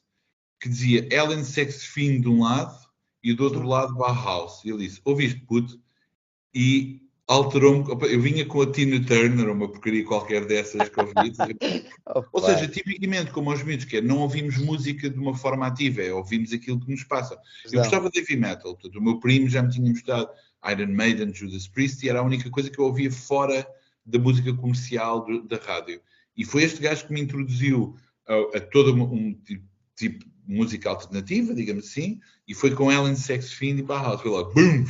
que 0.59 0.69
dizia 0.69 1.07
Ellen 1.12 1.43
Sexfin 1.43 2.19
de 2.21 2.27
um 2.27 2.43
lado 2.43 2.77
e 3.23 3.33
do 3.33 3.43
outro 3.43 3.63
lado 3.63 3.95
Bauhaus. 3.95 4.63
E 4.63 4.69
ele 4.69 4.85
disse: 4.85 5.01
Ouviste, 5.03 5.39
puto? 5.41 5.79
E 6.53 7.01
alterou-me. 7.27 7.85
Eu 8.12 8.21
vinha 8.21 8.45
com 8.45 8.62
a 8.62 8.71
Tina 8.71 9.03
Turner, 9.05 9.49
uma 9.49 9.69
porcaria 9.69 10.03
qualquer 10.03 10.45
dessas 10.45 10.89
que 10.89 10.99
eu 10.99 11.05
ouvi. 11.05 11.33
Ou 12.33 12.41
seja, 12.41 12.67
tipicamente, 12.67 13.31
como 13.31 13.51
aos 13.51 13.63
miúdos, 13.63 13.85
que 13.85 13.97
é, 13.97 14.01
não 14.01 14.19
ouvimos 14.19 14.57
música 14.57 15.09
de 15.09 15.19
uma 15.19 15.35
forma 15.35 15.67
ativa, 15.67 16.01
é 16.01 16.12
ouvimos 16.12 16.51
aquilo 16.51 16.79
que 16.79 16.91
nos 16.91 17.03
passa. 17.03 17.38
Eu 17.71 17.79
gostava 17.79 18.09
de 18.09 18.19
heavy 18.19 18.35
metal, 18.35 18.73
portanto, 18.73 18.97
o 18.97 19.01
meu 19.01 19.19
primo 19.19 19.47
já 19.47 19.62
me 19.62 19.69
tinha 19.69 19.89
mostrado 19.89 20.29
Iron 20.71 20.93
Maiden, 20.93 21.33
Judas 21.33 21.67
Priest, 21.67 22.05
e 22.05 22.09
era 22.09 22.19
a 22.19 22.23
única 22.23 22.49
coisa 22.49 22.69
que 22.69 22.79
eu 22.79 22.85
ouvia 22.85 23.11
fora 23.11 23.67
da 24.05 24.19
música 24.19 24.53
comercial 24.53 25.25
do, 25.25 25.43
da 25.43 25.57
rádio. 25.57 26.01
E 26.35 26.45
foi 26.45 26.63
este 26.63 26.81
gajo 26.81 27.07
que 27.07 27.13
me 27.13 27.21
introduziu 27.21 27.95
a, 28.27 28.57
a 28.57 28.61
todo 28.61 28.93
um 28.93 29.33
tipo, 29.33 29.65
tipo 29.95 30.25
de 30.25 30.55
música 30.55 30.89
alternativa, 30.89 31.53
digamos 31.53 31.87
assim, 31.87 32.19
e 32.47 32.53
foi 32.53 32.73
com 32.73 32.91
Ellen 32.91 33.15
Sex 33.15 33.53
Fiend 33.53 33.79
e 33.79 33.83
Bauhaus. 33.83 34.21
Foi 34.21 34.31
logo, 34.31 34.53
BUM! 34.53 34.85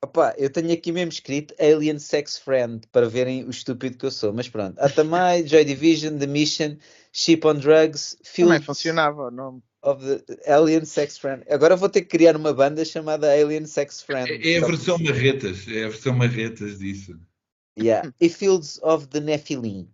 Opa, 0.00 0.32
eu 0.38 0.48
tenho 0.48 0.72
aqui 0.72 0.92
mesmo 0.92 1.10
escrito 1.10 1.54
Alien 1.58 1.98
Sex 1.98 2.38
Friend 2.38 2.86
para 2.92 3.08
verem 3.08 3.44
o 3.44 3.50
estúpido 3.50 3.98
que 3.98 4.06
eu 4.06 4.12
sou, 4.12 4.32
mas 4.32 4.48
pronto. 4.48 4.78
Atamai, 4.78 5.44
Joy 5.44 5.64
Division, 5.64 6.18
The 6.18 6.26
Mission, 6.26 6.76
Ship 7.12 7.40
on 7.44 7.54
Drugs, 7.54 8.16
Fields 8.22 8.54
Também 8.54 8.60
funcionava 8.60 9.26
o 9.26 9.30
nome. 9.30 9.60
Of 9.82 10.04
the 10.04 10.52
Alien 10.52 10.84
Sex 10.84 11.18
Friend. 11.18 11.44
Agora 11.48 11.76
vou 11.76 11.88
ter 11.88 12.02
que 12.02 12.08
criar 12.08 12.36
uma 12.36 12.52
banda 12.52 12.84
chamada 12.84 13.32
Alien 13.32 13.66
Sex 13.66 14.02
Friend. 14.02 14.30
É, 14.30 14.54
é 14.54 14.58
a 14.58 14.66
versão 14.66 14.98
marretas, 14.98 15.66
é 15.68 15.84
a 15.84 15.88
versão 15.88 16.14
marretas 16.14 16.78
disso. 16.78 17.18
Yeah. 17.78 18.12
E 18.20 18.28
Fields 18.28 18.80
of 18.82 19.06
the 19.08 19.20
Nephilim. 19.20 19.88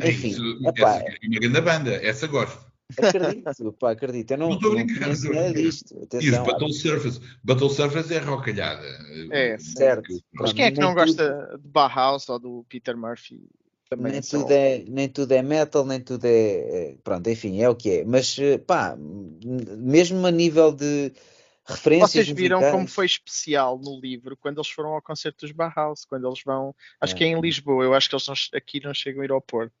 Enfim, 0.00 0.28
Isso, 0.28 0.58
essa 0.76 0.98
é 0.98 1.28
uma 1.28 1.40
grande 1.40 1.60
banda, 1.60 1.94
essa 1.94 2.26
gosto. 2.26 2.64
Acredito, 2.98 3.72
pá, 3.72 3.92
acredito. 3.92 4.30
Eu 4.32 4.38
não, 4.38 4.48
não 4.50 4.56
estou 4.56 4.74
brincando. 4.74 5.32
Não 5.32 5.52
disto. 5.52 6.08
e 6.20 6.30
os 6.30 6.38
Battle 6.38 6.72
Surface. 6.72 7.20
Battle 7.42 7.70
Surface 7.70 8.14
é 8.14 8.18
rocalhada. 8.18 8.86
É, 9.30 9.58
certo. 9.58 10.14
Mas 10.32 10.52
quem 10.52 10.66
é 10.66 10.70
que 10.70 10.80
não 10.80 10.94
gosta 10.94 11.58
de 11.60 11.68
Bauhaus 11.68 12.28
ou 12.28 12.38
do 12.38 12.66
Peter 12.68 12.96
Murphy? 12.96 13.48
Também 13.96 14.12
nem, 14.12 14.20
tudo 14.20 14.50
é, 14.50 14.84
nem 14.86 15.08
tudo 15.08 15.32
é 15.32 15.42
metal, 15.42 15.86
nem 15.86 16.00
tudo 16.00 16.24
é, 16.24 16.30
é. 16.30 16.96
Pronto, 17.02 17.28
enfim, 17.28 17.60
é 17.60 17.68
o 17.68 17.74
que 17.74 17.98
é. 17.98 18.04
Mas, 18.04 18.38
eh, 18.38 18.58
pá, 18.58 18.96
mesmo 18.96 20.26
a 20.26 20.30
nível 20.30 20.72
de 20.72 21.12
referências. 21.66 22.10
Vocês 22.26 22.28
viram 22.28 22.58
musicais... 22.58 22.74
como 22.74 22.88
foi 22.88 23.06
especial 23.06 23.78
no 23.78 23.98
livro 24.00 24.36
quando 24.36 24.58
eles 24.58 24.68
foram 24.68 24.90
ao 24.90 25.02
concerto 25.02 25.46
dos 25.46 25.52
Bauhaus, 25.52 26.04
quando 26.04 26.26
eles 26.26 26.42
vão. 26.44 26.74
Acho 27.00 27.14
é. 27.14 27.18
que 27.18 27.24
é 27.24 27.28
em 27.28 27.40
Lisboa, 27.40 27.84
eu 27.84 27.94
acho 27.94 28.08
que 28.08 28.14
eles 28.14 28.26
não, 28.26 28.34
aqui 28.54 28.80
não 28.84 28.94
chegam 28.94 29.22
a 29.22 29.24
ir 29.24 29.32
ao 29.32 29.40
Porto. 29.40 29.72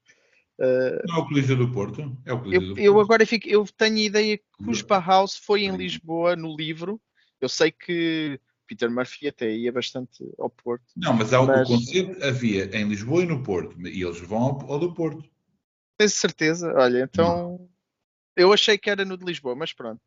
Uh, 0.58 1.02
não 1.08 1.16
é 1.16 1.18
o 1.18 1.26
Coliseu 1.26 1.56
do 1.56 1.70
Porto? 1.70 2.16
É 2.24 2.32
o 2.32 2.38
Coliseu 2.38 2.60
eu, 2.60 2.68
do 2.68 2.74
Porto. 2.74 2.86
eu 2.86 3.00
agora 3.00 3.26
fico, 3.26 3.48
eu 3.48 3.66
tenho 3.76 3.96
a 3.96 4.00
ideia 4.00 4.38
que 4.38 4.44
o 4.66 4.74
Sparhouse 4.74 5.38
foi 5.38 5.64
em 5.64 5.76
Lisboa 5.76 6.36
no 6.36 6.56
livro. 6.56 7.00
Eu 7.40 7.48
sei 7.48 7.70
que 7.70 8.40
Peter 8.66 8.90
Murphy 8.90 9.28
até 9.28 9.50
ia 9.50 9.72
bastante 9.72 10.24
ao 10.38 10.50
Porto. 10.50 10.84
Não, 10.96 11.12
mas, 11.12 11.32
há, 11.32 11.42
mas... 11.42 11.68
o 11.68 11.72
concerto 11.72 12.24
havia 12.24 12.64
em 12.76 12.88
Lisboa 12.88 13.22
e 13.22 13.26
no 13.26 13.42
Porto, 13.42 13.80
e 13.86 14.02
eles 14.02 14.20
vão 14.20 14.42
ao, 14.42 14.72
ao 14.72 14.78
do 14.78 14.94
Porto. 14.94 15.24
Tenho 15.98 16.10
certeza, 16.10 16.72
olha, 16.74 17.02
então 17.02 17.58
não. 17.58 17.68
eu 18.36 18.52
achei 18.52 18.76
que 18.76 18.90
era 18.90 19.04
no 19.04 19.16
de 19.16 19.24
Lisboa, 19.24 19.54
mas 19.54 19.72
pronto. 19.72 20.00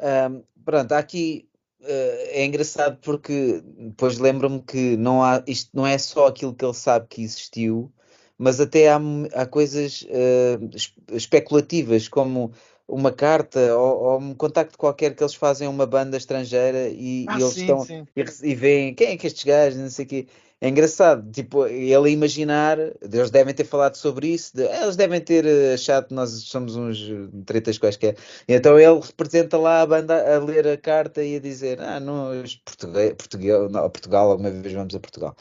Um, 0.00 0.44
pronto, 0.64 0.92
aqui 0.92 1.48
uh, 1.80 1.86
é 2.30 2.44
engraçado 2.44 2.98
porque 3.00 3.62
depois 3.78 4.18
lembro-me 4.18 4.60
que 4.60 4.96
não 4.96 5.22
há, 5.22 5.42
isto 5.46 5.70
não 5.72 5.86
é 5.86 5.96
só 5.98 6.26
aquilo 6.26 6.54
que 6.54 6.64
ele 6.64 6.74
sabe 6.74 7.06
que 7.08 7.22
existiu, 7.22 7.92
mas 8.36 8.60
até 8.60 8.90
há, 8.90 8.98
há 9.34 9.46
coisas 9.46 10.02
uh, 10.02 11.14
especulativas, 11.14 12.08
como 12.08 12.52
uma 12.88 13.10
carta 13.10 13.76
ou, 13.76 14.02
ou, 14.02 14.18
um 14.18 14.34
contacto 14.34 14.76
qualquer 14.76 15.14
que 15.14 15.22
eles 15.22 15.34
fazem 15.34 15.66
a 15.66 15.70
uma 15.70 15.86
banda 15.86 16.16
estrangeira 16.16 16.88
e, 16.88 17.24
ah, 17.28 17.38
e 17.38 17.42
eles 17.42 17.54
sim, 17.54 17.60
estão 17.62 17.84
sim. 17.84 18.06
E, 18.14 18.50
e 18.50 18.54
veem 18.54 18.94
quem 18.94 19.08
é 19.08 19.16
que 19.16 19.26
estes 19.26 19.44
gajos, 19.44 19.78
não 19.78 19.90
sei 19.90 20.04
o 20.04 20.08
quê. 20.08 20.26
É 20.60 20.68
engraçado, 20.68 21.30
tipo, 21.30 21.66
ele 21.66 22.10
imaginar, 22.10 22.78
eles 23.02 23.30
devem 23.30 23.52
ter 23.52 23.64
falado 23.64 23.96
sobre 23.96 24.28
isso, 24.28 24.56
de, 24.56 24.62
eles 24.62 24.96
devem 24.96 25.20
ter 25.20 25.44
eh, 25.44 25.74
achado 25.74 26.08
que 26.08 26.14
nós 26.14 26.30
somos 26.30 26.74
uns 26.74 26.98
tretas 27.44 27.76
quaisquer. 27.76 28.16
Então 28.48 28.78
ele 28.78 28.98
representa 29.00 29.58
lá 29.58 29.82
a 29.82 29.86
banda 29.86 30.34
a 30.34 30.38
ler 30.38 30.66
a 30.66 30.78
carta 30.78 31.22
e 31.22 31.36
a 31.36 31.40
dizer, 31.40 31.80
ah, 31.82 32.00
não, 32.00 32.30
Portugal, 32.64 33.14
Portugal, 33.14 33.90
Portugal 33.90 34.30
alguma 34.30 34.50
vez 34.50 34.72
vamos 34.72 34.94
a 34.94 35.00
Portugal. 35.00 35.36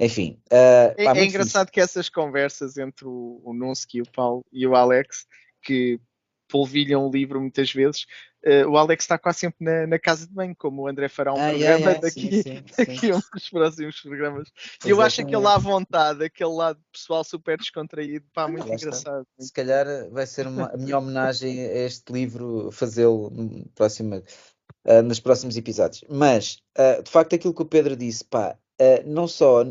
Enfim. 0.00 0.40
Uh, 0.46 0.90
é, 0.96 1.04
pá, 1.04 1.16
é 1.16 1.24
engraçado 1.24 1.70
que 1.70 1.80
essas 1.80 2.08
conversas 2.08 2.76
entre 2.76 3.06
o, 3.06 3.40
o 3.44 3.54
Nunsky, 3.54 4.02
o 4.02 4.10
Paulo 4.10 4.44
e 4.52 4.66
o 4.66 4.74
Alex, 4.74 5.26
que 5.62 6.00
polvilham 6.48 7.06
o 7.06 7.10
livro 7.10 7.40
muitas 7.40 7.72
vezes, 7.72 8.06
uh, 8.44 8.68
o 8.68 8.76
Alex 8.76 9.04
está 9.04 9.18
quase 9.18 9.40
sempre 9.40 9.64
na, 9.64 9.86
na, 9.86 9.98
casa 9.98 10.26
de 10.26 10.32
banho, 10.32 10.54
como 10.56 10.82
o 10.82 10.86
André 10.86 11.08
fará 11.08 11.32
um 11.32 11.36
ah, 11.36 11.48
programa 11.50 11.58
yeah, 11.58 11.78
yeah, 11.78 12.00
daqui, 12.00 12.20
sim, 12.20 12.42
sim, 12.42 12.64
daqui 12.76 13.10
a 13.10 13.16
uns 13.16 13.50
próximos 13.50 14.00
programas. 14.00 14.48
Eu 14.84 15.00
acho 15.00 15.20
aquele 15.20 15.46
à 15.46 15.58
vontade, 15.58 16.24
aquele 16.24 16.52
lado 16.52 16.78
pessoal 16.92 17.24
super 17.24 17.58
descontraído, 17.58 18.24
pá, 18.32 18.46
muito 18.48 18.70
ah, 18.70 18.74
engraçado. 18.74 19.26
Se 19.38 19.52
calhar 19.52 19.86
vai 20.10 20.26
ser 20.26 20.46
uma, 20.46 20.72
a 20.72 20.76
minha 20.76 20.98
homenagem 20.98 21.60
a 21.60 21.84
este 21.84 22.12
livro, 22.12 22.70
fazê-lo 22.70 23.30
no 23.30 23.66
próximo, 23.74 24.16
uh, 24.16 25.02
nos 25.02 25.20
próximos 25.20 25.56
episódios. 25.56 26.04
Mas, 26.08 26.58
uh, 26.78 27.02
de 27.02 27.10
facto, 27.10 27.34
aquilo 27.34 27.54
que 27.54 27.62
o 27.62 27.66
Pedro 27.66 27.96
disse, 27.96 28.24
pá, 28.24 28.56
não 29.06 29.28
só 29.28 29.64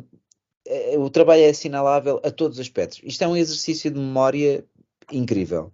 o 0.97 1.09
trabalho 1.09 1.41
é 1.41 1.49
assinalável 1.49 2.21
a 2.23 2.31
todos 2.31 2.57
os 2.57 2.61
aspectos. 2.65 3.01
Isto 3.03 3.25
é 3.25 3.27
um 3.27 3.35
exercício 3.35 3.91
de 3.91 3.99
memória 3.99 4.65
incrível. 5.11 5.71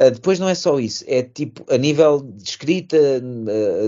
Uh, 0.00 0.10
depois 0.10 0.38
não 0.38 0.48
é 0.48 0.54
só 0.54 0.80
isso, 0.80 1.04
é 1.06 1.22
tipo 1.22 1.64
a 1.70 1.76
nível 1.76 2.22
de 2.22 2.48
escrita, 2.48 2.96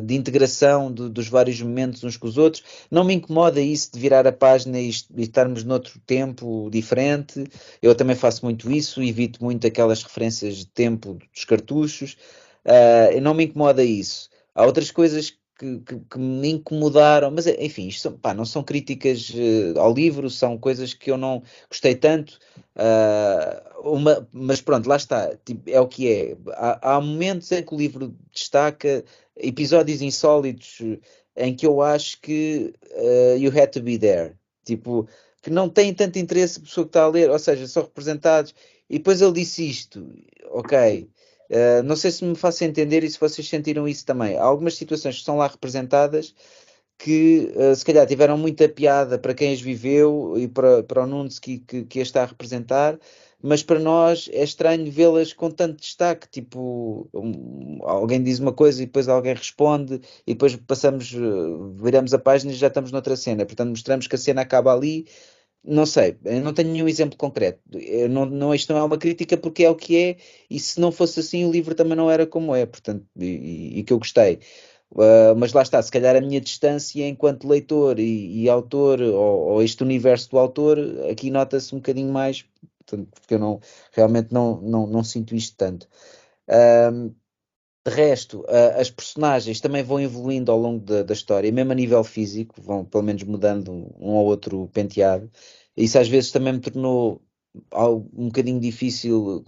de 0.03 0.15
integração 0.15 0.93
de, 0.93 1.09
dos 1.09 1.29
vários 1.29 1.61
momentos 1.63 2.05
uns 2.05 2.17
com 2.17 2.27
os 2.27 2.37
outros. 2.37 2.63
Não 2.91 3.05
me 3.05 3.15
incomoda 3.15 3.61
isso 3.61 3.93
de 3.93 3.99
virar 3.99 4.27
a 4.27 4.33
página 4.33 4.79
e, 4.79 4.91
e 4.91 5.23
estarmos 5.23 5.65
noutro 5.65 5.99
tempo 6.07 6.69
diferente. 6.71 7.45
Eu 7.81 7.95
também 7.95 8.15
faço 8.17 8.45
muito 8.45 8.71
isso, 8.71 9.03
evito 9.03 9.43
muito 9.43 9.67
aquelas 9.67 10.03
referências 10.03 10.57
de 10.57 10.67
tempo 10.67 11.19
dos 11.35 11.45
cartuchos. 11.45 12.17
não 13.23 13.33
me 13.35 13.45
incomoda 13.45 13.83
isso. 13.83 14.29
Há 14.55 14.67
outras 14.67 14.91
coisas 14.91 15.33
que, 15.63 15.79
que, 15.81 16.01
que, 16.11 16.19
me 16.19 16.51
incomodaram, 16.51 17.31
mas 17.31 17.47
enfim, 17.47 17.87
isto 17.87 18.11
pá, 18.13 18.35
não 18.35 18.45
são 18.45 18.65
críticas 18.65 19.31
uh, 19.31 19.79
ao 19.79 19.95
livro, 19.95 20.29
são 20.29 20.59
coisas 20.59 20.93
que 20.93 21.11
eu 21.11 21.17
não 21.17 21.43
gostei 21.69 21.95
tanto, 21.95 22.39
uh, 22.77 23.89
uma, 23.89 24.29
mas 24.33 24.61
pronto, 24.61 24.89
lá 24.89 24.97
está, 24.97 25.37
tipo, 25.45 25.71
é 25.71 25.81
o 25.81 25.87
que 25.87 26.13
é. 26.13 26.37
Há, 26.55 26.97
há, 26.97 27.01
momentos 27.01 27.53
em 27.53 27.63
que 27.63 27.73
o 27.73 27.79
livro 27.79 28.13
destaca 28.33 29.05
episódios 29.37 30.03
insólitos 30.03 30.79
em 31.37 31.55
que 31.55 31.67
eu 31.67 31.81
acho 31.81 32.21
que 32.21 32.75
uh, 32.97 33.39
you 33.39 33.53
had 33.57 33.69
to 33.69 33.81
be 33.81 33.97
there, 33.99 34.35
tipo, 34.65 35.07
que 35.43 35.51
não 35.51 35.69
tem 35.69 35.95
tanto 35.95 36.19
interesse 36.19 36.59
a 36.59 36.63
pessoa 36.63 36.85
que 36.85 36.91
está 36.91 37.05
a 37.05 37.09
ler, 37.09 37.31
ou 37.31 37.39
seja, 37.39 37.69
são 37.69 37.85
representados, 37.85 38.53
e 38.91 38.99
depois 38.99 39.23
ele 39.23 39.33
disse 39.33 39.69
isto, 39.69 40.13
ok 40.51 41.09
Uh, 41.53 41.83
não 41.83 41.97
sei 41.97 42.11
se 42.11 42.25
me 42.25 42.35
faço 42.35 42.65
entender 42.65 43.05
e 43.05 43.11
se 43.11 43.21
vocês 43.21 43.47
sentiram 43.47 43.87
isso 43.87 44.07
também. 44.07 44.39
Há 44.39 44.43
algumas 44.43 44.75
situações 44.75 45.19
que 45.19 45.25
são 45.25 45.37
lá 45.37 45.47
representadas 45.47 46.35
que 46.99 47.53
uh, 47.57 47.75
se 47.75 47.85
calhar 47.85 48.07
tiveram 48.07 48.39
muita 48.39 48.69
piada 48.69 49.19
para 49.19 49.35
quem 49.35 49.53
as 49.53 49.61
viveu 49.61 50.35
e 50.37 50.49
para, 50.49 50.83
para 50.83 51.03
o 51.03 51.07
Nunes 51.07 51.39
que, 51.39 51.59
que, 51.59 51.85
que 51.85 51.99
a 51.99 52.03
está 52.03 52.23
a 52.23 52.27
representar, 52.27 52.99
mas 53.43 53.63
para 53.63 53.79
nós 53.81 54.31
é 54.33 54.43
estranho 54.45 54.91
vê-las 54.91 55.33
com 55.33 55.51
tanto 55.51 55.81
destaque. 55.81 56.29
Tipo, 56.31 57.09
um, 57.13 57.81
alguém 57.83 58.23
diz 58.23 58.39
uma 58.39 58.53
coisa 58.53 58.83
e 58.83 58.87
depois 58.87 59.09
alguém 59.09 59.35
responde, 59.35 60.01
e 60.27 60.33
depois 60.33 60.57
passamos, 60.57 61.13
uh, 61.13 61.75
viramos 61.77 62.15
a 62.15 62.19
página 62.19 62.53
e 62.53 62.55
já 62.55 62.69
estamos 62.69 62.93
noutra 62.93 63.17
cena. 63.17 63.45
Portanto, 63.45 63.71
mostramos 63.71 64.07
que 64.07 64.15
a 64.15 64.19
cena 64.19 64.43
acaba 64.43 64.73
ali 64.73 65.07
não 65.65 65.87
sei, 65.87 66.17
não 66.43 66.53
tenho 66.53 66.71
nenhum 66.71 66.89
exemplo 66.89 67.17
concreto. 67.17 67.61
Eu 67.73 68.09
não, 68.09 68.27
não, 68.27 68.55
isto 68.55 68.73
não 68.73 68.81
é 68.81 68.83
uma 68.85 68.99
crítica 68.99 69.37
porque 69.37 69.65
é 69.65 69.71
o 69.71 69.77
que 69.77 69.97
é, 69.97 70.17
e 70.51 70.59
se 70.59 70.81
não 70.81 70.91
fosse 70.91 71.21
assim, 71.21 71.45
o 71.45 71.53
livro 71.53 71.75
também 71.75 71.97
não 71.97 72.11
era 72.11 72.27
como 72.27 72.55
é, 72.55 72.67
portanto, 72.67 73.07
e, 73.17 73.79
e 73.79 73.85
que 73.85 73.93
eu 73.93 73.99
gostei. 73.99 74.41
Uh, 74.91 75.35
mas 75.37 75.53
lá 75.55 75.63
está, 75.63 75.81
se 75.83 75.91
calhar 75.91 76.15
a 76.15 76.21
minha 76.21 76.41
distância 76.41 77.07
enquanto 77.09 77.49
leitor 77.49 77.99
e, 77.99 78.43
e 78.43 78.49
autor, 78.49 79.01
ou, 79.01 79.53
ou, 79.53 79.63
este 79.63 79.83
universo 79.83 80.31
do 80.31 80.39
autor, 80.39 80.79
aqui 81.11 81.31
nota-se 81.31 81.75
um 81.75 81.79
bocadinho 81.79 82.13
mais, 82.13 82.45
portanto, 82.85 83.09
porque 83.11 83.35
eu 83.35 83.39
não, 83.39 83.61
realmente 83.93 84.33
não, 84.33 84.61
não, 84.61 84.87
não 84.87 85.03
sinto 85.05 85.35
isto 85.35 85.57
tanto. 85.57 85.89
Uh, 86.49 87.15
de 87.85 87.93
resto, 87.93 88.41
uh, 88.43 88.81
as 88.81 88.91
personagens 88.91 89.61
também 89.61 89.83
vão 89.83 90.01
evoluindo 90.01 90.53
ao 90.53 90.59
longo 90.59 90.85
da, 90.85 91.03
da, 91.03 91.13
história, 91.13 91.51
mesmo 91.51 91.73
a 91.73 91.75
nível 91.75 92.05
físico, 92.05 92.61
vão 92.61 92.85
pelo 92.85 93.03
menos 93.03 93.23
mudando 93.25 93.73
um 93.99 94.11
ou 94.11 94.27
outro 94.27 94.69
penteado. 94.73 95.31
Isso 95.77 95.99
às 95.99 96.09
vezes 96.09 96.31
também 96.31 96.53
me 96.53 96.61
tornou 96.61 97.21
um 98.15 98.29
bocadinho 98.29 98.59
difícil, 98.59 99.45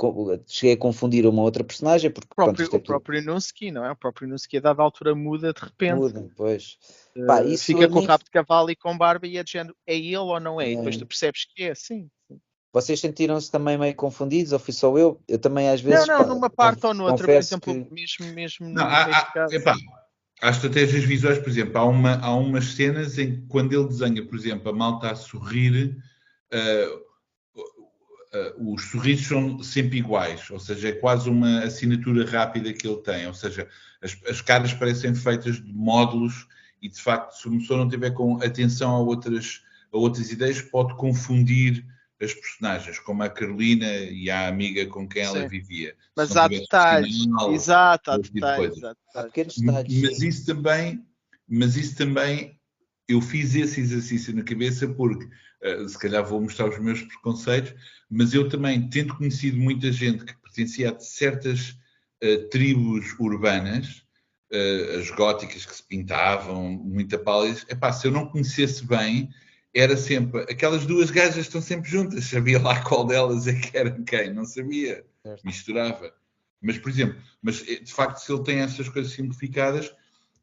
cheguei 0.46 0.74
a 0.74 0.78
confundir 0.78 1.26
uma 1.26 1.42
outra 1.42 1.64
personagem. 1.64 2.10
Porque, 2.10 2.28
o 2.30 2.34
próprio, 2.34 2.68
pronto, 2.68 2.76
é 2.76 2.78
o 2.78 2.82
próprio 2.82 3.18
Inuski, 3.20 3.70
não 3.70 3.84
é? 3.84 3.92
O 3.92 3.96
próprio 3.96 4.26
Inuski 4.26 4.58
a 4.58 4.60
dada 4.60 4.82
altura 4.82 5.14
muda 5.14 5.52
de 5.52 5.60
repente. 5.60 5.94
Muda, 5.94 6.28
pois. 6.36 6.78
Uh, 7.16 7.26
Pá, 7.26 7.42
fica 7.56 7.88
com 7.88 8.00
o 8.00 8.04
rabo 8.04 8.24
de 8.24 8.30
cavalo 8.30 8.70
e 8.70 8.76
com 8.76 8.96
barba 8.96 9.26
e 9.26 9.38
é 9.38 9.44
de 9.44 9.52
género, 9.52 9.76
é 9.86 9.96
ele 9.96 10.16
ou 10.16 10.38
não 10.38 10.60
é? 10.60 10.66
é. 10.66 10.72
E 10.72 10.76
depois 10.76 10.96
tu 10.96 11.06
percebes 11.06 11.46
que 11.46 11.64
é, 11.64 11.74
sim. 11.74 12.10
Vocês 12.74 12.98
sentiram-se 12.98 13.52
também 13.52 13.78
meio 13.78 13.94
confundidos 13.94 14.52
ou 14.52 14.58
fui 14.58 14.74
só 14.74 14.98
eu? 14.98 15.22
Eu 15.28 15.38
também 15.38 15.68
às 15.68 15.80
vezes. 15.80 16.08
Não, 16.08 16.18
não, 16.18 16.34
numa 16.34 16.50
parte 16.50 16.84
ou 16.84 16.92
noutra, 16.92 17.24
por 17.24 17.32
exemplo, 17.32 17.72
que... 17.72 17.94
mesmo, 17.94 18.34
mesmo 18.34 18.68
não, 18.68 18.84
há, 18.84 19.04
há, 19.04 19.46
epá, 19.52 19.76
há 20.42 20.50
estratégias 20.50 21.04
visuais, 21.04 21.38
por 21.38 21.48
exemplo, 21.48 21.78
há, 21.78 21.84
uma, 21.84 22.16
há 22.16 22.34
umas 22.34 22.74
cenas 22.74 23.16
em 23.16 23.36
que 23.36 23.46
quando 23.46 23.72
ele 23.72 23.86
desenha, 23.86 24.26
por 24.26 24.36
exemplo, 24.36 24.70
a 24.70 24.72
malta 24.72 25.12
a 25.12 25.14
sorrir, 25.14 25.96
uh, 26.52 27.60
uh, 27.60 28.74
os 28.74 28.90
sorrisos 28.90 29.28
são 29.28 29.62
sempre 29.62 29.98
iguais, 29.98 30.50
ou 30.50 30.58
seja, 30.58 30.88
é 30.88 30.92
quase 30.94 31.30
uma 31.30 31.60
assinatura 31.60 32.28
rápida 32.28 32.72
que 32.72 32.88
ele 32.88 33.00
tem, 33.02 33.28
ou 33.28 33.34
seja, 33.34 33.68
as, 34.02 34.18
as 34.28 34.40
caras 34.40 34.74
parecem 34.74 35.14
feitas 35.14 35.62
de 35.62 35.72
módulos 35.72 36.48
e 36.82 36.88
de 36.88 37.00
facto, 37.00 37.34
se 37.34 37.46
uma 37.46 37.60
pessoa 37.60 37.78
não 37.78 37.88
tiver 37.88 38.10
com 38.10 38.42
atenção 38.42 38.96
a 38.96 38.98
outras, 38.98 39.62
a 39.92 39.96
outras 39.96 40.32
ideias, 40.32 40.60
pode 40.60 40.92
confundir 40.96 41.86
as 42.20 42.32
personagens, 42.32 42.98
como 43.00 43.22
a 43.22 43.28
Carolina 43.28 43.86
e 43.86 44.30
a 44.30 44.48
amiga 44.48 44.86
com 44.86 45.08
quem 45.08 45.22
ela 45.22 45.42
Sim. 45.42 45.48
vivia. 45.48 45.96
Mas 46.16 46.36
há 46.36 46.46
detalhes, 46.46 47.22
final, 47.22 47.52
exato, 47.52 48.10
há 48.10 48.18
detalhes, 48.18 48.82
há 49.14 49.22
pequenos 49.24 49.58
detalhes. 49.58 50.02
Mas 50.02 50.22
isso 50.22 50.46
também, 50.46 51.04
mas 51.48 51.76
isso 51.76 51.96
também, 51.96 52.58
eu 53.08 53.20
fiz 53.20 53.54
esse 53.54 53.80
exercício 53.80 54.34
na 54.34 54.42
cabeça 54.42 54.88
porque, 54.88 55.24
uh, 55.24 55.88
se 55.88 55.98
calhar 55.98 56.24
vou 56.24 56.40
mostrar 56.40 56.68
os 56.68 56.78
meus 56.78 57.02
preconceitos, 57.02 57.74
mas 58.08 58.32
eu 58.32 58.48
também, 58.48 58.88
tendo 58.88 59.16
conhecido 59.16 59.58
muita 59.58 59.90
gente 59.90 60.24
que 60.24 60.40
pertencia 60.40 60.92
a 60.92 61.00
certas 61.00 61.70
uh, 62.22 62.48
tribos 62.48 63.12
urbanas, 63.18 64.04
uh, 64.52 64.98
as 65.00 65.10
góticas 65.10 65.66
que 65.66 65.74
se 65.74 65.82
pintavam, 65.82 66.70
muita 66.70 67.18
pálida, 67.18 67.60
epá, 67.68 67.92
se 67.92 68.06
eu 68.06 68.12
não 68.12 68.28
conhecesse 68.28 68.86
bem, 68.86 69.28
era 69.74 69.96
sempre, 69.96 70.42
aquelas 70.42 70.86
duas 70.86 71.10
gajas 71.10 71.38
estão 71.38 71.60
sempre 71.60 71.90
juntas, 71.90 72.24
sabia 72.26 72.60
lá 72.62 72.80
qual 72.82 73.04
delas 73.04 73.46
é 73.48 73.54
que 73.54 73.76
era 73.76 73.90
quem, 73.90 74.32
não 74.32 74.44
sabia, 74.44 75.04
certo. 75.22 75.44
misturava. 75.44 76.14
Mas, 76.62 76.78
por 76.78 76.90
exemplo, 76.90 77.20
mas 77.42 77.62
eh, 77.68 77.80
de 77.80 77.92
facto, 77.92 78.18
se 78.18 78.32
ele 78.32 78.44
tem 78.44 78.60
essas 78.60 78.88
coisas 78.88 79.12
simplificadas, 79.12 79.92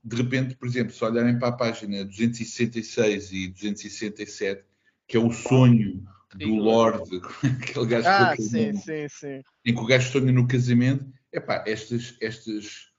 de 0.04 0.16
repente, 0.16 0.56
por 0.56 0.68
exemplo, 0.68 0.94
se 0.94 1.04
olharem 1.04 1.40
para 1.40 1.48
a 1.48 1.54
página 1.54 2.04
266 2.04 3.32
e 3.32 3.48
267, 3.48 4.64
que 5.08 5.16
é 5.16 5.20
o 5.20 5.32
sonho 5.32 6.04
do 6.36 6.56
Lorde, 6.56 7.22
aquele 7.62 7.86
gajo 7.86 8.08
ah, 8.08 8.36
sim, 8.36 8.74
sim, 8.74 9.08
sim. 9.10 9.42
em 9.66 9.74
que 9.74 9.82
o 9.82 9.86
gajo 9.86 10.12
sonha 10.12 10.32
no 10.32 10.48
casamento, 10.48 11.06
epá, 11.32 11.64
estas, 11.66 12.16
estas, 12.20 12.90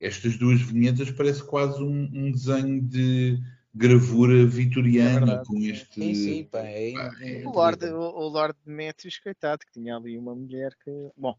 estas 0.00 0.36
duas 0.36 0.60
vinhetas 0.60 1.10
parece 1.10 1.42
quase 1.42 1.82
um, 1.82 2.10
um 2.12 2.30
desenho 2.30 2.80
de 2.82 3.38
gravura 3.74 4.46
vitoriana 4.46 5.34
é 5.34 5.44
com 5.44 5.58
este. 5.58 5.94
Sim, 5.94 6.14
sim, 6.14 6.44
pá, 6.44 6.60
é, 6.60 6.92
é, 6.92 7.42
o, 7.46 7.50
Lord, 7.50 7.84
o, 7.86 8.00
o 8.00 8.28
Lord 8.28 8.54
Demetrius, 8.66 9.18
coitado, 9.18 9.60
que 9.64 9.72
tinha 9.72 9.96
ali 9.96 10.18
uma 10.18 10.34
mulher 10.34 10.72
que. 10.84 10.90
Bom. 11.16 11.36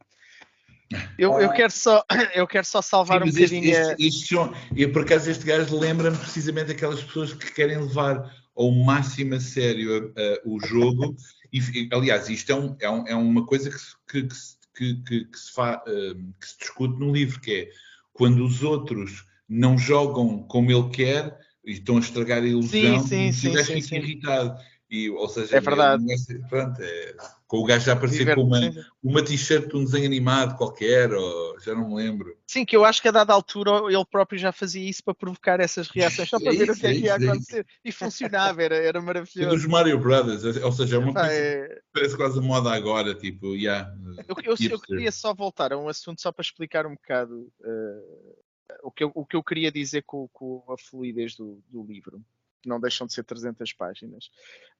Eu, 1.17 1.39
eu, 1.39 1.51
quero 1.51 1.71
só, 1.71 2.03
eu 2.36 2.45
quero 2.45 2.65
só 2.65 2.81
salvar 2.81 3.21
sim, 3.23 3.29
um 3.29 3.31
bocadinho. 3.31 3.65
Este, 3.65 4.07
este, 4.07 4.36
este, 4.36 4.55
e 4.75 4.88
por 4.88 5.03
acaso 5.03 5.29
este 5.29 5.45
gajo 5.45 5.77
lembra-me 5.77 6.17
precisamente 6.17 6.71
aquelas 6.71 7.03
pessoas 7.03 7.34
que 7.34 7.51
querem 7.53 7.77
levar 7.77 8.31
ao 8.55 8.71
máximo 8.71 9.36
a 9.36 9.39
sério 9.39 10.13
o 10.45 10.59
jogo. 10.59 11.15
E, 11.51 11.89
aliás, 11.91 12.29
isto 12.29 12.51
é, 12.51 12.55
um, 12.55 12.75
é, 12.79 12.89
um, 12.89 13.07
é 13.07 13.15
uma 13.15 13.45
coisa 13.45 13.69
que, 13.69 14.23
que, 14.23 14.27
que, 14.75 15.03
que, 15.03 15.25
que 15.25 15.39
se 15.39 15.51
fa, 15.51 15.84
que 15.86 16.47
se 16.47 16.57
discute 16.59 16.99
no 16.99 17.11
livro, 17.11 17.39
que 17.39 17.53
é 17.53 17.69
quando 18.11 18.45
os 18.45 18.61
outros 18.63 19.25
não 19.47 19.77
jogam 19.77 20.43
como 20.43 20.71
ele 20.71 20.89
quer, 20.89 21.38
e 21.66 21.72
estão 21.72 21.97
a 21.97 21.99
estragar 21.99 22.43
a 22.43 22.47
ilusão 22.47 22.70
sim, 22.70 22.99
sim, 22.99 23.28
e 23.28 23.34
sim, 23.34 23.49
fica 23.51 23.82
sim. 23.82 23.95
irritado. 23.95 24.57
E, 24.93 25.09
ou 25.09 25.28
seja, 25.28 25.57
é 25.57 25.59
verdade. 25.59 26.05
É, 26.11 26.47
pronto, 26.47 26.80
é, 26.80 27.16
com 27.47 27.57
o 27.57 27.66
gajo 27.66 27.84
já 27.84 27.93
aparecer 27.93 28.36
com 28.36 28.43
uma, 28.43 28.59
uma 29.01 29.24
t-shirt 29.24 29.68
de 29.68 29.76
um 29.76 29.84
desenho 29.84 30.05
animado 30.05 30.55
qualquer, 30.55 31.11
ou 31.11 31.59
já 31.59 31.74
não 31.74 31.89
me 31.89 31.95
lembro. 31.95 32.38
Sim, 32.45 32.64
que 32.64 32.76
eu 32.76 32.86
acho 32.86 33.01
que 33.01 33.07
a 33.07 33.11
dada 33.11 33.34
altura 33.34 33.91
ele 33.91 34.05
próprio 34.05 34.38
já 34.38 34.51
fazia 34.51 34.88
isso 34.88 35.03
para 35.03 35.16
provocar 35.16 35.59
essas 35.59 35.88
reações, 35.88 36.30
só 36.30 36.39
para 36.39 36.53
é 36.53 36.57
ver 36.57 36.70
isso, 36.70 36.74
o 36.74 36.80
que 36.80 36.86
é, 36.86 36.93
que 36.93 36.99
ia 36.99 37.11
é 37.11 37.16
acontecer. 37.16 37.66
E 37.84 37.91
funcionava, 37.91 38.61
era, 38.61 38.76
era 38.76 39.01
maravilhoso. 39.01 39.41
E 39.41 39.45
dos 39.57 39.66
Mario 39.66 39.97
Brothers, 39.97 40.43
ou 40.57 40.72
seja, 40.72 40.97
é 40.97 40.99
uma 40.99 41.11
coisa 41.11 41.32
é... 41.32 41.80
parece 41.91 42.16
quase 42.16 42.38
a 42.38 42.41
moda 42.43 42.72
agora, 42.72 43.16
tipo, 43.16 43.55
yeah, 43.55 43.91
eu, 44.28 44.36
eu, 44.43 44.55
eu, 44.70 44.80
queria 44.80 45.11
só 45.11 45.34
voltar 45.34 45.74
a 45.74 45.78
um 45.78 45.88
assunto 45.88 46.22
só 46.22 46.32
para 46.32 46.43
explicar 46.43 46.86
um 46.86 46.93
bocado 46.93 47.51
uh, 47.61 48.36
o 48.82 48.91
que 48.91 49.03
eu, 49.03 49.11
o 49.13 49.26
que 49.26 49.36
eu 49.36 49.43
queria 49.43 49.71
dizer 49.71 50.03
com, 50.03 50.28
com 50.30 50.63
a 50.69 50.78
fluidez 50.78 51.36
do, 51.36 51.63
do, 51.69 51.84
livro, 51.84 52.24
que 52.61 52.69
não 52.69 52.80
deixam 52.80 53.05
de 53.05 53.13
ser 53.13 53.24
300 53.24 53.74
páginas. 53.74 54.28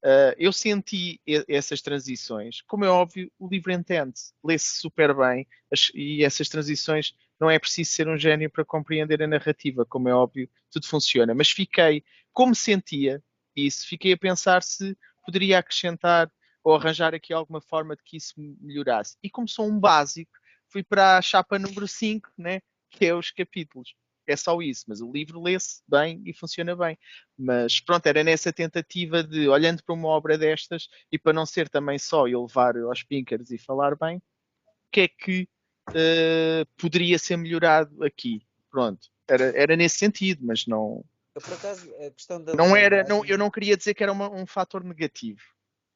Uh, 0.02 0.34
eu 0.38 0.52
senti 0.52 1.20
essas 1.48 1.80
transições, 1.80 2.62
como 2.62 2.84
é 2.84 2.88
óbvio, 2.88 3.30
o 3.38 3.48
livro 3.48 3.72
entende, 3.72 4.18
lê-se 4.42 4.78
super 4.78 5.14
bem, 5.14 5.46
as, 5.72 5.90
e 5.94 6.24
essas 6.24 6.48
transições 6.48 7.14
não 7.40 7.50
é 7.50 7.58
preciso 7.58 7.90
ser 7.90 8.08
um 8.08 8.16
gênio 8.16 8.50
para 8.50 8.64
compreender 8.64 9.22
a 9.22 9.26
narrativa, 9.26 9.84
como 9.84 10.08
é 10.08 10.14
óbvio, 10.14 10.48
tudo 10.70 10.86
funciona. 10.86 11.34
Mas 11.34 11.50
fiquei, 11.50 12.02
como 12.32 12.54
sentia 12.54 13.22
isso, 13.54 13.86
fiquei 13.86 14.12
a 14.12 14.18
pensar 14.18 14.62
se 14.62 14.96
poderia 15.24 15.58
acrescentar 15.58 16.30
ou 16.62 16.74
arranjar 16.74 17.14
aqui 17.14 17.32
alguma 17.32 17.60
forma 17.60 17.94
de 17.94 18.02
que 18.02 18.16
isso 18.16 18.34
melhorasse. 18.60 19.16
E 19.22 19.28
como 19.28 19.46
sou 19.46 19.66
um 19.66 19.78
básico, 19.78 20.32
fui 20.68 20.82
para 20.82 21.18
a 21.18 21.22
chapa 21.22 21.58
número 21.58 21.86
5, 21.86 22.30
né? 22.38 22.60
Que 22.94 23.06
é 23.06 23.14
os 23.14 23.30
capítulos. 23.30 23.94
É 24.26 24.36
só 24.36 24.60
isso, 24.62 24.84
mas 24.88 25.00
o 25.02 25.12
livro 25.12 25.42
lê-se 25.42 25.82
bem 25.86 26.22
e 26.24 26.32
funciona 26.32 26.74
bem. 26.74 26.98
Mas 27.36 27.80
pronto, 27.80 28.06
era 28.06 28.24
nessa 28.24 28.52
tentativa 28.52 29.22
de, 29.22 29.48
olhando 29.48 29.82
para 29.84 29.94
uma 29.94 30.08
obra 30.08 30.38
destas, 30.38 30.88
e 31.12 31.18
para 31.18 31.32
não 31.32 31.44
ser 31.44 31.68
também 31.68 31.98
só 31.98 32.26
eu 32.26 32.42
levar 32.42 32.76
aos 32.78 33.02
pinkers 33.02 33.50
e 33.50 33.58
falar 33.58 33.96
bem, 33.96 34.16
o 34.16 34.90
que 34.90 35.00
é 35.02 35.08
que 35.08 35.48
uh, 35.90 36.66
poderia 36.78 37.18
ser 37.18 37.36
melhorado 37.36 38.02
aqui? 38.02 38.40
Pronto, 38.70 39.08
era, 39.28 39.56
era 39.56 39.76
nesse 39.76 39.98
sentido, 39.98 40.44
mas 40.44 40.66
não. 40.66 41.04
Eu, 41.34 41.42
por 41.42 41.52
acaso, 41.52 41.94
a 41.96 42.10
questão 42.10 42.42
da 42.42 42.54
não 42.54 42.74
era, 42.74 43.04
não, 43.04 43.24
eu 43.26 43.36
não 43.36 43.50
queria 43.50 43.76
dizer 43.76 43.92
que 43.92 44.02
era 44.02 44.12
uma, 44.12 44.30
um 44.30 44.46
fator 44.46 44.82
negativo. 44.82 45.42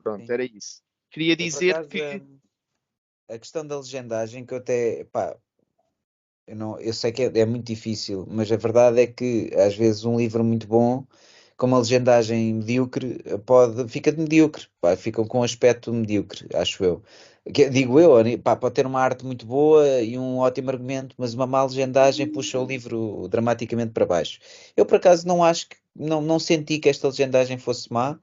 Pronto, 0.02 0.26
Sim. 0.26 0.32
era 0.32 0.44
isso. 0.44 0.82
Queria 1.10 1.34
dizer 1.34 1.72
acaso, 1.72 1.88
que. 1.88 2.02
A, 2.02 3.34
a 3.34 3.38
questão 3.38 3.66
da 3.66 3.78
legendagem, 3.78 4.44
que 4.44 4.52
eu 4.52 4.58
até. 4.58 5.04
Pá, 5.04 5.38
eu, 6.48 6.56
não, 6.56 6.80
eu 6.80 6.92
sei 6.94 7.12
que 7.12 7.22
é, 7.22 7.38
é, 7.40 7.46
muito 7.46 7.66
difícil, 7.66 8.26
mas 8.30 8.50
a 8.50 8.56
verdade 8.56 9.00
é 9.00 9.06
que 9.06 9.50
às 9.54 9.76
vezes 9.76 10.04
um 10.04 10.16
livro 10.18 10.42
muito 10.44 10.66
bom, 10.66 11.04
com 11.56 11.66
uma 11.66 11.78
legendagem 11.78 12.54
medíocre, 12.54 13.18
pode, 13.44 13.88
fica 13.88 14.12
de 14.12 14.20
medíocre, 14.20 14.66
pá, 14.80 14.96
fica 14.96 15.24
com 15.24 15.40
um 15.40 15.42
aspecto 15.42 15.92
medíocre, 15.92 16.48
acho 16.54 16.84
eu. 16.84 17.02
Que, 17.52 17.68
digo 17.70 17.98
eu, 17.98 18.12
pá, 18.42 18.56
pode 18.56 18.74
ter 18.74 18.86
uma 18.86 19.00
arte 19.00 19.24
muito 19.24 19.46
boa 19.46 20.00
e 20.00 20.18
um 20.18 20.38
ótimo 20.38 20.70
argumento, 20.70 21.14
mas 21.18 21.34
uma 21.34 21.46
má 21.46 21.64
legendagem 21.64 22.26
puxa 22.26 22.58
o 22.60 22.66
livro 22.66 23.26
dramaticamente 23.28 23.92
para 23.92 24.06
baixo. 24.06 24.38
Eu 24.76 24.86
por 24.86 24.96
acaso 24.96 25.26
não 25.26 25.42
acho 25.42 25.68
que, 25.68 25.76
não, 25.96 26.20
não 26.20 26.38
senti 26.38 26.78
que 26.78 26.88
esta 26.88 27.08
legendagem 27.08 27.58
fosse 27.58 27.92
má. 27.92 28.18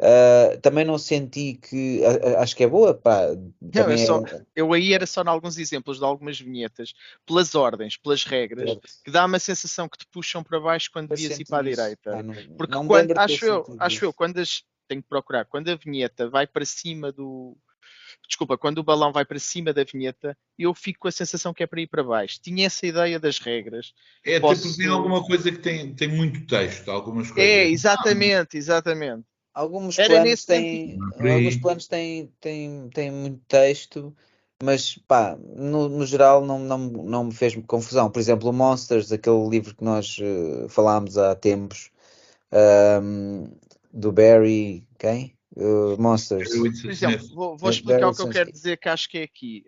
Uh, 0.00 0.60
também 0.60 0.84
não 0.84 0.96
senti 0.96 1.54
que 1.54 2.02
acho 2.38 2.54
que 2.54 2.62
é 2.62 2.68
boa. 2.68 2.94
Pá, 2.94 3.22
não, 3.60 3.90
eu, 3.90 3.98
só, 3.98 4.24
é... 4.24 4.44
eu, 4.54 4.72
aí 4.72 4.92
era 4.92 5.04
só 5.06 5.22
em 5.22 5.28
alguns 5.28 5.58
exemplos 5.58 5.98
de 5.98 6.04
algumas 6.04 6.38
vinhetas, 6.38 6.94
pelas 7.26 7.56
ordens, 7.56 7.96
pelas 7.96 8.22
regras, 8.22 8.70
é. 8.70 8.76
que 9.04 9.10
dá 9.10 9.24
uma 9.24 9.40
sensação 9.40 9.88
que 9.88 9.98
te 9.98 10.06
puxam 10.06 10.44
para 10.44 10.60
baixo 10.60 10.88
quando 10.92 11.08
devias 11.08 11.40
ir 11.40 11.44
para 11.44 11.58
a 11.58 11.62
direita. 11.62 12.16
Ah, 12.16 12.22
não, 12.22 12.34
Porque 12.56 12.74
não 12.74 12.86
quando, 12.86 13.18
acho, 13.18 13.44
eu, 13.44 13.76
acho 13.80 14.04
eu, 14.04 14.12
quando 14.12 14.38
as, 14.38 14.62
tenho 14.86 15.02
que 15.02 15.08
procurar, 15.08 15.44
quando 15.44 15.68
a 15.68 15.74
vinheta 15.74 16.28
vai 16.28 16.46
para 16.46 16.64
cima 16.64 17.10
do. 17.10 17.56
Desculpa, 18.28 18.56
quando 18.56 18.78
o 18.78 18.84
balão 18.84 19.10
vai 19.12 19.24
para 19.24 19.38
cima 19.38 19.72
da 19.72 19.82
vinheta, 19.82 20.36
eu 20.58 20.72
fico 20.74 21.00
com 21.00 21.08
a 21.08 21.12
sensação 21.12 21.52
que 21.52 21.62
é 21.62 21.66
para 21.66 21.80
ir 21.80 21.86
para 21.86 22.04
baixo. 22.04 22.38
Tinha 22.40 22.66
essa 22.66 22.86
ideia 22.86 23.18
das 23.18 23.38
regras. 23.38 23.92
É, 24.24 24.38
Posso... 24.38 24.62
porque 24.62 24.82
tem 24.82 24.86
alguma 24.88 25.24
coisa 25.24 25.50
que 25.50 25.58
tem, 25.58 25.94
tem 25.94 26.08
muito 26.08 26.46
texto, 26.46 26.90
algumas 26.90 27.30
coisas. 27.30 27.50
É, 27.50 27.66
exatamente, 27.66 28.56
exatamente. 28.56 29.24
Alguns 29.58 29.98
Era 29.98 30.22
planos, 30.22 30.44
têm, 30.44 30.98
alguns 31.18 31.56
planos 31.56 31.88
têm, 31.88 32.32
têm, 32.40 32.88
têm 32.94 33.10
muito 33.10 33.40
texto, 33.48 34.16
mas 34.62 34.96
pá, 34.98 35.36
no, 35.36 35.88
no 35.88 36.06
geral 36.06 36.46
não, 36.46 36.60
não, 36.60 36.78
não 36.78 37.24
me 37.24 37.34
fez 37.34 37.56
confusão. 37.66 38.08
Por 38.08 38.20
exemplo, 38.20 38.48
o 38.48 38.52
Monsters, 38.52 39.10
aquele 39.10 39.48
livro 39.48 39.74
que 39.74 39.82
nós 39.82 40.16
uh, 40.18 40.68
falámos 40.68 41.18
há 41.18 41.34
tempos, 41.34 41.90
um, 43.02 43.50
do 43.92 44.12
Barry, 44.12 44.86
quem? 44.96 45.36
Uh, 45.56 46.00
Monsters. 46.00 46.50
Por 46.50 46.90
exemplo, 46.92 47.26
vou, 47.34 47.56
vou 47.56 47.70
explicar 47.70 48.10
o 48.10 48.14
que 48.14 48.22
eu 48.22 48.30
quero 48.30 48.52
dizer 48.52 48.78
que 48.78 48.88
acho 48.88 49.08
que 49.08 49.18
é 49.18 49.22
aqui 49.24 49.64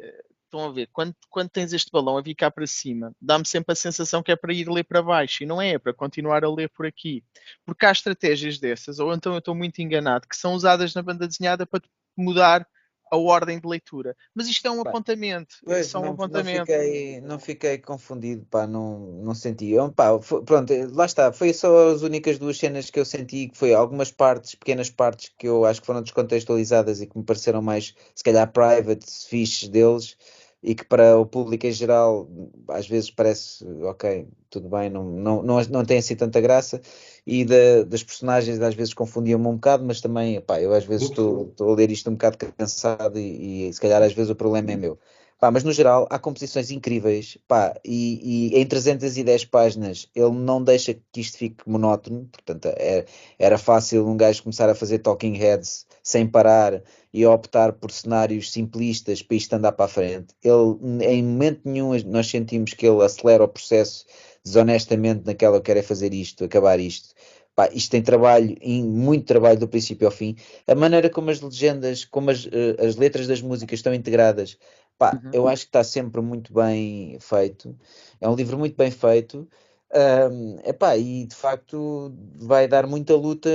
estão 0.51 0.65
a 0.69 0.73
ver, 0.73 0.89
quando, 0.93 1.15
quando 1.29 1.49
tens 1.49 1.73
este 1.73 1.91
balão 1.91 2.19
a 2.19 2.23
vir 2.23 2.35
cá 2.35 2.51
para 2.51 2.67
cima, 2.67 3.15
dá-me 3.21 3.47
sempre 3.47 3.73
a 3.73 3.77
sensação 3.77 4.23
que 4.23 4.33
é 4.33 4.37
para 4.37 4.53
ir 4.53 4.69
ler 4.69 4.85
para 4.85 5.03
baixo, 5.03 5.43
e 5.43 5.47
não 5.47 5.61
é, 5.63 5.71
é 5.75 5.79
para 5.79 5.95
continuar 5.95 6.45
a 6.45 6.51
ler 6.51 6.69
por 6.71 6.87
aqui. 6.87 7.25
Porque 7.65 7.87
há 7.87 7.93
estratégias 7.93 8.59
dessas, 8.59 8.99
ou 8.99 9.13
então 9.15 9.33
eu 9.33 9.39
estou 9.39 9.55
muito 9.55 9.81
enganado, 9.81 10.27
que 10.29 10.37
são 10.37 10.55
usadas 10.55 10.95
na 10.95 11.03
banda 11.03 11.27
desenhada 11.29 11.67
para 11.67 11.83
mudar 12.17 12.67
a 13.11 13.17
ordem 13.17 13.59
de 13.61 13.67
leitura. 13.69 14.17
Mas 14.35 14.49
isto 14.49 14.67
é 14.67 14.71
um 14.71 14.81
Pá, 14.83 14.91
apontamento. 14.91 15.57
é 15.71 15.83
Pois, 15.83 15.83
só 15.83 16.01
um 16.01 16.07
não, 16.07 16.15
não 16.25 16.45
apontamento. 16.45 16.45
fiquei, 16.45 17.21
não 17.21 17.39
fiquei 17.39 17.79
confundido, 17.79 18.47
pá, 18.47 18.67
não, 18.67 18.99
não 19.23 19.35
senti. 19.35 19.71
Eu, 19.71 19.93
pá, 19.93 20.21
fo- 20.21 20.43
pronto, 20.43 20.73
lá 20.95 21.05
está, 21.07 21.33
foi 21.33 21.53
só 21.55 21.91
as 21.91 22.03
únicas 22.03 22.39
duas 22.39 22.59
cenas 22.59 22.91
que 22.91 22.99
eu 23.01 23.05
senti, 23.05 23.49
que 23.49 23.57
foi 23.59 23.75
algumas 23.75 24.11
partes, 24.11 24.55
pequenas 24.55 24.91
partes 24.91 25.31
que 25.39 25.47
eu 25.49 25.65
acho 25.67 25.81
que 25.81 25.87
foram 25.87 26.03
descontextualizadas 26.03 27.01
e 27.03 27.07
que 27.07 27.17
me 27.19 27.25
pareceram 27.25 27.63
mais, 27.63 27.95
se 28.15 28.25
calhar, 28.25 28.51
private, 28.53 29.07
fiches 29.29 29.69
deles, 29.69 30.17
e 30.63 30.75
que 30.75 30.85
para 30.85 31.19
o 31.19 31.25
público 31.27 31.67
em 31.67 31.73
geral, 31.73 32.29
às 32.69 32.87
vezes 32.87 33.11
parece, 33.11 33.65
ok, 33.83 34.27
tudo 34.51 34.69
bem, 34.69 34.91
não, 34.91 35.05
não, 35.05 35.43
não, 35.43 35.61
não 35.71 35.85
tem 35.85 35.99
assim 35.99 36.15
tanta 36.17 36.41
graça, 36.41 36.81
e 37.27 37.45
da- 37.45 37.83
das 37.87 38.03
personagens 38.03 38.61
às 38.61 38.75
vezes 38.75 38.93
confundiam-me 38.95 39.47
um 39.47 39.55
bocado, 39.55 39.85
mas 39.85 40.01
também, 40.01 40.41
pá, 40.41 40.61
eu 40.61 40.73
às 40.75 40.85
vezes 40.85 41.07
estou 41.07 41.55
a 41.61 41.75
ler 41.75 41.91
isto 41.91 42.11
um 42.11 42.15
bocado 42.15 42.37
cansado 42.57 43.19
e, 43.19 43.69
e 43.69 43.73
se 43.73 43.81
calhar 43.81 44.03
às 44.03 44.13
vezes 44.13 44.31
o 44.31 44.37
problema 44.37 44.73
é 44.73 44.77
meu. 44.77 44.99
Pá, 45.41 45.51
mas 45.51 45.65
no 45.65 45.73
geral 45.73 46.07
há 46.11 46.19
composições 46.19 46.71
incríveis, 46.71 47.39
pá, 47.49 47.75
e, 47.85 48.51
e 48.53 48.61
em 48.61 48.67
310 48.67 49.45
páginas 49.47 50.07
ele 50.15 50.33
não 50.33 50.63
deixa 50.63 50.93
que 51.11 51.21
isto 51.21 51.39
fique 51.39 51.69
monótono, 51.69 52.27
portanto 52.31 52.67
é- 52.77 53.07
era 53.39 53.57
fácil 53.57 54.07
um 54.07 54.17
gajo 54.19 54.43
começar 54.43 54.69
a 54.69 54.75
fazer 54.75 54.99
talking 54.99 55.33
heads 55.35 55.87
sem 56.03 56.27
parar 56.27 56.83
e 57.13 57.25
optar 57.27 57.73
por 57.73 57.91
cenários 57.91 58.53
simplistas 58.53 59.23
para 59.23 59.37
isto 59.37 59.53
andar 59.55 59.73
para 59.73 59.87
a 59.87 59.89
frente. 59.89 60.35
Ele, 60.43 61.05
em 61.07 61.23
momento 61.25 61.63
nenhum 61.65 61.93
nós 62.07 62.27
sentimos 62.29 62.75
que 62.75 62.87
ele 62.87 63.03
acelera 63.03 63.43
o 63.45 63.49
processo 63.49 64.05
desonestamente 64.45 65.25
naquela 65.27 65.57
eu 65.57 65.63
quero 65.63 65.79
é 65.79 65.83
fazer 65.83 66.13
isto, 66.15 66.45
acabar 66.45 66.79
isto. 66.79 67.15
Pá, 67.55 67.69
isto 67.73 67.91
tem 67.91 68.03
trabalho, 68.03 68.57
muito 68.85 69.27
trabalho 69.27 69.59
do 69.59 69.69
princípio 69.69 70.07
ao 70.07 70.13
fim. 70.13 70.37
A 70.67 70.75
maneira 70.75 71.11
como 71.11 71.31
as 71.31 71.41
legendas, 71.41 72.05
como 72.05 72.31
as, 72.31 72.47
eh, 72.47 72.87
as 72.87 72.97
letras 72.97 73.27
das 73.27 73.43
músicas 73.43 73.79
estão 73.81 73.93
integradas, 73.93 74.57
pá, 75.01 75.19
Uhum. 75.25 75.31
eu 75.33 75.49
acho 75.49 75.63
que 75.65 75.71
está 75.71 75.83
sempre 75.85 76.21
muito 76.21 76.53
bem 76.53 77.19
feito. 77.21 77.75
É 78.21 78.29
um 78.29 78.35
livro 78.35 78.59
muito 78.59 78.77
bem 78.77 78.91
feito. 78.91 79.49
Ahm, 79.93 80.59
epá, 80.65 80.97
e 80.97 81.27
de 81.27 81.35
facto 81.35 82.13
vai 82.37 82.69
dar 82.69 82.87
muita 82.87 83.17
luta, 83.17 83.51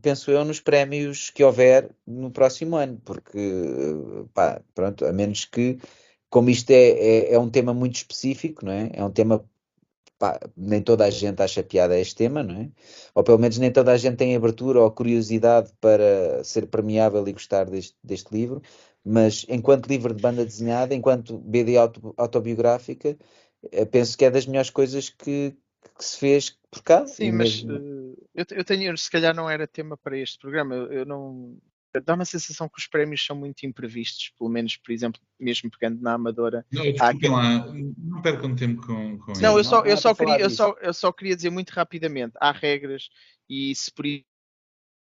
penso 0.00 0.30
eu, 0.30 0.44
nos 0.44 0.60
prémios 0.60 1.30
que 1.30 1.44
houver 1.44 1.90
no 2.06 2.30
próximo 2.30 2.76
ano, 2.76 3.00
porque 3.04 3.38
pá, 4.32 4.62
pronto, 4.74 5.04
a 5.04 5.12
menos 5.12 5.44
que, 5.44 5.78
como 6.30 6.50
isto 6.50 6.70
é, 6.70 6.90
é, 6.90 7.34
é 7.34 7.38
um 7.38 7.50
tema 7.50 7.74
muito 7.74 7.96
específico, 7.96 8.64
não 8.64 8.72
é? 8.72 8.90
É 8.94 9.04
um 9.04 9.10
tema 9.10 9.44
pá, 10.18 10.38
nem 10.56 10.82
toda 10.82 11.04
a 11.04 11.10
gente 11.10 11.42
acha 11.42 11.62
piada 11.62 11.94
a 11.94 11.98
este 11.98 12.14
tema, 12.16 12.42
não 12.42 12.60
é? 12.62 12.70
Ou 13.14 13.22
pelo 13.24 13.38
menos 13.38 13.58
nem 13.58 13.72
toda 13.72 13.92
a 13.92 13.96
gente 13.96 14.16
tem 14.16 14.34
abertura 14.36 14.80
ou 14.80 14.90
curiosidade 14.90 15.72
para 15.80 16.42
ser 16.44 16.66
premiável 16.68 17.26
e 17.28 17.32
gostar 17.32 17.66
deste, 17.70 17.96
deste 18.02 18.32
livro, 18.32 18.62
mas 19.06 19.46
enquanto 19.48 19.86
livro 19.86 20.12
de 20.12 20.20
banda 20.20 20.44
desenhada, 20.44 20.94
enquanto 20.94 21.38
BD 21.38 21.76
auto- 21.76 22.14
autobiográfica, 22.16 23.16
eh, 23.70 23.84
penso 23.84 24.18
que 24.18 24.24
é 24.24 24.30
das 24.30 24.46
melhores 24.46 24.70
coisas 24.70 25.08
que, 25.08 25.56
que 25.96 26.04
se 26.04 26.18
fez 26.18 26.58
por 26.70 26.82
cá. 26.82 27.06
Sim, 27.06 27.32
mas 27.32 27.64
eh, 27.68 28.16
eu, 28.34 28.44
eu 28.50 28.64
tenho, 28.64 28.96
se 28.98 29.10
calhar 29.10 29.34
não 29.34 29.48
era 29.48 29.66
tema 29.66 29.96
para 29.96 30.18
este 30.18 30.38
programa. 30.38 30.74
Eu, 30.74 30.92
eu 30.92 31.06
não. 31.06 31.56
Dá 32.04 32.14
uma 32.14 32.26
sensação 32.26 32.68
que 32.68 32.78
os 32.78 32.86
prémios 32.86 33.24
são 33.24 33.34
muito 33.34 33.64
imprevistos, 33.64 34.30
pelo 34.38 34.50
menos, 34.50 34.76
por 34.76 34.92
exemplo, 34.92 35.18
mesmo 35.40 35.70
pegando 35.70 36.02
na 36.02 36.12
Amadora. 36.12 36.66
Não, 36.70 36.82
desculpem 36.82 37.30
lá, 37.30 37.72
não 37.96 38.20
percam 38.20 38.54
tempo 38.54 38.86
com, 38.86 39.18
com 39.18 39.32
Não, 39.40 39.56
eu 39.56 39.60
isso. 39.60 39.70
só, 39.70 39.80
não 39.80 39.86
eu, 39.86 39.96
só 39.96 40.14
queria, 40.14 40.38
eu, 40.38 40.50
só, 40.50 40.76
eu 40.82 40.92
só 40.92 41.10
queria 41.10 41.34
dizer 41.36 41.48
muito 41.48 41.70
rapidamente: 41.70 42.34
há 42.38 42.52
regras, 42.52 43.08
e 43.48 43.74
se 43.74 43.90
por 43.90 44.04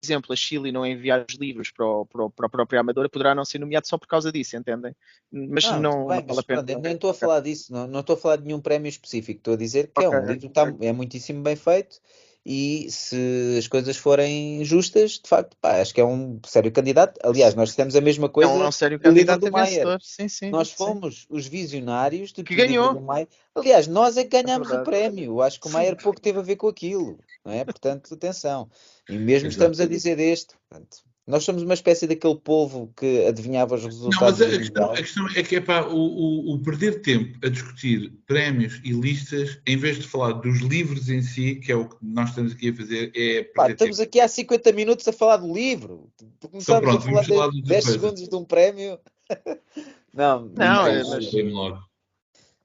exemplo 0.03 0.33
a 0.33 0.37
Chile 0.37 0.73
não 0.73 0.87
enviar 0.87 1.25
os 1.29 1.37
livros 1.37 1.71
para, 1.71 1.87
o, 1.87 2.07
para, 2.07 2.25
o, 2.25 2.31
para 2.31 2.47
a 2.47 2.51
própria 2.51 2.81
Amadora, 2.81 3.09
poderá 3.09 3.35
não 3.35 3.45
ser 3.45 3.59
nomeado 3.59 3.87
só 3.87 3.99
por 3.99 4.07
causa 4.07 4.31
disso, 4.33 4.57
entendem? 4.57 4.95
Mas 5.31 5.65
Não, 5.65 5.81
não, 5.81 5.91
tudo 5.91 6.07
bem, 6.07 6.21
não 6.21 6.27
vale 6.27 6.41
a 6.41 6.43
pena. 6.43 6.63
pronto, 6.63 6.81
nem 6.83 6.95
estou 6.95 7.11
a 7.11 7.15
falar 7.15 7.41
disso, 7.41 7.73
não, 7.73 7.87
não 7.87 8.01
estou 8.01 8.15
a 8.15 8.19
falar 8.19 8.37
de 8.37 8.45
nenhum 8.45 8.61
prémio 8.61 8.89
específico, 8.89 9.39
estou 9.39 9.55
a 9.55 9.57
dizer 9.57 9.89
que 9.93 10.03
é 10.03 10.09
Ok, 10.09 10.19
um 10.19 10.25
livro 10.27 10.41
que 10.43 10.47
está, 10.49 10.63
é 10.81 10.93
muitíssimo 10.93 11.43
bem 11.43 11.57
feito 11.57 12.01
e 12.45 12.91
se 12.91 13.57
as 13.59 13.67
coisas 13.69 13.97
forem 13.97 14.65
justas, 14.65 15.13
de 15.13 15.29
facto, 15.29 15.57
pá, 15.61 15.81
acho 15.81 15.93
que 15.93 16.01
é 16.01 16.05
um 16.05 16.41
sério 16.47 16.73
candidato. 16.73 17.19
Aliás, 17.23 17.55
nós 17.55 17.71
dissemos 17.71 17.95
a 17.95 18.01
mesma 18.01 18.27
É 18.27 18.31
coisa 18.31 18.51
um, 18.51 18.63
é 18.63 18.69
um 18.69 18.73
sério 18.73 18.99
do 18.99 19.03
candidato 19.03 19.41
do 19.41 19.53
vencedor. 19.53 19.99
Sim, 20.03 20.29
sim. 20.29 20.51
Nós 20.51 20.69
sim. 20.69 20.77
fomos 20.77 21.27
os 21.29 21.47
visionários 21.47 22.33
de 22.33 22.43
Que 22.43 22.55
o 22.55 22.57
ganhou. 22.57 22.95
do 22.95 23.01
Maier. 23.01 23.29
Aliás, 23.55 23.87
nós 23.87 24.17
é 24.17 24.25
que 24.25 24.41
ganhámos 24.43 24.69
o 24.69 24.71
verdade. 24.71 24.91
prémio. 24.91 25.43
Acho 25.43 25.61
que 25.61 25.69
o 25.69 25.71
Maier 25.71 25.97
pouco 25.97 26.21
teve 26.21 26.39
a 26.39 26.43
ver 26.43 26.57
com 26.57 26.69
aquilo, 26.69 27.19
não 27.45 27.53
é? 27.53 27.65
Portanto, 27.65 28.15
atenção. 28.15 28.71
E 29.09 29.19
mesmo 29.19 29.49
Exato. 29.49 29.49
estamos 29.49 29.81
a 29.81 29.87
dizer 29.87 30.17
deste. 30.17 30.55
Portanto, 30.69 31.08
nós 31.29 31.45
somos 31.45 31.63
uma 31.63 31.75
espécie 31.75 32.07
daquele 32.07 32.37
povo 32.37 32.91
que 32.97 33.27
adivinhava 33.27 33.75
os 33.75 33.83
Não, 33.83 33.89
resultados 33.91 34.39
mas 34.41 34.55
a, 34.55 34.59
questão, 34.59 34.91
a 34.93 34.97
questão 34.97 35.29
é 35.37 35.43
que 35.43 35.57
é 35.57 35.61
pá, 35.61 35.83
o, 35.83 35.95
o- 35.95 36.55
o 36.55 36.63
perder 36.63 37.03
tempo 37.03 37.39
a 37.45 37.49
discutir 37.51 38.11
prémios 38.27 38.81
e 38.83 38.93
listas, 38.93 39.61
em 39.67 39.77
vez 39.77 39.99
de 39.99 40.09
falar 40.09 40.33
dos 40.33 40.59
livros 40.61 41.11
em 41.11 41.21
si, 41.21 41.57
que 41.57 41.71
é 41.71 41.77
o 41.77 41.87
que 41.87 41.97
nós 42.01 42.31
estamos 42.31 42.53
aqui 42.53 42.71
a 42.71 42.75
fazer, 42.75 43.13
é 43.15 43.45
Pá, 43.55 43.71
estamos 43.71 43.99
tempo. 43.99 44.09
aqui 44.09 44.21
há 44.21 44.27
50 44.27 44.73
minutos 44.73 45.07
a 45.07 45.13
falar 45.13 45.37
do 45.37 45.53
livro. 45.53 46.11
Começámos 46.51 46.81
pronto, 46.81 46.99
a 46.99 47.11
falar 47.11 47.25
falar 47.25 47.49
de 47.51 47.57
outra 47.59 47.75
10 47.75 47.85
coisa. 47.85 47.99
segundos 47.99 48.29
de 48.29 48.35
um 48.35 48.45
prémio. 48.45 48.99
Não, 50.15 50.47
Não, 50.49 50.87
é, 50.87 51.05
mas 51.05 51.25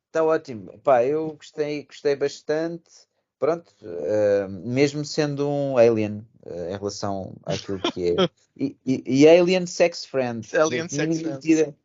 está 0.07 0.23
ótimo. 0.23 0.79
Pá, 0.79 1.03
eu 1.03 1.33
gostei, 1.33 1.83
gostei 1.83 2.15
bastante. 2.15 2.89
Pronto, 3.43 3.75
eh, 3.81 4.47
mesmo 4.47 5.03
sendo 5.03 5.49
um 5.49 5.77
alien 5.77 6.25
eh, 6.45 6.69
em 6.73 6.77
relação 6.77 7.35
àquilo 7.45 7.77
que 7.79 8.11
é. 8.11 8.15
E, 8.55 8.77
e- 8.85 9.03
e 9.05 9.27
Alien 9.27 9.65
Sex 9.65 10.05
Friend. 10.05 10.47
Alien 10.55 10.87
Sex 10.87 11.19
Friend. 11.19 11.75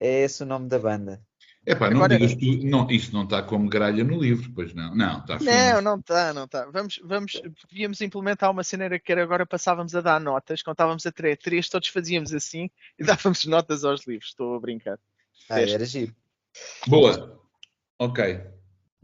É 0.00 0.22
esse 0.22 0.42
o 0.44 0.46
nome 0.46 0.68
da 0.68 0.78
banda. 0.78 1.20
É 1.66 1.74
pá, 1.74 1.90
não 1.90 1.96
Agora- 2.04 2.16
digas 2.16 2.34
tu, 2.36 2.66
não, 2.66 2.88
isso 2.90 3.12
não 3.12 3.24
está 3.24 3.42
como 3.42 3.68
gralha 3.68 4.02
no 4.04 4.18
livro, 4.22 4.50
pois 4.54 4.72
não. 4.72 4.94
Não, 4.94 5.18
está. 5.18 5.38
Não, 5.40 5.82
não 5.82 5.96
está, 5.98 6.32
não 6.32 6.44
está. 6.44 6.64
Vamos, 6.70 7.00
vamos, 7.04 7.42
devíamos 7.68 8.00
implementar 8.00 8.50
uma 8.50 8.62
cena 8.64 8.96
que 8.98 9.10
era 9.12 9.22
agora 9.24 9.44
passávamos 9.44 9.94
a 9.94 10.00
dar 10.00 10.20
notas, 10.20 10.62
contávamos 10.62 11.04
a 11.04 11.12
três, 11.12 11.36
três 11.38 11.68
todos 11.68 11.88
fazíamos 11.88 12.32
assim 12.32 12.70
e 12.98 13.02
dávamos 13.04 13.44
notas 13.44 13.84
aos 13.84 14.06
livros. 14.06 14.28
Estou 14.30 14.54
a 14.54 14.60
brincar. 14.60 14.98
Ah, 15.50 15.60
Este. 15.60 15.74
era 15.74 15.84
giro. 15.84 16.14
Boa. 16.86 17.38
Ok. 17.98 18.40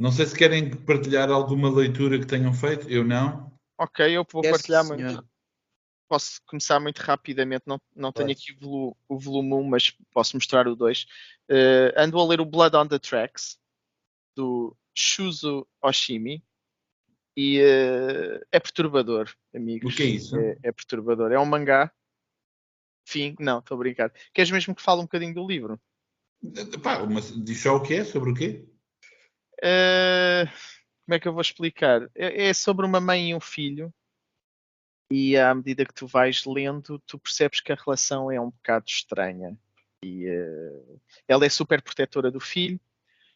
Não 0.00 0.10
sei 0.10 0.24
se 0.24 0.34
querem 0.34 0.70
partilhar 0.70 1.30
alguma 1.30 1.68
leitura 1.70 2.18
que 2.18 2.24
tenham 2.24 2.54
feito. 2.54 2.88
Eu 2.88 3.04
não. 3.04 3.52
Ok, 3.76 4.16
eu 4.16 4.26
vou 4.32 4.42
Yes, 4.42 4.50
partilhar 4.52 4.82
senhor. 4.82 5.12
muito. 5.12 5.28
Posso 6.08 6.40
começar 6.46 6.80
muito 6.80 6.98
rapidamente, 7.00 7.64
não, 7.66 7.78
não 7.94 8.10
tenho 8.10 8.30
aqui 8.32 8.50
o, 8.52 8.58
volu- 8.58 8.96
o 9.06 9.18
volume 9.18 9.52
1, 9.52 9.62
mas 9.62 9.90
posso 10.10 10.36
mostrar 10.36 10.66
o 10.66 10.74
2. 10.74 11.06
Eh, 11.50 11.92
ando 11.98 12.18
a 12.18 12.26
ler 12.26 12.40
o 12.40 12.46
Blood 12.46 12.74
on 12.74 12.88
the 12.88 12.98
Tracks, 12.98 13.60
do 14.34 14.74
Shuzo 14.94 15.68
Oshimi, 15.82 16.42
e 17.36 17.60
eh, 17.60 18.40
é 18.50 18.58
perturbador, 18.58 19.30
amigos. 19.54 19.92
O 19.92 19.96
que 19.96 20.02
é 20.02 20.06
isso? 20.06 20.34
É, 20.34 20.56
é 20.62 20.72
perturbador. 20.72 21.30
É 21.30 21.38
um 21.38 21.44
mangá. 21.44 21.92
Fim, 23.04 23.36
não, 23.38 23.58
estou 23.58 23.74
a 23.74 23.78
brincar. 23.78 24.10
Queres 24.32 24.50
mesmo 24.50 24.74
que 24.74 24.82
fale 24.82 25.00
um 25.00 25.04
bocadinho 25.04 25.34
do 25.34 25.46
livro? 25.46 25.78
Pá, 26.82 27.04
mas 27.04 27.32
diz 27.44 27.60
só 27.60 27.76
o 27.76 27.82
que 27.82 27.94
é, 27.94 28.04
sobre 28.04 28.30
o 28.30 28.34
quê? 28.34 28.66
Eh, 29.62 30.44
como 31.04 31.14
é 31.14 31.20
que 31.20 31.28
eu 31.28 31.32
vou 31.32 31.42
explicar? 31.42 32.02
É, 32.14 32.48
é 32.48 32.54
sobre 32.54 32.86
uma 32.86 33.00
mãe 33.00 33.30
e 33.30 33.34
um 33.34 33.40
filho, 33.40 33.92
e 35.10 35.36
à 35.36 35.52
medida 35.52 35.84
que 35.84 35.92
tu 35.92 36.06
vais 36.06 36.44
lendo, 36.44 37.00
tu 37.00 37.18
percebes 37.18 37.60
que 37.60 37.72
a 37.72 37.74
relação 37.76 38.30
é 38.30 38.40
um 38.40 38.50
bocado 38.50 38.84
estranha. 38.86 39.58
E 40.04 40.26
eh, 40.26 40.98
ela 41.26 41.44
é 41.44 41.48
super 41.48 41.82
protetora 41.82 42.30
do 42.30 42.38
filho. 42.38 42.80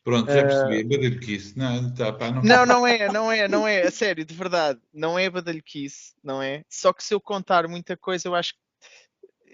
Pronto, 0.04 0.30
já 0.30 0.44
percebi. 0.44 0.80
É 0.80 0.84
badalhoquice. 0.84 1.58
Não, 1.58 1.92
tá, 1.94 2.12
pá, 2.12 2.30
não. 2.30 2.42
Não, 2.42 2.64
não 2.64 2.86
é, 2.86 3.08
não 3.08 3.32
é, 3.32 3.48
não 3.48 3.66
é, 3.66 3.82
a 3.82 3.90
sério, 3.90 4.24
de 4.24 4.34
verdade, 4.34 4.80
não 4.92 5.18
é 5.18 5.28
badalhoquice, 5.28 6.14
não 6.22 6.40
é? 6.40 6.64
Só 6.68 6.92
que 6.92 7.02
se 7.02 7.12
eu 7.12 7.20
contar 7.20 7.66
muita 7.66 7.96
coisa, 7.96 8.28
eu 8.28 8.34
acho 8.34 8.54
que 8.54 8.60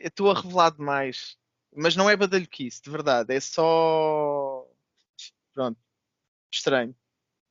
estou 0.06 0.30
a 0.30 0.34
revelar 0.34 0.70
demais. 0.70 1.38
Mas 1.74 1.96
não 1.96 2.10
é 2.10 2.16
badalhoquice, 2.16 2.82
de 2.82 2.90
verdade, 2.90 3.32
é 3.32 3.40
só. 3.40 4.66
Pronto, 5.54 5.78
estranho. 6.50 6.94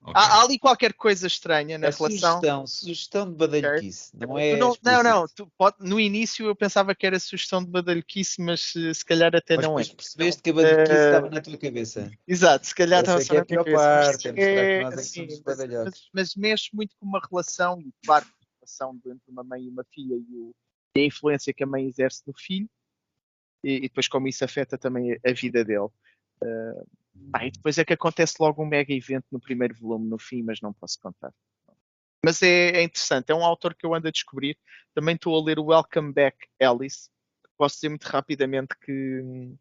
Ok. 0.01 0.13
Há, 0.15 0.37
há 0.39 0.43
ali 0.43 0.57
qualquer 0.57 0.93
coisa 0.93 1.27
estranha 1.27 1.77
na 1.77 1.87
É 1.87 1.89
relação. 1.91 2.09
sugestão, 2.09 2.67
sugestão 2.67 3.29
de 3.29 3.35
badalhoquice. 3.35 4.15
Não 4.15 4.37
é 4.37 4.55
não, 4.57 4.73
não, 4.81 5.03
não, 5.03 5.27
tu 5.27 5.51
pode- 5.57 5.77
no 5.79 5.99
início 5.99 6.45
eu 6.45 6.55
pensava 6.55 6.95
que 6.95 7.05
era 7.05 7.19
sugestão 7.19 7.63
de 7.63 7.69
badalhoquice, 7.69 8.41
mas 8.41 8.73
eh, 8.77 8.93
se 8.93 9.03
calhar 9.03 9.35
até 9.35 9.57
Mas 9.57 9.65
não 9.65 9.71
é. 9.73 9.83
depois 9.83 9.93
percebeste 9.93 10.41
que 10.41 10.49
a 10.49 10.53
badalhoquice 10.53 10.91
Eh, 10.93 11.05
estava 11.05 11.29
na 11.29 11.41
tua 11.41 11.57
cabeça. 11.57 12.11
Exato, 12.27 12.65
se 12.67 12.73
calhar 12.75 12.99
Essa 13.03 13.19
estava 13.19 13.21
é 13.21 13.25
só 13.25 13.33
é 13.33 13.37
na 13.37 13.41
a 13.41 13.45
pior 13.45 13.65
minha 13.65 13.77
cabeça. 13.77 14.29
parte, 14.29 14.41
é 14.41 14.81
nós 14.81 14.93
é 14.97 14.99
assim, 15.01 15.27
mas, 15.45 15.57
mas, 15.67 16.09
mas 16.13 16.35
mexe 16.35 16.69
muito 16.73 16.95
com 16.97 17.05
uma 17.05 17.19
relação, 17.29 17.81
e 17.81 17.91
claro, 18.05 18.25
a 18.25 18.45
relação 18.61 18.95
entre 19.05 19.19
uma 19.29 19.43
mãe 19.43 19.63
e 19.63 19.69
uma 19.69 19.83
filha 19.83 20.15
e, 20.15 20.35
o- 20.37 20.55
e 20.95 21.01
a 21.01 21.05
influência 21.05 21.53
que 21.53 21.63
a 21.63 21.67
mãe 21.67 21.85
exerce 21.85 22.23
no 22.25 22.33
filho, 22.37 22.69
e, 23.63 23.73
e 23.75 23.81
depois 23.81 24.07
como 24.07 24.27
isso 24.29 24.45
afeta 24.45 24.77
também 24.77 25.11
a, 25.13 25.29
a 25.29 25.33
vida 25.33 25.63
dele. 25.65 25.89
Eh, 26.41 26.83
pá, 27.31 27.45
e 27.45 27.51
depois 27.51 27.77
é 27.77 27.85
que 27.85 27.93
acontece 27.93 28.35
logo 28.39 28.63
um 28.63 28.67
mega 28.67 28.93
evento 28.93 29.25
no 29.31 29.39
primeiro 29.39 29.75
volume, 29.75 30.09
no 30.09 30.17
fim, 30.17 30.43
mas 30.43 30.61
não 30.61 30.73
posso 30.73 30.99
contar. 30.99 31.33
Mas 32.23 32.41
é, 32.41 32.71
é 32.71 32.83
interessante, 32.83 33.31
é 33.31 33.35
um 33.35 33.45
autor 33.45 33.73
que 33.73 33.85
eu 33.85 33.93
ando 33.93 34.07
a 34.07 34.11
descobrir. 34.11 34.57
Também 34.93 35.15
estou 35.15 35.39
a 35.39 35.43
ler 35.43 35.57
o 35.57 35.65
Welcome 35.65 36.11
Back 36.11 36.37
Alice, 36.61 37.09
posso 37.57 37.75
dizer 37.75 37.89
muito 37.89 38.05
rapidamente 38.05 38.75
que 38.83 39.21
hum, 39.21 39.57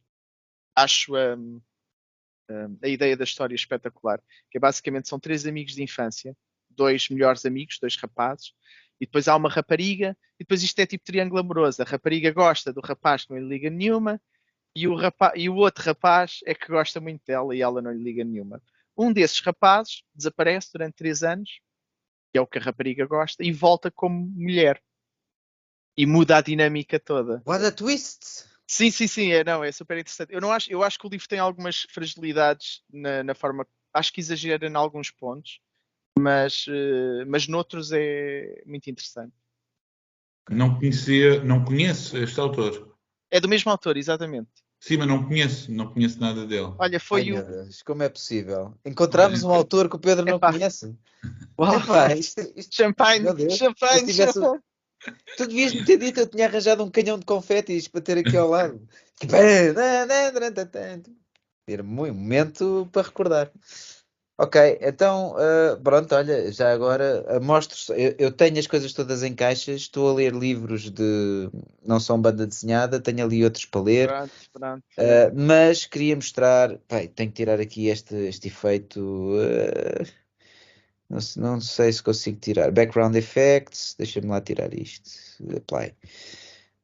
acho 0.75 1.15
a, 1.17 1.37
hum, 1.37 1.61
a 2.83 2.89
ideia 2.89 3.17
da 3.17 3.25
história 3.25 3.55
espetacular. 3.55 4.21
Que 4.51 4.59
é, 4.59 4.61
basicamente 4.61 5.09
são 5.09 5.21
três 5.21 5.47
amigos 5.47 5.75
de 5.75 5.83
infância, 5.83 6.37
dois 6.71 7.09
melhores 7.09 7.45
amigos, 7.45 7.79
dois 7.81 7.97
rapazes, 7.97 8.53
e 9.01 9.07
depois 9.07 9.29
há 9.29 9.37
uma 9.37 9.49
rapariga, 9.49 10.17
e 10.35 10.45
depois 10.45 10.63
isto 10.63 10.79
é 10.81 10.87
tipo 10.87 11.05
triângulo 11.05 11.41
amoroso. 11.41 11.83
A 11.83 11.85
rapariga 11.85 12.33
gosta 12.33 12.73
do 12.73 12.81
rapaz 12.81 13.25
que 13.25 13.33
não 13.33 13.39
lhe 13.39 13.49
liga 13.49 13.71
nenhuma, 13.71 14.21
e 14.75 14.87
o, 14.87 14.95
rapaz, 14.95 15.33
e 15.37 15.49
o 15.49 15.57
outro 15.57 15.85
rapaz 15.85 16.41
é 16.47 16.55
que 16.55 16.69
gosta 16.69 17.01
muito 17.01 17.23
dela 17.27 17.55
e 17.55 17.63
ela 17.63 17.83
não 17.83 17.93
lhe 17.93 18.03
liga 18.03 18.25
nenhuma. 18.25 18.63
Um 18.97 19.13
desses 19.13 19.41
rapazes 19.41 20.03
desaparece 20.15 20.71
durante 20.73 20.97
três 20.97 21.23
anos, 21.23 21.61
que 22.33 22.39
é 22.39 22.41
o 22.41 22.47
que 22.47 22.59
a 22.59 22.61
rapariga 22.61 23.07
gosta, 23.07 23.45
e 23.45 23.53
volta 23.53 23.91
como 23.91 24.27
mulher. 24.35 24.83
E 25.97 26.07
muda 26.07 26.37
a 26.37 26.41
dinâmica 26.41 26.99
toda. 26.99 27.43
What 27.47 27.65
a 27.65 27.73
twist! 27.73 28.47
Sim, 28.67 28.91
sim, 28.91 29.07
sim, 29.07 29.33
é, 29.33 29.43
não, 29.43 29.65
é 29.65 29.73
super 29.73 29.97
interessante. 29.97 30.33
Eu, 30.33 30.41
não 30.41 30.53
acho, 30.53 30.71
eu 30.71 30.83
acho 30.83 30.99
que 30.99 31.07
o 31.07 31.11
livro 31.11 31.27
tem 31.27 31.39
algumas 31.39 31.87
fragilidades 31.91 32.83
na, 32.93 33.25
na 33.25 33.35
forma. 33.35 33.67
Acho 33.95 34.13
que 34.13 34.21
exagera 34.21 34.69
em 34.69 34.75
alguns 34.77 35.11
pontos, 35.11 35.59
mas, 36.19 36.67
uh, 36.67 37.25
mas 37.27 37.49
noutros 37.49 37.91
é 37.93 38.63
muito 38.67 38.91
interessante. 38.91 39.33
Não 40.51 40.79
conhecia, 40.79 41.43
não 41.43 41.65
conheço 41.65 42.17
este 42.19 42.39
autor. 42.39 42.88
É 43.31 43.41
do 43.41 43.49
mesmo 43.49 43.71
autor, 43.71 43.97
exatamente. 43.97 44.49
Sim, 44.81 44.99
mas 44.99 45.09
não 45.09 45.25
conheço, 45.25 45.73
não 45.73 45.93
conheço 45.93 46.21
nada 46.21 46.47
dele. 46.47 46.73
Olha, 46.79 47.01
foi 47.01 47.23
Ai, 47.23 47.33
o. 47.33 47.43
Deus, 47.43 47.83
como 47.83 48.03
é 48.03 48.09
possível? 48.09 48.75
Encontramos 48.85 49.43
um 49.43 49.51
autor 49.51 49.89
que 49.89 49.97
o 49.97 49.99
Pedro 49.99 50.25
não 50.25 50.37
Epá. 50.37 50.53
conhece. 50.53 50.97
Uau, 51.59 51.75
Epá, 51.77 52.15
isto, 52.15 52.41
isto- 52.57 52.75
Deus, 53.37 53.55
champanhe, 53.55 54.01
se 54.01 54.07
tivesse- 54.07 54.33
champanhe. 54.41 54.61
tu 55.37 55.47
devias 55.47 55.75
me 55.75 55.85
ter 55.85 55.99
dito, 55.99 56.21
eu 56.21 56.27
tinha 56.29 56.47
arranjado 56.47 56.85
um 56.85 56.91
canhão 56.91 57.19
de 57.19 57.25
confetis 57.25 57.89
para 57.89 58.01
ter 58.01 58.19
aqui 58.19 58.37
ao 58.37 58.49
lado. 58.49 58.81
Tipo, 59.19 59.35
é, 59.35 59.75
Era 61.67 61.83
um 61.83 61.87
momento 61.87 62.89
para 62.93 63.03
recordar. 63.03 63.51
Ok, 64.41 64.79
então, 64.81 65.35
ah, 65.37 65.77
pronto, 65.83 66.15
olha, 66.15 66.53
já 66.53 66.73
agora 66.73 67.25
ah, 67.29 67.41
mostro, 67.41 67.77
eu, 67.95 68.15
eu 68.19 68.33
tenho 68.33 68.57
as 68.59 68.69
coisas 68.69 68.93
todas 68.93 69.25
em 69.25 69.35
caixas, 69.35 69.81
estou 69.81 70.09
a 70.09 70.15
ler 70.15 70.33
livros 70.33 70.91
de, 70.91 71.51
não 71.85 71.99
são 71.99 72.23
banda 72.23 72.47
desenhada, 72.47 73.01
tenho 73.01 73.25
ali 73.25 73.43
outros 73.43 73.65
para 73.65 73.81
ler, 73.81 74.09
Pronto, 74.09 74.33
pronto. 74.53 74.85
Uh, 74.99 75.31
mas 75.33 75.87
queria 75.87 76.17
mostrar. 76.17 76.77
Bem, 76.89 77.07
tenho 77.09 77.31
que 77.31 77.37
tirar 77.37 77.61
aqui 77.61 77.87
este, 77.87 78.15
este 78.15 78.49
efeito. 78.49 79.01
uh, 79.01 80.05
não, 81.09 81.21
não 81.37 81.61
sei 81.61 81.93
se 81.93 82.03
consigo 82.03 82.39
tirar. 82.41 82.73
Background 82.73 83.15
Effects. 83.15 83.95
Deixa-me 83.97 84.27
lá 84.27 84.41
tirar 84.41 84.75
isto. 84.75 85.11
Apply. 85.57 85.95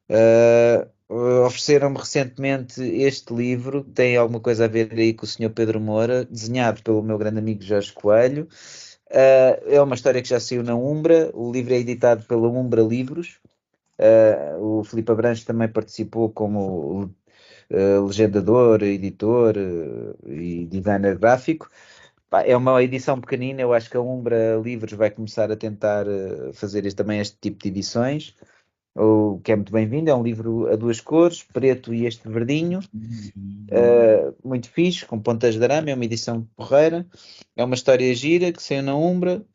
Uh, 0.09 0.89
Ofereceram-me 1.07 1.97
recentemente 1.97 2.81
este 2.81 3.33
livro. 3.33 3.83
Tem 3.83 4.17
alguma 4.17 4.39
coisa 4.39 4.65
a 4.65 4.67
ver 4.67 4.91
aí 4.91 5.13
com 5.13 5.25
o 5.25 5.27
Sr. 5.27 5.51
Pedro 5.51 5.79
Moura, 5.79 6.25
desenhado 6.25 6.81
pelo 6.81 7.03
meu 7.03 7.17
grande 7.17 7.37
amigo 7.37 7.61
Jorge 7.61 7.93
Coelho. 7.93 8.47
Uh, 9.11 9.61
é 9.67 9.81
uma 9.81 9.93
história 9.93 10.21
que 10.21 10.27
já 10.27 10.39
saiu 10.39 10.63
na 10.63 10.75
Umbra. 10.75 11.29
O 11.33 11.51
livro 11.51 11.73
é 11.73 11.77
editado 11.77 12.23
pela 12.25 12.47
Umbra 12.49 12.81
Livros. 12.81 13.39
Uh, 13.99 14.79
o 14.79 14.83
Filipe 14.83 15.11
Abranches 15.11 15.45
também 15.45 15.67
participou 15.67 16.29
como 16.31 17.13
legendador, 17.69 18.83
editor 18.83 19.55
e 20.27 20.65
designer 20.65 21.17
gráfico. 21.17 21.69
É 22.45 22.55
uma 22.55 22.83
edição 22.83 23.19
pequenina, 23.19 23.61
eu 23.61 23.73
acho 23.73 23.89
que 23.89 23.97
a 23.97 24.01
Umbra 24.01 24.57
Livros 24.63 24.93
vai 24.93 25.09
começar 25.09 25.51
a 25.51 25.55
tentar 25.55 26.05
fazer 26.53 26.91
também 26.93 27.19
este 27.19 27.37
tipo 27.41 27.63
de 27.63 27.69
edições, 27.69 28.35
o 28.95 29.39
que 29.43 29.51
é 29.51 29.55
muito 29.55 29.73
bem-vindo. 29.73 30.09
É 30.09 30.15
um 30.15 30.23
livro 30.23 30.71
a 30.71 30.75
duas 30.75 31.01
cores, 31.01 31.43
preto 31.43 31.93
e 31.93 32.05
este 32.05 32.27
verdinho, 32.29 32.79
uh, 32.79 34.35
muito 34.47 34.69
fixe, 34.69 35.05
com 35.05 35.19
pontas 35.19 35.55
de 35.55 35.63
arame, 35.63 35.91
é 35.91 35.95
uma 35.95 36.05
edição 36.05 36.47
porreira. 36.55 37.05
É 37.55 37.63
uma 37.63 37.75
história 37.75 38.13
gira 38.15 38.51
que 38.51 38.63
saiu 38.63 38.83
na 38.83 38.95
Umbra 38.95 39.45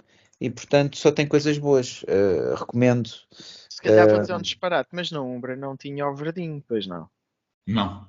e, 0.40 0.50
portanto, 0.50 0.98
só 0.98 1.10
tem 1.10 1.26
coisas 1.26 1.56
boas. 1.56 2.02
Uh, 2.02 2.54
recomendo. 2.54 3.08
Se 3.30 3.80
calhar 3.82 4.06
vou 4.08 4.18
uh, 4.18 4.20
dizer 4.20 4.34
um 4.34 4.42
disparate, 4.42 4.90
mas 4.92 5.10
na 5.10 5.22
Umbra 5.22 5.56
não 5.56 5.76
tinha 5.76 6.06
o 6.06 6.14
verdinho, 6.14 6.62
pois 6.68 6.86
não. 6.86 7.08
Não. 7.66 8.06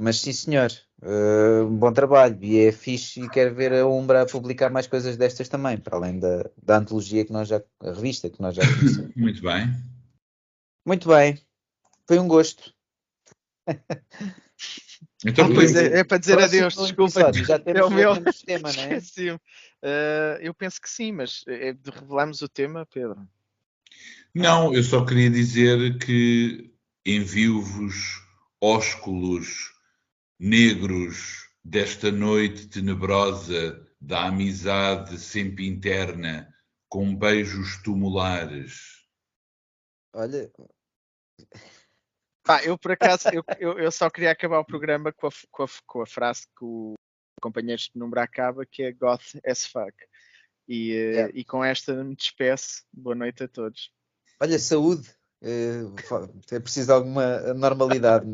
Mas 0.00 0.20
sim, 0.20 0.32
senhor, 0.32 0.70
uh, 1.02 1.64
um 1.66 1.76
bom 1.76 1.92
trabalho. 1.92 2.38
E 2.42 2.58
é 2.66 2.72
fixe 2.72 3.22
e 3.22 3.28
quero 3.28 3.54
ver 3.54 3.72
a 3.72 3.86
Umbra 3.86 4.22
a 4.22 4.26
publicar 4.26 4.70
mais 4.70 4.86
coisas 4.86 5.16
destas 5.16 5.48
também, 5.48 5.76
para 5.76 5.96
além 5.96 6.18
da, 6.18 6.48
da 6.62 6.78
antologia 6.78 7.24
que 7.24 7.32
nós 7.32 7.48
já, 7.48 7.62
a 7.80 7.92
revista 7.92 8.28
que 8.30 8.40
nós 8.40 8.54
já 8.54 8.62
conhecemos. 8.62 9.12
Muito 9.16 9.42
bem. 9.42 9.68
Muito 10.86 11.08
bem, 11.08 11.38
foi 12.06 12.18
um 12.18 12.28
gosto. 12.28 12.72
Então, 15.24 15.46
Ah, 15.46 15.50
Pois 15.54 15.72
foi- 15.72 15.86
é, 15.86 15.98
é 16.00 16.04
para 16.04 16.16
dizer 16.18 16.36
Próximo 16.36 16.64
adeus, 16.64 16.74
desculpa. 16.76 17.32
Já 17.44 17.58
temos, 17.58 17.80
É 17.80 17.84
o 17.84 17.90
meu. 17.90 18.14
tema, 18.46 18.72
não 18.72 18.82
é? 18.84 18.98
Uh, 18.98 20.38
eu 20.40 20.54
penso 20.54 20.80
que 20.80 20.88
sim, 20.88 21.12
mas 21.12 21.42
é 21.46 21.72
de 21.74 21.90
revelarmos 21.90 22.40
o 22.42 22.48
tema, 22.48 22.86
Pedro. 22.86 23.26
Não, 24.34 24.72
eu 24.74 24.82
só 24.82 25.04
queria 25.04 25.28
dizer 25.30 25.98
que 25.98 26.70
envio-vos 27.04 28.22
ósculos 28.60 29.72
negros 30.40 31.46
desta 31.62 32.10
noite 32.10 32.66
tenebrosa 32.66 33.86
da 34.00 34.26
amizade 34.28 35.18
sempre 35.18 35.66
interna, 35.66 36.52
com 36.88 37.14
beijos 37.14 37.76
tumulares. 37.82 39.06
Olha, 40.14 40.50
Pá, 42.42 42.64
eu 42.64 42.78
por 42.78 42.92
acaso, 42.92 43.28
eu, 43.32 43.44
eu, 43.58 43.78
eu 43.78 43.92
só 43.92 44.08
queria 44.08 44.30
acabar 44.30 44.58
o 44.58 44.64
programa 44.64 45.12
com 45.12 45.26
a, 45.26 45.30
com 45.50 45.62
a, 45.62 45.66
com 45.86 46.02
a 46.02 46.06
frase 46.06 46.46
que 46.58 46.64
o 46.64 46.94
companheiro 47.40 47.82
de 47.82 47.90
número 47.94 48.20
acaba, 48.20 48.64
que 48.64 48.82
é 48.82 48.92
goth 48.92 49.38
as 49.46 49.66
fuck. 49.66 49.94
E, 50.66 50.92
eh, 50.92 51.10
Yeah. 51.12 51.32
e 51.34 51.44
com 51.44 51.62
esta 51.64 52.02
me 52.02 52.14
despeço. 52.16 52.84
Boa 52.92 53.14
noite 53.14 53.42
a 53.44 53.48
todos. 53.48 53.92
olha, 54.40 54.58
saúde. 54.58 55.14
Fa- 56.08 56.28
é 56.52 56.60
preciso 56.60 56.92
alguma 56.92 57.38
normalidade. 57.54 58.26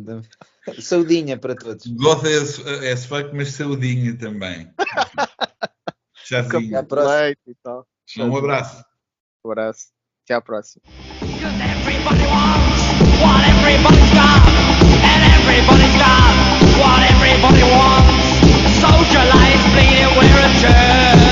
Saudinha 0.80 1.38
para 1.38 1.54
todos. 1.54 1.86
Gosta 1.86 2.28
é 2.28 2.96
fuck, 2.96 3.30
mas 3.32 3.52
saudinha 3.52 4.16
também. 4.18 4.68
Próxima. 6.88 7.14
Leite 7.16 7.40
e 7.46 7.54
tal. 7.62 7.86
Um 8.18 8.36
abraço. 8.36 8.84
Um 9.44 9.50
abraço. 9.50 9.86
Até 10.24 10.34
à 10.34 10.40
próxima. 10.40 10.82
Social 18.80 19.26
life 19.26 19.70
bleeding, 19.70 20.11
we're 20.18 20.42
a 20.42 20.48
turn. 20.61 21.26